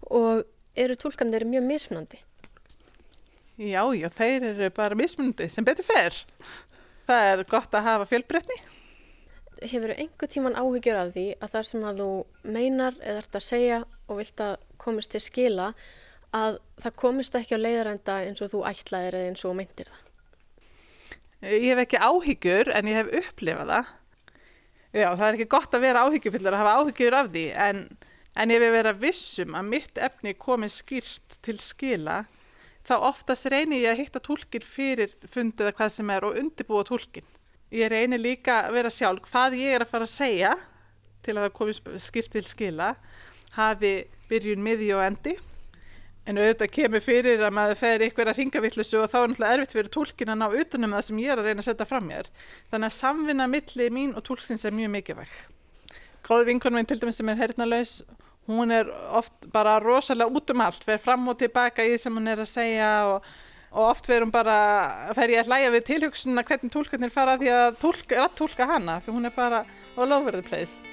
Og 0.09 0.43
eru 0.77 0.97
tólkanir 0.99 1.45
mjög 1.49 1.65
mismunandi? 1.67 2.21
Já, 3.61 3.81
já, 3.93 4.07
þeir 4.09 4.45
eru 4.53 4.69
bara 4.73 4.97
mismunandi 4.97 5.49
sem 5.51 5.65
betur 5.65 5.85
fer. 5.85 6.15
Það 7.09 7.31
er 7.31 7.43
gott 7.49 7.73
að 7.75 7.87
hafa 7.89 8.07
fjölbreytni. 8.09 8.59
Hefur 9.61 9.93
einhver 9.93 10.29
tíman 10.31 10.57
áhyggjur 10.57 10.97
af 10.97 11.11
því 11.13 11.25
að 11.37 11.51
það 11.53 11.65
sem 11.69 11.83
að 11.85 11.99
þú 12.01 12.11
meinar 12.55 12.95
eða 13.01 13.21
ert 13.21 13.35
að 13.37 13.45
segja 13.45 13.81
og 14.07 14.21
vilt 14.21 14.41
að 14.41 14.55
komist 14.81 15.11
til 15.13 15.21
skila 15.21 15.67
að 16.33 16.57
það 16.81 16.97
komist 17.03 17.35
ekki 17.37 17.59
á 17.59 17.63
leiðarenda 17.63 18.15
eins 18.25 18.41
og 18.41 18.53
þú 18.53 18.63
ætlaðir 18.71 19.19
eða 19.19 19.31
eins 19.31 19.45
og 19.45 19.57
meintir 19.59 19.91
það? 19.91 20.07
Ég 21.51 21.67
hef 21.73 21.83
ekki 21.83 22.01
áhyggjur 22.01 22.71
en 22.77 22.89
ég 22.89 22.99
hef 23.01 23.13
upplifað 23.21 23.73
það. 23.75 23.91
Já, 24.91 25.07
það 25.15 25.27
er 25.27 25.37
ekki 25.37 25.51
gott 25.53 25.75
að 25.75 25.83
vera 25.85 26.03
áhyggjufullar 26.03 26.55
að 26.57 26.61
hafa 26.65 26.71
áhyggjur 26.81 27.15
af 27.15 27.29
því 27.31 27.43
en, 27.65 27.77
en 28.35 28.51
ef 28.51 28.63
ég 28.65 28.73
vera 28.75 28.91
vissum 28.99 29.53
að 29.55 29.69
mitt 29.71 30.01
efni 30.07 30.33
komi 30.35 30.67
skýrt 30.71 31.37
til 31.45 31.55
skila 31.63 32.25
þá 32.87 32.95
oftast 33.07 33.47
reynir 33.53 33.85
ég 33.85 33.93
að 33.93 34.01
hitta 34.01 34.21
tólkin 34.23 34.65
fyrir 34.65 35.13
fundið 35.31 35.69
eða 35.69 35.77
hvað 35.77 35.93
sem 35.95 36.11
er 36.11 36.27
og 36.27 36.39
undirbúa 36.41 36.83
tólkin. 36.89 37.27
Ég 37.71 37.87
reynir 37.93 38.19
líka 38.19 38.65
að 38.65 38.75
vera 38.79 38.91
sjálf 38.91 39.29
hvað 39.29 39.55
ég 39.61 39.77
er 39.77 39.85
að 39.85 39.93
fara 39.93 40.09
að 40.09 40.15
segja 40.17 40.51
til 41.23 41.37
að 41.37 41.45
það 41.45 41.55
komi 41.61 42.01
skýrt 42.03 42.35
til 42.35 42.43
skila 42.49 42.89
hafi 43.55 43.93
byrjun, 44.27 44.63
miði 44.65 44.91
og 44.97 45.05
endi 45.05 45.37
En 46.29 46.37
auðvitað 46.37 46.69
kemur 46.75 47.01
fyrir 47.01 47.41
að 47.41 47.55
maður 47.57 47.79
fer 47.79 48.03
ykkur 48.05 48.29
að 48.29 48.37
ringa 48.37 48.61
vittlusu 48.61 48.99
og 49.01 49.09
þá 49.09 49.15
er 49.19 49.31
náttúrulega 49.31 49.55
erfitt 49.57 49.71
fyrir 49.73 49.93
tólkin 49.95 50.29
að 50.29 50.37
ná 50.37 50.57
utanum 50.61 50.93
það 50.93 51.05
sem 51.07 51.21
ég 51.23 51.33
er 51.33 51.41
að 51.41 51.47
reyna 51.49 51.63
að 51.63 51.67
setja 51.71 51.87
fram 51.89 52.05
mér. 52.05 52.29
Þannig 52.69 52.91
að 52.91 52.97
samvinna 52.97 53.47
milli 53.49 53.87
mín 53.95 54.11
og 54.13 54.25
tólksins 54.27 54.65
er 54.69 54.75
mjög 54.77 54.93
mikilvæg. 54.93 55.33
Góð 56.27 56.45
vinkonum 56.51 56.77
minn 56.77 56.89
til 56.91 56.99
dæmis 57.01 57.17
sem 57.17 57.33
er 57.33 57.41
hernalaus, 57.41 57.95
hún 58.45 58.73
er 58.75 58.91
oft 59.17 59.49
bara 59.53 59.79
rosalega 59.81 60.29
út 60.29 60.53
um 60.53 60.61
allt, 60.61 60.85
fer 60.85 61.01
fram 61.01 61.25
og 61.33 61.39
tilbaka 61.41 61.85
í 61.89 61.97
sem 61.97 62.13
hún 62.13 62.29
er 62.29 62.45
að 62.45 62.51
segja 62.53 62.91
og, 63.09 63.27
og 63.73 63.89
oft 63.89 64.05
fer 64.05 64.21
hún 64.21 64.33
bara, 64.33 64.61
fer 65.17 65.33
ég 65.33 65.41
að 65.41 65.49
hlæja 65.49 65.73
við 65.73 65.87
tilhugsunna 65.89 66.45
hvernig 66.45 66.73
tólkarnir 66.77 67.13
fara 67.13 67.37
því 67.41 67.53
að 67.57 67.81
tólka, 67.81 68.23
að 68.27 68.33
tólka 68.43 68.71
hana, 68.75 69.01
fyrir 69.01 69.17
hún 69.17 69.29
er 69.31 69.37
bara 69.41 69.65
all 69.97 70.11
over 70.13 70.37
the 70.37 70.45
place. 70.45 70.90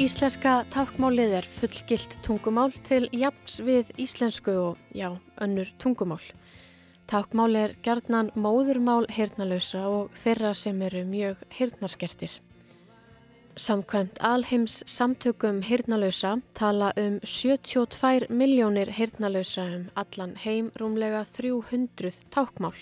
Íslenska 0.00 0.62
tákmálið 0.72 1.34
er 1.36 1.46
fullgilt 1.52 2.14
tungumál 2.24 2.70
til 2.86 3.10
jafns 3.12 3.58
við 3.60 3.90
íslensku 4.00 4.54
og, 4.56 4.78
já, 4.96 5.10
önnur 5.36 5.68
tungumál. 5.76 6.22
Tákmál 7.04 7.58
er 7.60 7.74
gerðnan 7.84 8.30
móðurmál 8.32 9.04
heyrnalösa 9.12 9.82
og 9.92 10.14
þeirra 10.16 10.54
sem 10.56 10.80
eru 10.80 11.02
mjög 11.04 11.42
heyrnarskertir. 11.58 12.38
Samkvæmt 13.52 14.16
alheims 14.24 14.80
samtökum 14.88 15.60
heyrnalösa 15.60 16.38
tala 16.56 16.94
um 16.96 17.20
72 17.20 18.30
miljónir 18.32 18.88
heyrnalösa 18.96 19.66
um 19.76 19.90
allan 19.94 20.36
heim 20.40 20.72
rúmlega 20.80 21.20
300 21.36 22.24
tákmál. 22.32 22.80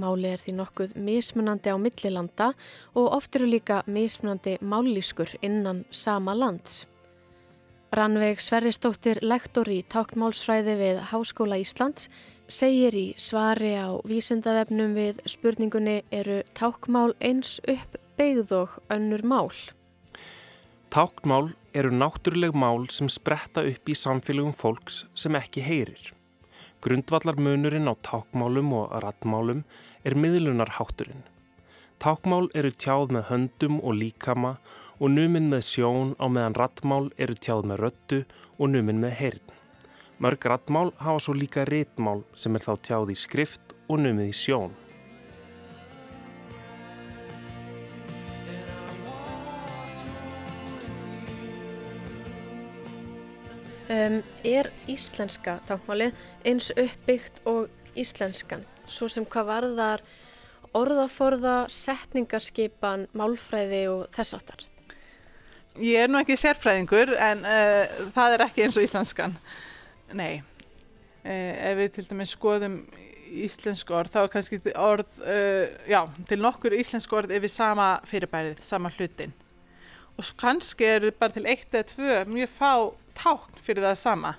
Máli 0.00 0.30
er 0.32 0.40
því 0.40 0.54
nokkuð 0.60 0.94
mismunandi 0.96 1.72
á 1.72 1.76
millilanda 1.76 2.52
og 2.94 3.10
oft 3.18 3.36
eru 3.36 3.50
líka 3.50 3.82
mismunandi 3.86 4.56
mállískur 4.60 5.36
innan 5.42 5.84
sama 5.90 6.34
lands. 6.34 6.86
Rannveig 7.92 8.40
Sverristóttir, 8.40 9.18
lektor 9.20 9.68
í 9.68 9.82
táknmálsfræði 9.92 10.76
við 10.78 11.00
Háskóla 11.10 11.58
Íslands, 11.60 12.06
segir 12.48 12.96
í 12.96 13.04
svari 13.20 13.74
á 13.76 13.92
vísindavefnum 14.08 14.94
við 14.96 15.20
spurningunni 15.28 15.98
eru 16.08 16.40
tákmál 16.56 17.12
eins 17.20 17.58
upp 17.68 17.98
beigð 18.16 18.54
og 18.62 18.78
önnur 18.92 19.26
mál. 19.28 19.52
Tákmál 20.88 21.52
eru 21.76 21.92
náttúruleg 21.92 22.56
mál 22.56 22.88
sem 22.88 23.12
spretta 23.12 23.60
upp 23.68 23.88
í 23.88 23.96
samfélagum 23.96 24.56
fólks 24.56 25.04
sem 25.12 25.36
ekki 25.36 25.60
heyrir. 25.64 26.12
Grundvallar 26.82 27.36
munurinn 27.38 27.86
á 27.86 27.94
tákmálum 28.02 28.72
og 28.74 28.94
rattmálum 29.04 29.60
er 30.02 30.16
miðlunarhátturinn. 30.18 31.22
Tákmál 32.02 32.48
eru 32.58 32.72
tjáð 32.74 33.14
með 33.14 33.28
höndum 33.28 33.78
og 33.78 33.94
líkama 34.00 34.56
og 34.98 35.14
numinn 35.14 35.46
með 35.52 35.62
sjón 35.68 36.10
á 36.18 36.26
meðan 36.26 36.58
rattmál 36.58 37.06
eru 37.22 37.38
tjáð 37.38 37.68
með 37.70 37.84
röttu 37.84 38.20
og 38.58 38.74
numinn 38.74 38.98
með 38.98 39.14
heyrn. 39.20 39.44
Mörg 40.18 40.50
rattmál 40.50 40.90
hafa 40.98 41.22
svo 41.22 41.38
líka 41.38 41.62
réttmál 41.70 42.26
sem 42.34 42.58
er 42.58 42.66
þá 42.66 42.74
tjáð 42.88 43.14
í 43.14 43.20
skrift 43.22 43.76
og 43.86 44.02
numið 44.02 44.34
í 44.34 44.38
sjón. 44.42 44.74
Um, 53.92 54.20
er 54.46 54.70
íslenska 54.88 55.58
tákmálið 55.68 56.14
eins 56.48 56.70
uppbyggt 56.70 57.42
og 57.50 57.66
íslenskan? 57.98 58.62
Svo 58.88 59.08
sem 59.10 59.26
hvað 59.28 59.48
varðar 59.50 60.04
orðaforða, 60.72 61.66
setningarskipan, 61.68 63.08
málfræði 63.12 63.82
og 63.92 64.06
þess 64.14 64.38
aftar? 64.38 64.64
Ég 65.76 66.06
er 66.06 66.08
nú 66.08 66.22
ekki 66.22 66.38
sérfræðingur 66.40 67.12
en 67.18 67.44
uh, 67.44 68.00
það 68.14 68.38
er 68.38 68.46
ekki 68.46 68.64
eins 68.64 68.78
og 68.80 68.86
íslenskan. 68.86 69.36
Nei, 70.16 70.40
uh, 71.26 71.52
ef 71.68 71.78
við 71.82 71.92
til 71.98 72.06
dæmis 72.14 72.32
skoðum 72.38 72.80
íslensk 73.44 73.92
orð 73.92 74.14
þá 74.14 74.18
er 74.22 74.32
kannski 74.38 74.62
orð, 74.72 75.20
uh, 75.26 75.68
já, 75.90 76.00
til 76.30 76.40
nokkur 76.40 76.78
íslensk 76.78 77.12
orð 77.18 77.36
yfir 77.36 77.52
sama 77.52 77.92
fyrirbærið, 78.08 78.64
sama 78.64 78.94
hlutin. 78.96 79.36
Og 80.16 80.32
kannski 80.40 80.88
eru 80.96 81.12
bara 81.18 81.36
til 81.36 81.48
eitt 81.48 81.72
eða 81.72 81.88
tvö 81.92 82.18
mjög 82.32 82.56
fá 82.56 82.74
tákn 83.18 83.60
fyrir 83.62 83.86
það 83.86 84.00
sama. 84.00 84.34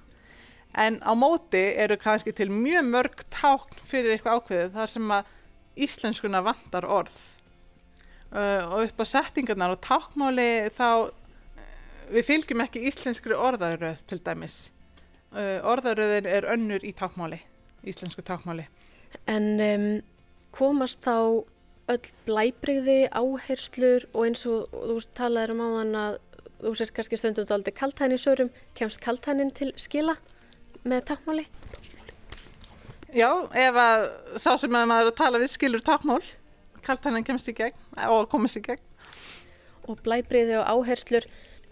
En 0.73 0.97
á 1.05 1.13
móti 1.13 1.61
eru 1.77 1.97
kannski 2.01 2.33
til 2.33 2.49
mjög 2.49 2.89
mörg 2.89 3.23
tákn 3.33 3.81
fyrir 3.85 4.15
eitthvað 4.15 4.39
ákveðið 4.39 4.77
þar 4.77 4.93
sem 4.93 5.15
að 5.17 5.33
íslenskuna 5.85 6.41
vantar 6.45 6.87
orð. 6.89 7.17
Uh, 8.33 8.65
og 8.73 8.87
upp 8.87 9.03
á 9.03 9.05
settingarnar 9.05 9.75
og 9.75 9.83
tákmáli 9.85 10.69
þá 10.73 11.11
við 12.13 12.25
fylgjum 12.25 12.63
ekki 12.65 12.81
íslenskri 12.89 13.37
orðaröð 13.37 14.01
til 14.09 14.19
dæmis. 14.25 14.57
Uh, 15.33 15.61
orðaröðin 15.69 16.29
er 16.29 16.47
önnur 16.49 16.81
í 16.85 16.93
tákmáli, 16.97 17.39
íslensku 17.85 18.25
tákmáli. 18.25 18.65
En 19.29 19.61
um, 19.61 19.87
komast 20.53 21.05
þá 21.05 21.45
öll 21.91 22.11
blæbreyði, 22.25 22.99
áherslur 23.11 24.07
og 24.13 24.27
eins 24.27 24.45
og 24.49 24.71
þú 24.73 24.99
talaður 25.17 25.53
um 25.53 25.63
á 25.63 25.67
þann 25.77 25.97
að 26.01 26.19
þú 26.63 26.73
sér 26.79 26.93
kannski 26.95 27.19
stundum 27.19 27.47
daldi 27.49 27.73
kaltæni 27.75 28.17
sörum, 28.21 28.51
kemst 28.77 29.01
kaltænin 29.03 29.51
til 29.55 29.73
skila 29.79 30.15
með 30.87 31.05
takkmáli? 31.11 31.45
Já, 33.13 33.29
ef 33.53 33.77
að 33.77 34.07
sá 34.41 34.55
sem 34.57 34.73
að 34.73 34.87
maður 34.89 35.11
að 35.11 35.19
tala 35.19 35.41
við 35.41 35.51
skilur 35.53 35.83
takkmál, 35.85 36.23
kaltænin 36.85 37.25
kemst 37.27 37.51
í 37.51 37.55
gegn 37.57 38.07
og 38.09 38.25
komist 38.31 38.57
í 38.57 38.63
gegn. 38.65 38.81
Og 39.85 39.99
blæbriði 40.01 40.57
og 40.61 40.65
áherslur? 40.71 41.27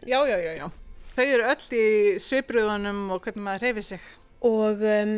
Já, 0.06 0.20
já, 0.28 0.38
já, 0.38 0.54
já. 0.60 0.68
Þau 1.16 1.26
eru 1.26 1.48
öll 1.52 1.78
í 1.80 1.86
svipriðunum 2.22 3.02
og 3.16 3.24
hvernig 3.24 3.46
maður 3.46 3.66
reyfi 3.66 3.86
sig. 3.90 4.12
Og 4.48 4.84
um, 4.86 5.16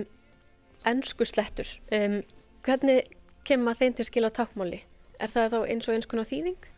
ennsku 0.89 1.27
slettur, 1.27 1.69
um, 1.95 2.21
hvernig 2.65 3.11
kemur 3.47 3.77
þeim 3.79 3.97
til 3.97 4.07
skila 4.07 4.31
takkmáli? 4.33 4.83
Er 5.19 5.31
það 5.31 5.53
þá 5.53 5.59
eins 5.67 5.89
og 5.89 5.97
eins 5.97 6.09
konar 6.09 6.29
þýðing? 6.29 6.72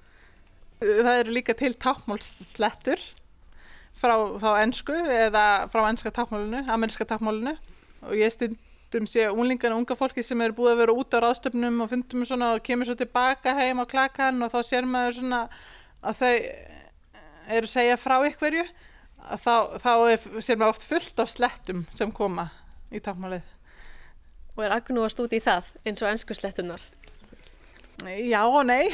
Það 0.82 1.20
eru 1.20 1.36
líka 1.36 1.56
til 1.58 1.74
tákmálsslettur 1.80 3.02
frá, 3.96 4.16
frá 4.42 4.52
ennsku 4.64 4.96
eða 4.96 5.46
frá 5.72 5.86
ennska 5.90 6.12
tákmálinu, 6.16 6.66
ameríska 6.72 7.08
tákmálinu 7.08 7.56
og 8.06 8.16
ég 8.20 8.34
stundum 8.34 9.08
sé 9.10 9.30
unlingarna, 9.32 9.80
unga 9.80 9.98
fólki 9.98 10.24
sem 10.24 10.42
eru 10.44 10.58
búið 10.58 10.74
að 10.74 10.82
vera 10.84 10.98
út 11.00 11.16
á 11.16 11.24
ráðstöfnum 11.24 11.82
og 11.84 11.92
fundum 11.94 12.26
svona 12.28 12.54
og 12.56 12.64
kemur 12.66 12.90
svo 12.90 12.98
tilbaka 13.00 13.56
heim 13.58 13.82
á 13.82 13.86
klakan 13.88 14.44
og 14.46 14.54
þá 14.54 14.60
sér 14.68 14.90
maður 14.90 15.20
svona 15.22 15.42
að 16.06 16.22
þau 16.22 16.36
eru 17.56 17.66
að 17.70 17.74
segja 17.74 17.98
frá 18.02 18.18
ykkurju 18.30 18.68
þá, 19.42 19.56
þá 19.82 19.92
er, 20.12 20.30
sér 20.40 20.60
maður 20.60 20.76
oft 20.76 20.88
fullt 20.88 21.24
af 21.24 21.32
slettum 21.32 21.86
sem 21.98 22.14
koma 22.14 22.50
í 22.92 23.02
tákmálið 23.02 23.56
Og 24.56 24.64
er 24.64 24.72
agnúast 24.72 25.20
út 25.20 25.34
í 25.36 25.42
það 25.44 25.68
eins 25.84 26.00
og 26.00 26.08
ennsku 26.08 26.36
slettunar? 26.38 26.84
Já 28.06 28.42
og 28.46 28.62
nei 28.68 28.88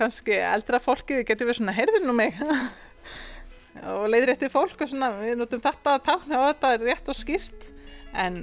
kannski 0.00 0.38
eldra 0.40 0.80
fólkið 0.82 1.24
getur 1.28 1.50
við 1.50 1.60
svona 1.60 1.76
heyrðin 1.76 2.08
nú 2.08 2.16
mig. 2.16 2.38
Og 3.94 4.08
leiðir 4.10 4.34
eftir 4.34 4.52
fólk 4.52 4.80
og 4.82 4.90
svona 4.90 5.12
við 5.20 5.38
notum 5.38 5.62
þetta 5.62 5.94
að 5.94 6.04
tákna 6.08 6.40
og 6.40 6.48
þetta 6.50 6.74
er 6.74 6.86
rétt 6.88 7.12
og 7.12 7.16
skýrt. 7.20 7.70
En 8.18 8.42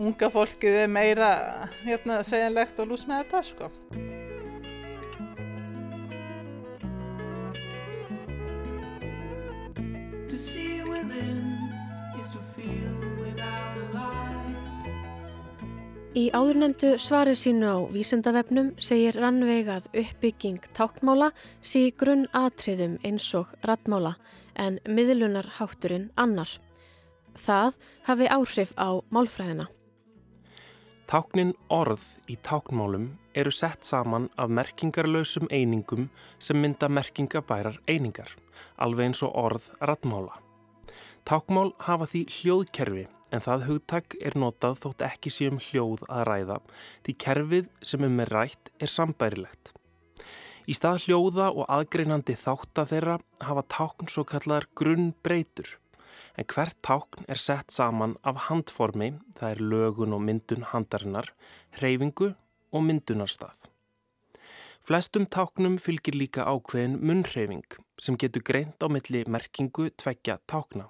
unga 0.00 0.32
fólkið 0.32 0.82
er 0.86 0.90
meira 0.90 1.30
hérna 1.84 2.22
segjanlegt 2.26 2.80
og 2.82 2.94
lús 2.94 3.06
með 3.06 3.26
þetta 3.26 3.46
sko 3.50 3.72
Í 16.14 16.28
áðurnemdu 16.30 16.92
svari 17.02 17.32
sínu 17.34 17.66
á 17.66 17.78
vísendavefnum 17.90 18.68
segir 18.78 19.16
Rannveig 19.18 19.66
að 19.66 19.88
uppbygging 19.98 20.60
tákmála 20.70 21.32
sé 21.58 21.88
grunn 21.90 22.28
atriðum 22.30 23.00
eins 23.02 23.26
og 23.34 23.50
rattmála 23.66 24.12
en 24.54 24.76
miðlunar 24.86 25.48
hátturinn 25.56 26.12
annar. 26.14 26.52
Það 27.34 27.74
hafi 28.06 28.28
áhrif 28.30 28.70
á 28.78 29.02
málfræðina. 29.10 29.66
Táknin 31.10 31.50
orð 31.66 32.06
í 32.30 32.38
táknmálum 32.38 33.10
eru 33.34 33.50
sett 33.50 33.82
saman 33.82 34.30
af 34.38 34.54
merkingarlausum 34.54 35.50
einingum 35.50 36.06
sem 36.38 36.62
mynda 36.62 36.86
merkingabærar 36.86 37.80
einingar, 37.90 38.30
alveg 38.78 39.10
eins 39.10 39.26
og 39.26 39.34
orð 39.34 39.66
ratmála. 39.82 40.38
Tákmál 41.26 41.74
hafa 41.82 42.06
því 42.06 42.24
hljóðkerfi 42.38 43.08
en 43.34 43.42
það 43.42 43.66
hugtak 43.68 44.16
er 44.22 44.36
notað 44.38 44.78
þótt 44.84 45.04
ekki 45.08 45.32
séum 45.34 45.60
hljóð 45.66 46.04
að 46.08 46.26
ræða 46.30 46.58
því 47.06 47.14
kerfið 47.26 47.70
sem 47.90 48.06
um 48.06 48.20
er 48.24 48.34
rætt 48.36 48.70
er 48.78 48.92
sambærilegt. 48.92 49.72
Í 50.64 50.72
stað 50.78 51.02
hljóða 51.04 51.50
og 51.52 51.66
aðgreinandi 51.68 52.36
þátt 52.40 52.80
að 52.80 52.92
þeirra 52.94 53.16
hafa 53.44 53.64
tákn 53.74 54.08
svo 54.08 54.24
kallar 54.28 54.68
grunnbreytur 54.78 55.74
en 56.38 56.46
hvert 56.50 56.78
tákn 56.82 57.26
er 57.30 57.38
sett 57.38 57.70
saman 57.70 58.16
af 58.26 58.48
handformi, 58.48 59.12
það 59.38 59.50
er 59.50 59.62
lögun 59.72 60.16
og 60.16 60.24
myndun 60.24 60.66
handarinnar, 60.72 61.30
hreyfingu 61.78 62.32
og 62.74 62.86
myndunarstað. 62.88 63.54
Flestum 64.84 65.28
táknum 65.30 65.78
fylgir 65.80 66.18
líka 66.18 66.44
ákveðin 66.44 66.98
munnhreyfing 67.00 67.78
sem 68.00 68.18
getur 68.20 68.42
greint 68.42 68.82
á 68.82 68.88
milli 68.90 69.24
merkingu 69.30 69.88
tveggja 69.90 70.38
tákna. 70.50 70.88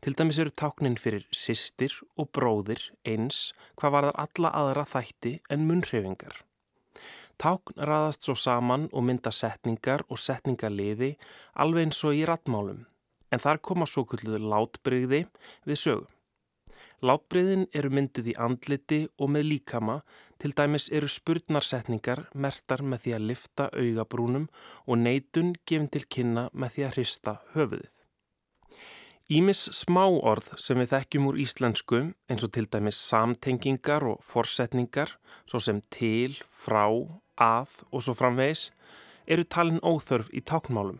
Til 0.00 0.16
dæmis 0.18 0.38
eru 0.42 0.50
táknin 0.50 0.98
fyrir 1.00 1.26
sýstir 1.32 1.94
og 2.18 2.30
bróðir 2.36 2.90
eins 3.08 3.52
hvað 3.78 3.94
varðar 3.96 4.20
alla 4.24 4.54
aðra 4.62 4.86
þætti 4.88 5.34
en 5.50 5.66
munnhreyfingar. 5.68 6.40
Tákn 7.40 7.80
raðast 7.88 8.26
svo 8.26 8.36
saman 8.38 8.88
og 8.92 9.06
mynda 9.08 9.32
setningar 9.34 10.04
og 10.08 10.20
setningarliði 10.20 11.14
alveg 11.64 11.88
eins 11.88 12.02
og 12.04 12.18
í 12.18 12.26
ratmálum 12.28 12.84
en 13.32 13.40
þar 13.40 13.62
koma 13.64 13.88
svo 13.88 14.04
kulluðu 14.08 14.42
látbreyði 14.52 15.24
við 15.68 15.80
sögum. 15.80 16.10
Látbreyðin 17.02 17.64
eru 17.74 17.90
mynduð 17.90 18.28
í 18.30 18.36
andliti 18.38 19.00
og 19.18 19.32
með 19.34 19.48
líkama, 19.48 19.96
til 20.42 20.54
dæmis 20.58 20.88
eru 20.90 21.06
spurnarsetningar 21.06 22.24
mertar 22.34 22.82
með 22.82 23.04
því 23.04 23.12
að 23.14 23.26
lifta 23.30 23.66
augabrúnum 23.78 24.48
og 24.90 24.98
neitun 24.98 25.52
gefin 25.62 25.86
til 25.94 26.02
kynna 26.10 26.48
með 26.52 26.74
því 26.74 26.86
að 26.86 26.96
hrista 26.96 27.34
höfuðið. 27.54 27.92
Ímis 29.32 29.62
smáorð 29.72 30.50
sem 30.60 30.80
við 30.82 30.90
þekkjum 30.96 31.28
úr 31.30 31.38
íslensku 31.44 32.00
eins 32.28 32.42
og 32.42 32.50
til 32.56 32.66
dæmis 32.74 32.98
samtengingar 32.98 34.04
og 34.10 34.18
forsetningar 34.26 35.14
svo 35.46 35.62
sem 35.62 35.78
til, 35.94 36.34
frá, 36.50 36.90
að 37.38 37.78
og 37.92 38.02
svo 38.02 38.18
framvegis 38.18 38.66
eru 39.30 39.46
talin 39.46 39.80
óþörf 39.80 40.28
í 40.34 40.42
táknmálum. 40.42 40.98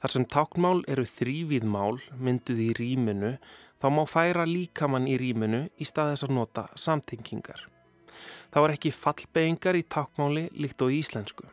Þar 0.00 0.12
sem 0.14 0.30
táknmál 0.32 0.84
eru 0.86 1.02
þrývíð 1.02 1.66
mál 1.66 1.98
mynduð 2.14 2.62
í 2.62 2.72
rýminu 2.78 3.36
þá 3.82 3.88
má 3.90 4.04
færa 4.08 4.46
líkamann 4.46 5.10
í 5.10 5.18
rýminu 5.18 5.66
í 5.76 5.88
stað 5.88 6.14
þess 6.14 6.28
að 6.28 6.36
nota 6.38 6.68
samtengingar. 6.78 7.66
Þá 8.52 8.58
er 8.62 8.74
ekki 8.76 8.94
fallbeigingar 8.94 9.78
í 9.78 9.84
tákmáli 9.84 10.48
líkt 10.56 10.82
á 10.82 10.86
íslensku. 10.88 11.48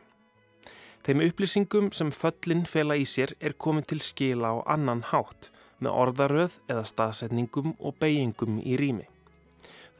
Þeim 1.04 1.20
upplýsingum 1.26 1.90
sem 1.92 2.12
föllin 2.14 2.64
fela 2.64 2.96
í 2.96 3.04
sér 3.04 3.34
er 3.40 3.56
komin 3.60 3.84
til 3.84 4.00
skila 4.00 4.54
á 4.56 4.56
annan 4.76 5.02
hátt 5.10 5.50
með 5.84 5.98
orðaröð 6.04 6.60
eða 6.72 6.86
staðsetningum 6.88 7.74
og 7.78 7.98
beigingum 8.00 8.62
í 8.64 8.78
rými. 8.80 9.04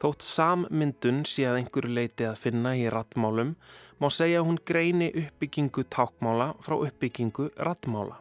Þótt 0.01 0.25
sammyndun 0.25 1.21
sé 1.29 1.45
að 1.47 1.61
einhverju 1.61 1.93
leiti 1.95 2.25
að 2.27 2.41
finna 2.41 2.73
í 2.75 2.87
rattmálum 2.91 3.53
má 4.01 4.07
segja 4.11 4.41
hún 4.43 4.57
greini 4.67 5.11
uppbyggingu 5.13 5.85
tákmála 5.93 6.51
frá 6.65 6.75
uppbyggingu 6.75 7.47
rattmála. 7.67 8.17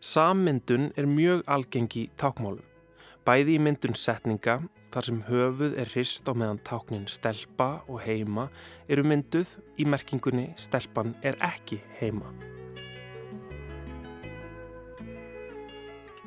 Sammyndun 0.00 0.92
er 0.96 1.10
mjög 1.10 1.44
algengi 1.50 2.06
tákmálum. 2.20 2.64
Bæði 3.24 3.56
í 3.56 3.60
myndun 3.66 3.96
setninga, 3.96 4.58
þar 4.94 5.06
sem 5.08 5.22
höfuð 5.26 5.72
er 5.82 5.90
hrist 5.90 6.28
á 6.30 6.32
meðan 6.38 6.60
táknin 6.62 7.08
stelpa 7.10 7.82
og 7.90 8.04
heima, 8.04 8.46
eru 8.86 9.02
mynduð 9.02 9.56
í 9.82 9.86
merkingunni 9.90 10.52
stelpan 10.60 11.16
er 11.26 11.34
ekki 11.42 11.80
heima. 11.98 12.30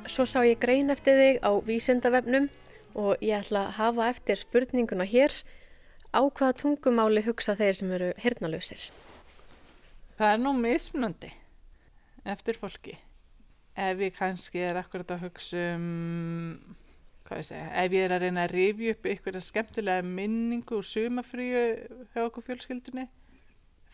Svo 0.08 0.26
sá 0.28 0.42
ég 0.44 0.60
grein 0.60 0.92
eftir 0.92 1.16
þig 1.16 1.40
á 1.40 1.52
vísendavefnum 1.64 2.50
og 2.98 3.24
ég 3.24 3.40
ætla 3.40 3.68
að 3.68 3.76
hafa 3.78 4.08
eftir 4.12 4.40
spurninguna 4.40 5.06
hér 5.08 5.32
á 6.12 6.20
hvaða 6.20 6.56
tungumáli 6.60 7.22
hugsa 7.24 7.54
þeir 7.56 7.80
sem 7.80 7.92
eru 7.96 8.10
hirnalösir. 8.20 8.90
Það 10.20 10.34
er 10.34 10.42
nú 10.44 10.52
mismunandi 10.56 11.32
eftir 12.28 12.60
fólki 12.60 12.98
ef 13.78 14.04
ég 14.04 14.16
kannski 14.16 14.60
er 14.60 14.80
akkurat 14.80 15.16
að 15.16 15.24
hugsa 15.28 15.64
um 15.78 16.76
hvað 17.28 17.42
ég 17.42 17.48
segja, 17.50 17.68
ef 17.84 17.94
ég 17.94 18.06
er 18.06 18.16
að 18.16 18.24
reyna 18.24 18.44
að 18.46 18.54
rifja 18.56 18.96
upp 18.96 19.08
einhverja 19.12 19.44
skemmtilega 19.44 20.04
minningu 20.08 20.78
og 20.78 20.86
sumafríu 20.88 21.62
hjá 22.14 22.22
okkur 22.24 22.46
fjölskyldunni 22.46 23.08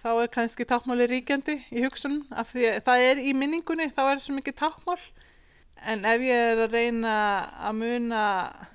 þá 0.04 0.10
er 0.20 0.32
kannski 0.32 0.66
tákmáli 0.68 1.06
ríkjandi 1.08 1.54
í 1.72 1.82
hugsun. 1.86 2.18
Af 2.28 2.52
því 2.52 2.66
að 2.68 2.82
það 2.84 3.04
er 3.08 3.20
í 3.24 3.32
minningunni 3.36 3.88
þá 3.96 4.02
er 4.10 4.20
svo 4.20 4.36
mikið 4.36 4.58
tákmál 4.60 5.00
en 5.84 6.04
ef 6.08 6.24
ég 6.24 6.42
er 6.52 6.60
að 6.64 6.76
reyna 6.76 7.14
að 7.64 7.78
muna 7.80 8.24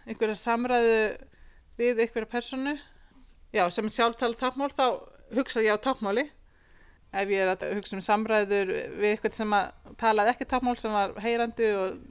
einhverja 0.10 0.40
samræðu 0.42 0.98
við 1.80 2.02
einhverja 2.04 2.32
personu 2.34 2.76
já, 3.54 3.64
sem 3.70 3.90
sjálftala 3.94 4.38
tákmál 4.38 4.72
þá 4.74 4.86
hugsa 5.38 5.64
ég 5.64 5.78
á 5.78 5.86
tákmáli 5.86 6.26
ef 7.14 7.32
ég 7.32 7.46
er 7.46 7.54
að 7.54 7.68
hugsa 7.78 7.98
um 7.98 8.04
samræður 8.06 8.74
við 8.98 9.12
eitthvað 9.14 9.38
sem 9.38 9.54
að 9.58 9.94
talaði 10.02 10.34
ekki 10.34 10.50
tápmál 10.50 10.76
sem 10.82 10.94
var 10.94 11.16
heyrandi 11.24 11.70
og 11.78 12.02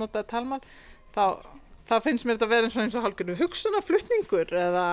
notaði 0.00 0.28
talmál 0.32 0.60
þá, 1.14 1.24
þá 1.88 1.94
finnst 2.04 2.26
mér 2.26 2.38
þetta 2.38 2.48
að 2.48 2.54
vera 2.54 2.68
eins 2.68 2.76
og 2.78 2.84
eins 2.84 2.96
og 2.98 3.06
hálfgerðu 3.06 3.36
hugsunaflutningur 3.42 4.54
eða 4.60 4.86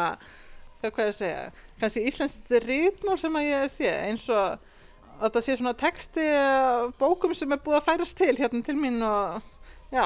hvað 0.81 1.07
ég 1.07 1.17
segja 1.17 1.43
kannski 1.81 2.05
íslenskt 2.09 2.53
rítmál 2.65 3.17
sem 3.21 3.37
að 3.37 3.47
ég 3.47 3.67
sé 3.71 3.91
eins 3.91 4.25
og 4.33 4.41
að 4.41 5.27
þetta 5.27 5.43
sé 5.45 5.57
svona 5.59 5.77
texti 5.77 6.27
bókum 7.01 7.35
sem 7.37 7.53
er 7.53 7.61
búið 7.61 7.79
að 7.79 7.87
færast 7.89 8.17
til 8.17 8.33
hérna 8.39 8.63
til 8.65 8.77
mín 8.79 8.99
og 9.05 9.41
já, 9.93 10.05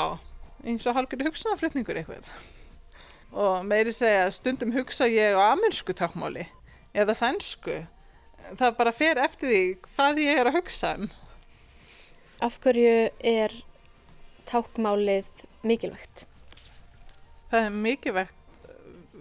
eins 0.66 0.86
og 0.86 0.98
hálfgerðu 0.98 1.32
hugsunaflutningur 1.32 2.02
eitthvað 2.02 2.30
og 3.36 3.66
meiri 3.68 3.92
segja 3.96 4.30
stundum 4.32 4.72
hugsa 4.76 5.08
ég 5.12 5.36
á 5.36 5.56
amersku 5.56 5.96
tápmáli 5.96 6.46
eða 6.96 7.16
sænsku 7.18 7.82
það 8.54 8.78
bara 8.78 8.94
fer 8.96 9.20
eftir 9.24 9.52
því 9.52 9.64
hvað 9.96 10.22
ég 10.24 10.40
er 10.40 10.50
að 10.50 10.60
hugsa 10.60 10.94
um. 11.00 11.10
Af 12.44 12.60
hverju 12.64 13.10
er 13.24 13.54
tákmálið 14.50 15.46
mikilvægt? 15.66 16.28
Það 17.56 17.66
er 17.70 17.76
mikilvægt 17.86 18.42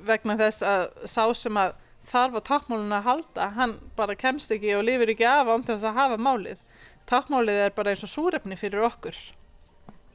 vegna 0.05 0.35
þess 0.41 0.65
að 0.67 0.85
sá 1.07 1.23
sem 1.39 1.59
að 1.61 1.77
þarf 2.11 2.35
á 2.35 2.41
tákmálun 2.49 2.97
að 2.97 3.05
halda, 3.07 3.45
hann 3.55 3.77
bara 3.95 4.17
kemst 4.19 4.51
ekki 4.51 4.73
og 4.75 4.83
lifir 4.89 5.13
ekki 5.15 5.29
af 5.29 5.47
án 5.47 5.63
þess 5.69 5.87
að 5.87 6.01
hafa 6.01 6.19
málið. 6.19 6.65
Tákmálið 7.07 7.61
er 7.69 7.77
bara 7.77 7.93
eins 7.95 8.03
og 8.03 8.11
súrefni 8.11 8.59
fyrir 8.59 8.83
okkur. 8.89 9.15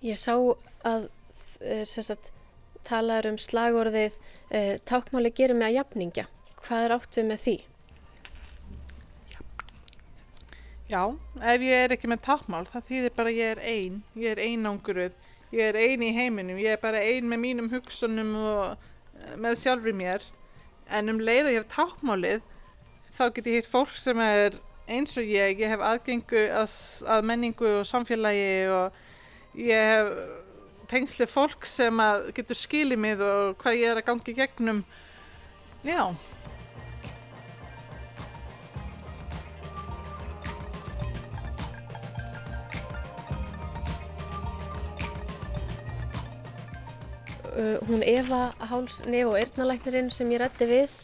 Ég 0.04 0.20
sá 0.20 0.36
að 0.36 1.08
eh, 1.64 1.88
sagt, 1.88 2.34
talaður 2.84 3.32
um 3.32 3.40
slagorðið 3.40 4.20
eh, 4.52 4.76
tákmáli 4.84 5.32
gerir 5.40 5.56
mig 5.56 5.72
að 5.72 5.80
jafningja. 5.80 6.28
Hvað 6.60 6.90
er 6.90 6.96
átt 6.98 7.22
við 7.22 7.30
með 7.32 7.44
því? 7.46 7.58
Já, 10.92 11.04
ef 11.40 11.64
ég 11.64 11.86
er 11.86 11.96
ekki 11.96 12.12
með 12.12 12.24
tákmál 12.28 12.64
það 12.68 12.88
þýðir 12.92 13.16
bara 13.16 13.34
ég 13.40 13.56
er 13.56 13.60
einn, 13.64 14.00
ég 14.20 14.36
er 14.36 14.44
einanguruð, 14.44 15.18
ég 15.56 15.66
er 15.66 15.80
einn 15.80 16.04
í 16.06 16.14
heiminum, 16.16 16.60
ég 16.62 16.76
er 16.76 16.82
bara 16.82 17.02
einn 17.02 17.30
með 17.30 17.44
mínum 17.44 17.70
hugsunum 17.72 18.36
og 18.38 18.64
eh, 18.74 19.36
með 19.38 19.60
sjálfur 19.64 19.96
mér. 19.98 20.26
En 20.90 21.12
um 21.12 21.22
leið 21.22 21.50
og 21.50 21.54
ég 21.54 21.64
hef 21.64 21.74
tákmálið 21.76 22.42
þá 23.14 23.24
get 23.36 23.50
ég 23.50 23.60
hitt 23.60 23.70
fólk 23.70 23.96
sem 23.98 24.20
er 24.24 24.60
eins 24.90 25.18
og 25.20 25.26
ég, 25.30 25.60
ég 25.62 25.70
hef 25.70 25.84
aðgengu 25.86 26.46
að, 26.62 26.76
að 27.16 27.28
menningu 27.30 27.74
og 27.80 27.88
samfélagi 27.88 28.54
og 28.74 29.58
ég 29.60 29.92
hef 29.94 30.14
tengsli 30.90 31.28
fólk 31.30 31.68
sem 31.70 32.02
getur 32.34 32.58
skilið 32.58 33.02
mig 33.02 33.22
og 33.22 33.58
hvað 33.62 33.78
ég 33.78 33.92
er 33.92 34.02
að 34.02 34.08
gangi 34.10 34.36
gegnum. 34.38 34.84
Já. 35.86 36.16
Uh, 47.54 47.78
hún 47.90 48.04
Eva 48.06 48.50
Háls 48.70 49.02
nef 49.06 49.32
og 49.32 49.40
erðnalæknirinn 49.40 50.12
sem 50.14 50.30
ég 50.34 50.42
rætti 50.44 50.68
við 50.70 50.96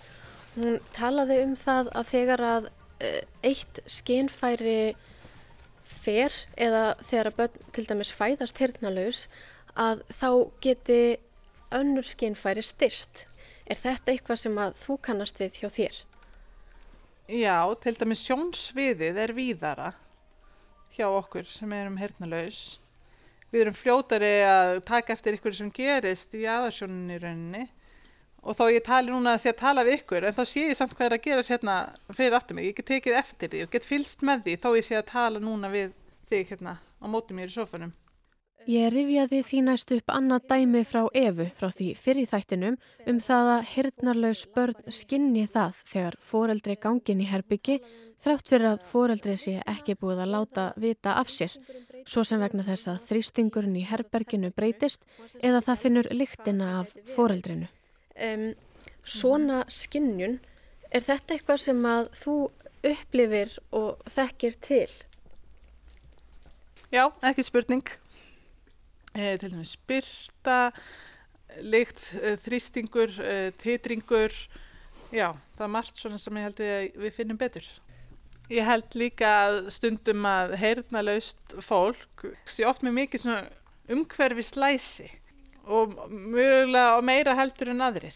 hún 0.56 0.80
talaði 0.96 1.42
um 1.44 1.56
það 1.60 1.92
að 2.00 2.10
þegar 2.12 2.46
að 2.50 2.70
uh, 2.70 3.22
eitt 3.44 3.82
skinfæri 3.92 4.96
fer 5.86 6.34
eða 6.58 6.96
þegar 7.04 7.30
að 7.30 7.38
börn 7.40 7.70
til 7.76 7.86
dæmis 7.90 8.14
fæðast 8.16 8.62
hirtnalaus 8.62 9.26
að 9.76 10.02
þá 10.16 10.30
geti 10.64 11.00
önnur 11.76 12.06
skinfæri 12.08 12.64
styrst. 12.64 13.26
Er 13.66 13.80
þetta 13.82 14.14
eitthvað 14.14 14.42
sem 14.42 14.58
að 14.62 14.78
þú 14.80 14.98
kannast 15.04 15.42
við 15.42 15.60
hjá 15.60 15.70
þér? 15.74 16.02
Já, 17.26 17.58
til 17.82 17.96
dæmis 17.98 18.22
sjónsviðið 18.22 19.22
er 19.24 19.34
víðara 19.34 19.92
hjá 20.96 21.08
okkur 21.10 21.48
sem 21.50 21.72
erum 21.74 21.98
hirtnalaus 22.00 22.78
við 23.56 23.64
erum 23.64 23.78
fljótari 23.78 24.36
að 24.44 24.78
taka 24.88 25.16
eftir 25.16 25.40
ykkur 25.40 25.56
sem 25.56 25.72
gerist 25.74 26.36
í 26.36 26.44
aðarsjóninni 26.44 27.20
rauninni. 27.24 27.66
Og 28.46 28.54
þó 28.60 28.68
ég 28.70 28.84
tali 28.86 29.10
núna 29.10 29.34
að 29.34 29.42
sé 29.42 29.54
að 29.56 29.62
tala 29.64 29.86
við 29.88 30.02
ykkur 30.02 30.28
en 30.28 30.36
þá 30.38 30.44
sé 30.46 30.68
ég 30.68 30.78
samt 30.78 30.94
hvað 30.94 31.08
er 31.08 31.16
að 31.16 31.24
gera 31.26 31.46
hérna 31.48 31.78
fyrir 32.14 32.38
aftur 32.38 32.58
mig, 32.60 32.68
ég 32.70 32.78
get 32.78 32.92
tekið 32.92 33.20
eftir 33.24 33.54
því 33.54 33.64
og 33.66 33.72
get 33.74 33.88
fylst 33.90 34.26
með 34.28 34.44
því 34.46 34.58
þó 34.62 34.68
ég 34.76 34.86
sé 34.86 35.00
að 35.00 35.08
tala 35.10 35.42
núna 35.42 35.72
við 35.74 35.96
þig 36.30 36.52
hérna 36.52 36.76
á 36.78 37.06
móti 37.10 37.38
mér 37.38 37.50
í 37.50 37.56
sofunum 37.56 37.96
Ég 38.66 38.88
rifjaði 38.90 39.44
því 39.46 39.60
næst 39.62 39.92
upp 39.94 40.10
annað 40.10 40.48
dæmi 40.50 40.80
frá 40.90 41.04
Evu 41.14 41.46
frá 41.54 41.68
því 41.70 41.92
fyrir 42.02 42.26
þættinum 42.26 42.78
um 43.06 43.18
það 43.22 43.50
að 43.54 43.68
hirnarlaus 43.76 44.40
börn 44.56 44.88
skinni 44.90 45.44
það 45.54 45.76
þegar 45.92 46.16
foreldri 46.26 46.76
gangin 46.82 47.20
í 47.22 47.28
herbyggi 47.30 47.76
þrátt 48.24 48.50
fyrir 48.50 48.72
að 48.72 48.88
foreldri 48.90 49.36
sé 49.38 49.60
ekki 49.70 49.94
búið 50.02 50.24
að 50.24 50.32
láta 50.34 50.64
vita 50.82 51.14
af 51.22 51.30
sér, 51.30 51.54
svo 52.10 52.24
sem 52.26 52.42
vegna 52.42 52.66
þess 52.66 52.90
að 52.90 53.04
þrýstingurinn 53.12 53.76
í 53.78 53.84
herberginu 53.86 54.50
breytist 54.56 55.06
eða 55.44 55.62
það 55.68 55.82
finnur 55.84 56.10
lyktina 56.10 56.70
af 56.80 56.96
foreldrinu. 57.14 57.68
Um, 58.18 58.48
svona 59.06 59.60
skinnjun, 59.70 60.40
er 60.90 61.06
þetta 61.06 61.38
eitthvað 61.38 61.62
sem 61.68 61.86
að 61.92 62.10
þú 62.18 62.40
upplifir 62.96 63.54
og 63.78 64.02
þekkir 64.10 64.58
til? 64.58 64.90
Já, 66.90 67.12
ekki 67.22 67.46
spurning 67.46 67.94
eh, 69.16 69.36
til 69.40 69.52
dæmis 69.52 69.74
spyrta, 69.76 70.72
lykt, 71.64 72.12
eh, 72.22 72.38
þrýstingur, 72.38 73.16
eh, 73.24 73.52
titringur, 73.62 74.34
já, 75.12 75.34
það 75.58 75.66
er 75.66 75.74
margt 75.74 75.98
svona 75.98 76.20
sem 76.20 76.38
ég 76.38 76.48
held 76.48 76.60
að 76.60 76.98
við 77.04 77.14
finnum 77.14 77.38
betur. 77.38 77.68
Ég 78.50 78.66
held 78.66 78.94
líka 78.94 79.26
að 79.26 79.72
stundum 79.74 80.26
að 80.26 80.56
heyrnalaust 80.62 81.56
fólk 81.66 82.28
sé 82.46 82.66
oft 82.66 82.84
með 82.86 82.94
mikið 83.00 83.24
svona 83.24 83.50
umhverfi 83.90 84.44
slæsi 84.46 85.10
og 85.66 85.96
mjögulega 86.12 86.98
og 86.98 87.04
meira 87.04 87.34
heldur 87.36 87.72
en 87.74 87.82
aðrir. 87.82 88.14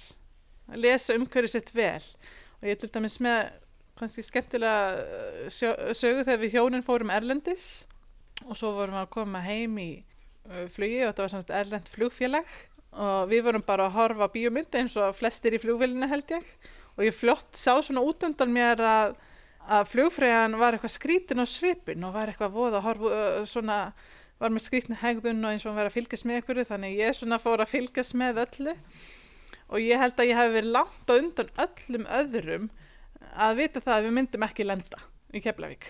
Að 0.70 0.84
lesa 0.86 1.16
umhverfi 1.18 1.50
sitt 1.50 1.74
vel 1.74 2.04
og 2.62 2.68
ég 2.70 2.78
til 2.78 2.92
dæmis 2.94 3.18
með 3.20 3.50
kannski 3.98 4.24
skemmtilega 4.24 5.50
sögu 5.50 6.24
þegar 6.24 6.44
við 6.44 6.54
hjónin 6.54 6.86
fórum 6.86 7.10
Erlendis 7.12 7.88
og 8.46 8.56
svo 8.56 8.72
vorum 8.78 8.96
við 8.96 9.02
að 9.02 9.14
koma 9.16 9.42
heim 9.44 9.80
í 9.82 9.90
flugi 10.74 11.00
og 11.04 11.12
þetta 11.12 11.24
var 11.24 11.34
svona 11.34 11.60
erlend 11.62 11.90
flugfélag 11.94 12.54
og 13.00 13.30
við 13.30 13.44
vorum 13.46 13.66
bara 13.66 13.88
að 13.88 13.98
horfa 13.98 14.28
á 14.30 14.34
bíómynd 14.34 14.78
eins 14.80 14.96
og 14.98 15.18
flestir 15.18 15.56
í 15.56 15.62
flugvelina 15.62 16.10
held 16.10 16.32
ég. 16.34 16.46
Og 16.98 17.06
ég 17.06 17.16
flott 17.16 17.56
sá 17.56 17.78
svona 17.86 18.04
út 18.04 18.26
undan 18.28 18.52
mér 18.52 18.82
að, 18.84 19.14
að 19.70 19.92
flugfræðan 19.92 20.58
var 20.60 20.76
eitthvað 20.76 20.96
skrítin 20.96 21.44
á 21.44 21.46
svipin 21.48 22.04
og 22.08 22.16
var 22.18 22.32
eitthvað 22.32 22.56
voða 22.58 22.82
að 22.82 22.88
horfa 22.90 23.14
uh, 23.14 23.46
svona 23.48 23.78
var 24.40 24.54
með 24.56 24.66
skrítni 24.66 24.98
hegðun 25.00 25.44
og 25.44 25.54
eins 25.54 25.66
og 25.68 25.76
var 25.76 25.90
að 25.90 25.98
fylgjast 25.98 26.28
með 26.28 26.42
ykkur 26.42 26.62
þannig 26.68 27.00
ég 27.00 27.16
svona 27.16 27.40
fór 27.44 27.64
að 27.64 27.74
fylgjast 27.74 28.16
með 28.20 28.44
öllu. 28.46 28.76
Og 29.70 29.84
ég 29.84 30.02
held 30.02 30.18
að 30.18 30.32
ég 30.32 30.40
hef 30.40 30.54
verið 30.56 30.76
langt 30.76 31.12
og 31.12 31.24
undan 31.24 31.52
öllum 31.66 32.06
öðrum 32.20 32.70
að 33.36 33.58
vita 33.60 33.84
það 33.84 33.96
að 33.96 34.06
við 34.08 34.16
myndum 34.16 34.46
ekki 34.48 34.66
lenda 34.66 35.02
í 35.36 35.42
Keflavík. 35.44 35.90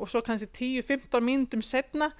Og 0.00 0.08
svo 0.08 0.22
kannski 0.24 0.48
10-15 0.80 1.24
mínutum 1.24 1.62
setna 1.62 2.10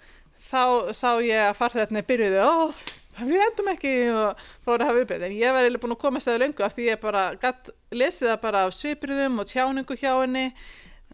þá 0.41 0.93
sá 0.97 1.11
ég 1.25 1.51
að 1.51 1.59
farþegarnir 1.59 2.09
byrjuði 2.09 2.41
og 2.47 2.75
við 3.21 3.43
endum 3.45 3.71
ekki 3.73 3.95
og 4.15 4.45
fóru 4.65 4.85
að 4.85 4.91
hafa 4.91 5.03
uppið 5.05 5.25
en 5.27 5.35
ég 5.37 5.55
var 5.55 5.67
eiginlega 5.67 5.83
búin 5.83 5.95
að 5.97 6.03
koma 6.05 6.23
stæðu 6.23 6.43
lengu 6.45 6.65
af 6.65 6.77
því 6.77 6.87
ég 6.87 7.01
bara 7.03 7.25
gætt 7.41 7.73
lesið 7.93 8.31
það 8.31 8.39
bara 8.45 8.63
á 8.65 8.69
svipriðum 8.73 9.43
og 9.43 9.51
tjáningu 9.51 9.99
hjá 10.01 10.13
henni. 10.15 10.47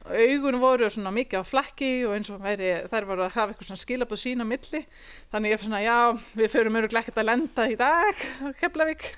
Augun 0.07 0.61
voru 0.63 0.87
svona 0.93 1.11
mikið 1.11 1.43
á 1.43 1.45
flakki 1.49 1.91
og 2.07 2.13
eins 2.15 2.29
og 2.31 2.39
væri, 2.45 2.69
þær 2.93 3.09
voru 3.09 3.25
að 3.27 3.33
hafa 3.35 3.55
eitthvað 3.55 3.71
svona 3.73 3.83
skilabóð 3.83 4.21
sín 4.23 4.45
á 4.45 4.47
milli. 4.47 4.85
Þannig 5.33 5.51
ég 5.51 5.59
fyrir 5.59 5.67
svona 5.67 5.83
já, 5.83 5.99
við 6.39 6.53
förum 6.53 6.79
öruglega 6.79 7.03
ekkert 7.03 7.23
að 7.25 7.31
lenda 7.33 7.67
í 7.67 7.79
dag 7.81 8.23
á 8.39 8.47
Keflavík. 8.61 9.09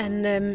En 0.00 0.24
um, 0.24 0.50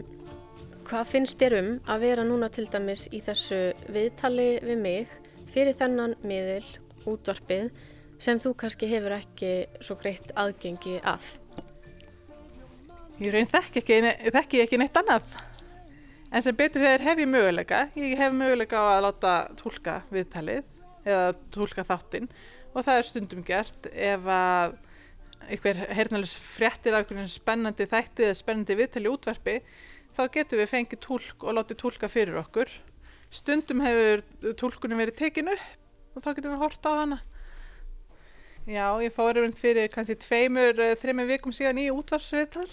Hvað 0.86 1.08
finnst 1.10 1.40
þér 1.42 1.54
um 1.58 1.70
að 1.90 2.04
vera 2.04 2.24
núna 2.28 2.46
til 2.54 2.68
dæmis 2.70 3.08
í 3.10 3.18
þessu 3.26 3.58
viðtali 3.90 4.60
við 4.62 4.82
mig 4.84 5.14
fyrir 5.50 5.74
þennan 5.74 6.14
miðil, 6.22 6.66
útvarpið, 7.10 7.72
sem 8.22 8.38
þú 8.44 8.52
kannski 8.62 8.90
hefur 8.92 9.16
ekki 9.16 9.50
svo 9.82 9.98
greitt 9.98 10.30
aðgengi 10.38 11.00
að? 11.02 11.26
Ég 13.18 13.34
raun 13.34 13.50
þekki 13.50 13.82
ekki, 13.82 13.98
þekki 14.36 14.62
ekki 14.62 14.80
neitt 14.84 15.00
annað. 15.02 15.34
En 16.30 16.46
sem 16.46 16.58
betur 16.60 16.86
þegar 16.86 17.08
hef 17.08 17.24
ég 17.24 17.32
möguleika. 17.34 17.82
Ég 17.98 18.22
hef 18.22 18.38
möguleika 18.38 18.78
á 18.78 18.86
að 18.92 19.04
láta 19.08 19.34
tólka 19.58 19.98
viðtalið 20.14 20.62
eða 21.02 21.34
tólka 21.56 21.88
þáttinn 21.88 22.30
og 22.76 22.86
það 22.86 23.00
er 23.00 23.10
stundum 23.10 23.46
gert 23.48 23.90
ef 23.90 24.30
að 24.38 24.78
einhver 25.50 25.82
hernalis 25.98 26.38
fréttir 26.38 26.94
af 26.94 27.04
einhvern 27.06 27.30
spennandi 27.30 27.90
þætti 27.90 28.30
eða 28.30 28.38
spennandi 28.38 28.78
viðtali 28.80 29.12
útvarpi 29.12 29.60
þá 30.16 30.24
getum 30.34 30.62
við 30.62 30.72
fengið 30.72 31.02
tólk 31.04 31.46
og 31.46 31.58
látið 31.58 31.80
tólka 31.84 32.10
fyrir 32.12 32.40
okkur. 32.42 32.72
Stundum 33.34 33.84
hefur 33.84 34.24
tólkunum 34.60 35.02
verið 35.04 35.20
tekinu 35.20 35.56
og 35.56 36.24
þá 36.24 36.30
getum 36.34 36.56
við 36.56 36.64
hort 36.64 36.88
á 36.88 36.92
hana. 36.96 37.22
Já, 38.66 38.98
ég 39.04 39.14
fór 39.14 39.38
um 39.44 39.54
fyrir 39.54 39.92
kannski 39.94 40.16
tveimur, 40.18 40.80
eh, 40.80 40.96
þreimur 40.98 41.28
vikum 41.30 41.54
síðan 41.54 41.84
í 41.84 41.92
útvarsviðtal 41.94 42.66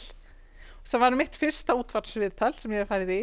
sem 0.82 1.01
var 1.01 1.12
mitt 1.12 1.36
fyrsta 1.36 1.76
útvarsviðtal 1.76 2.55
sem 2.57 2.72
ég 2.72 2.82
hef 2.82 2.88
farið 2.88 3.12
í 3.12 3.22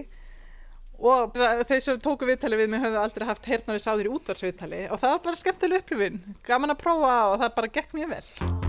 og 0.99 1.35
þau 1.65 1.79
sem 1.81 1.99
tóku 2.03 2.27
viðtali 2.27 2.59
við 2.59 2.73
mig 2.73 2.83
höfðu 2.83 3.01
aldrei 3.01 3.27
haft 3.29 3.49
heyrnari 3.49 3.83
sáður 3.83 4.11
í 4.11 4.15
útvarsviðtali 4.19 4.85
og 4.91 4.99
það 5.01 5.15
var 5.15 5.21
bara 5.27 5.43
skemmtileg 5.43 5.85
upplifin, 5.85 6.23
gaman 6.45 6.75
að 6.75 6.83
prófa 6.83 7.13
og 7.33 7.39
það 7.39 7.55
bara 7.61 7.77
gekk 7.79 7.95
mjög 7.95 8.17
vel. 8.17 8.68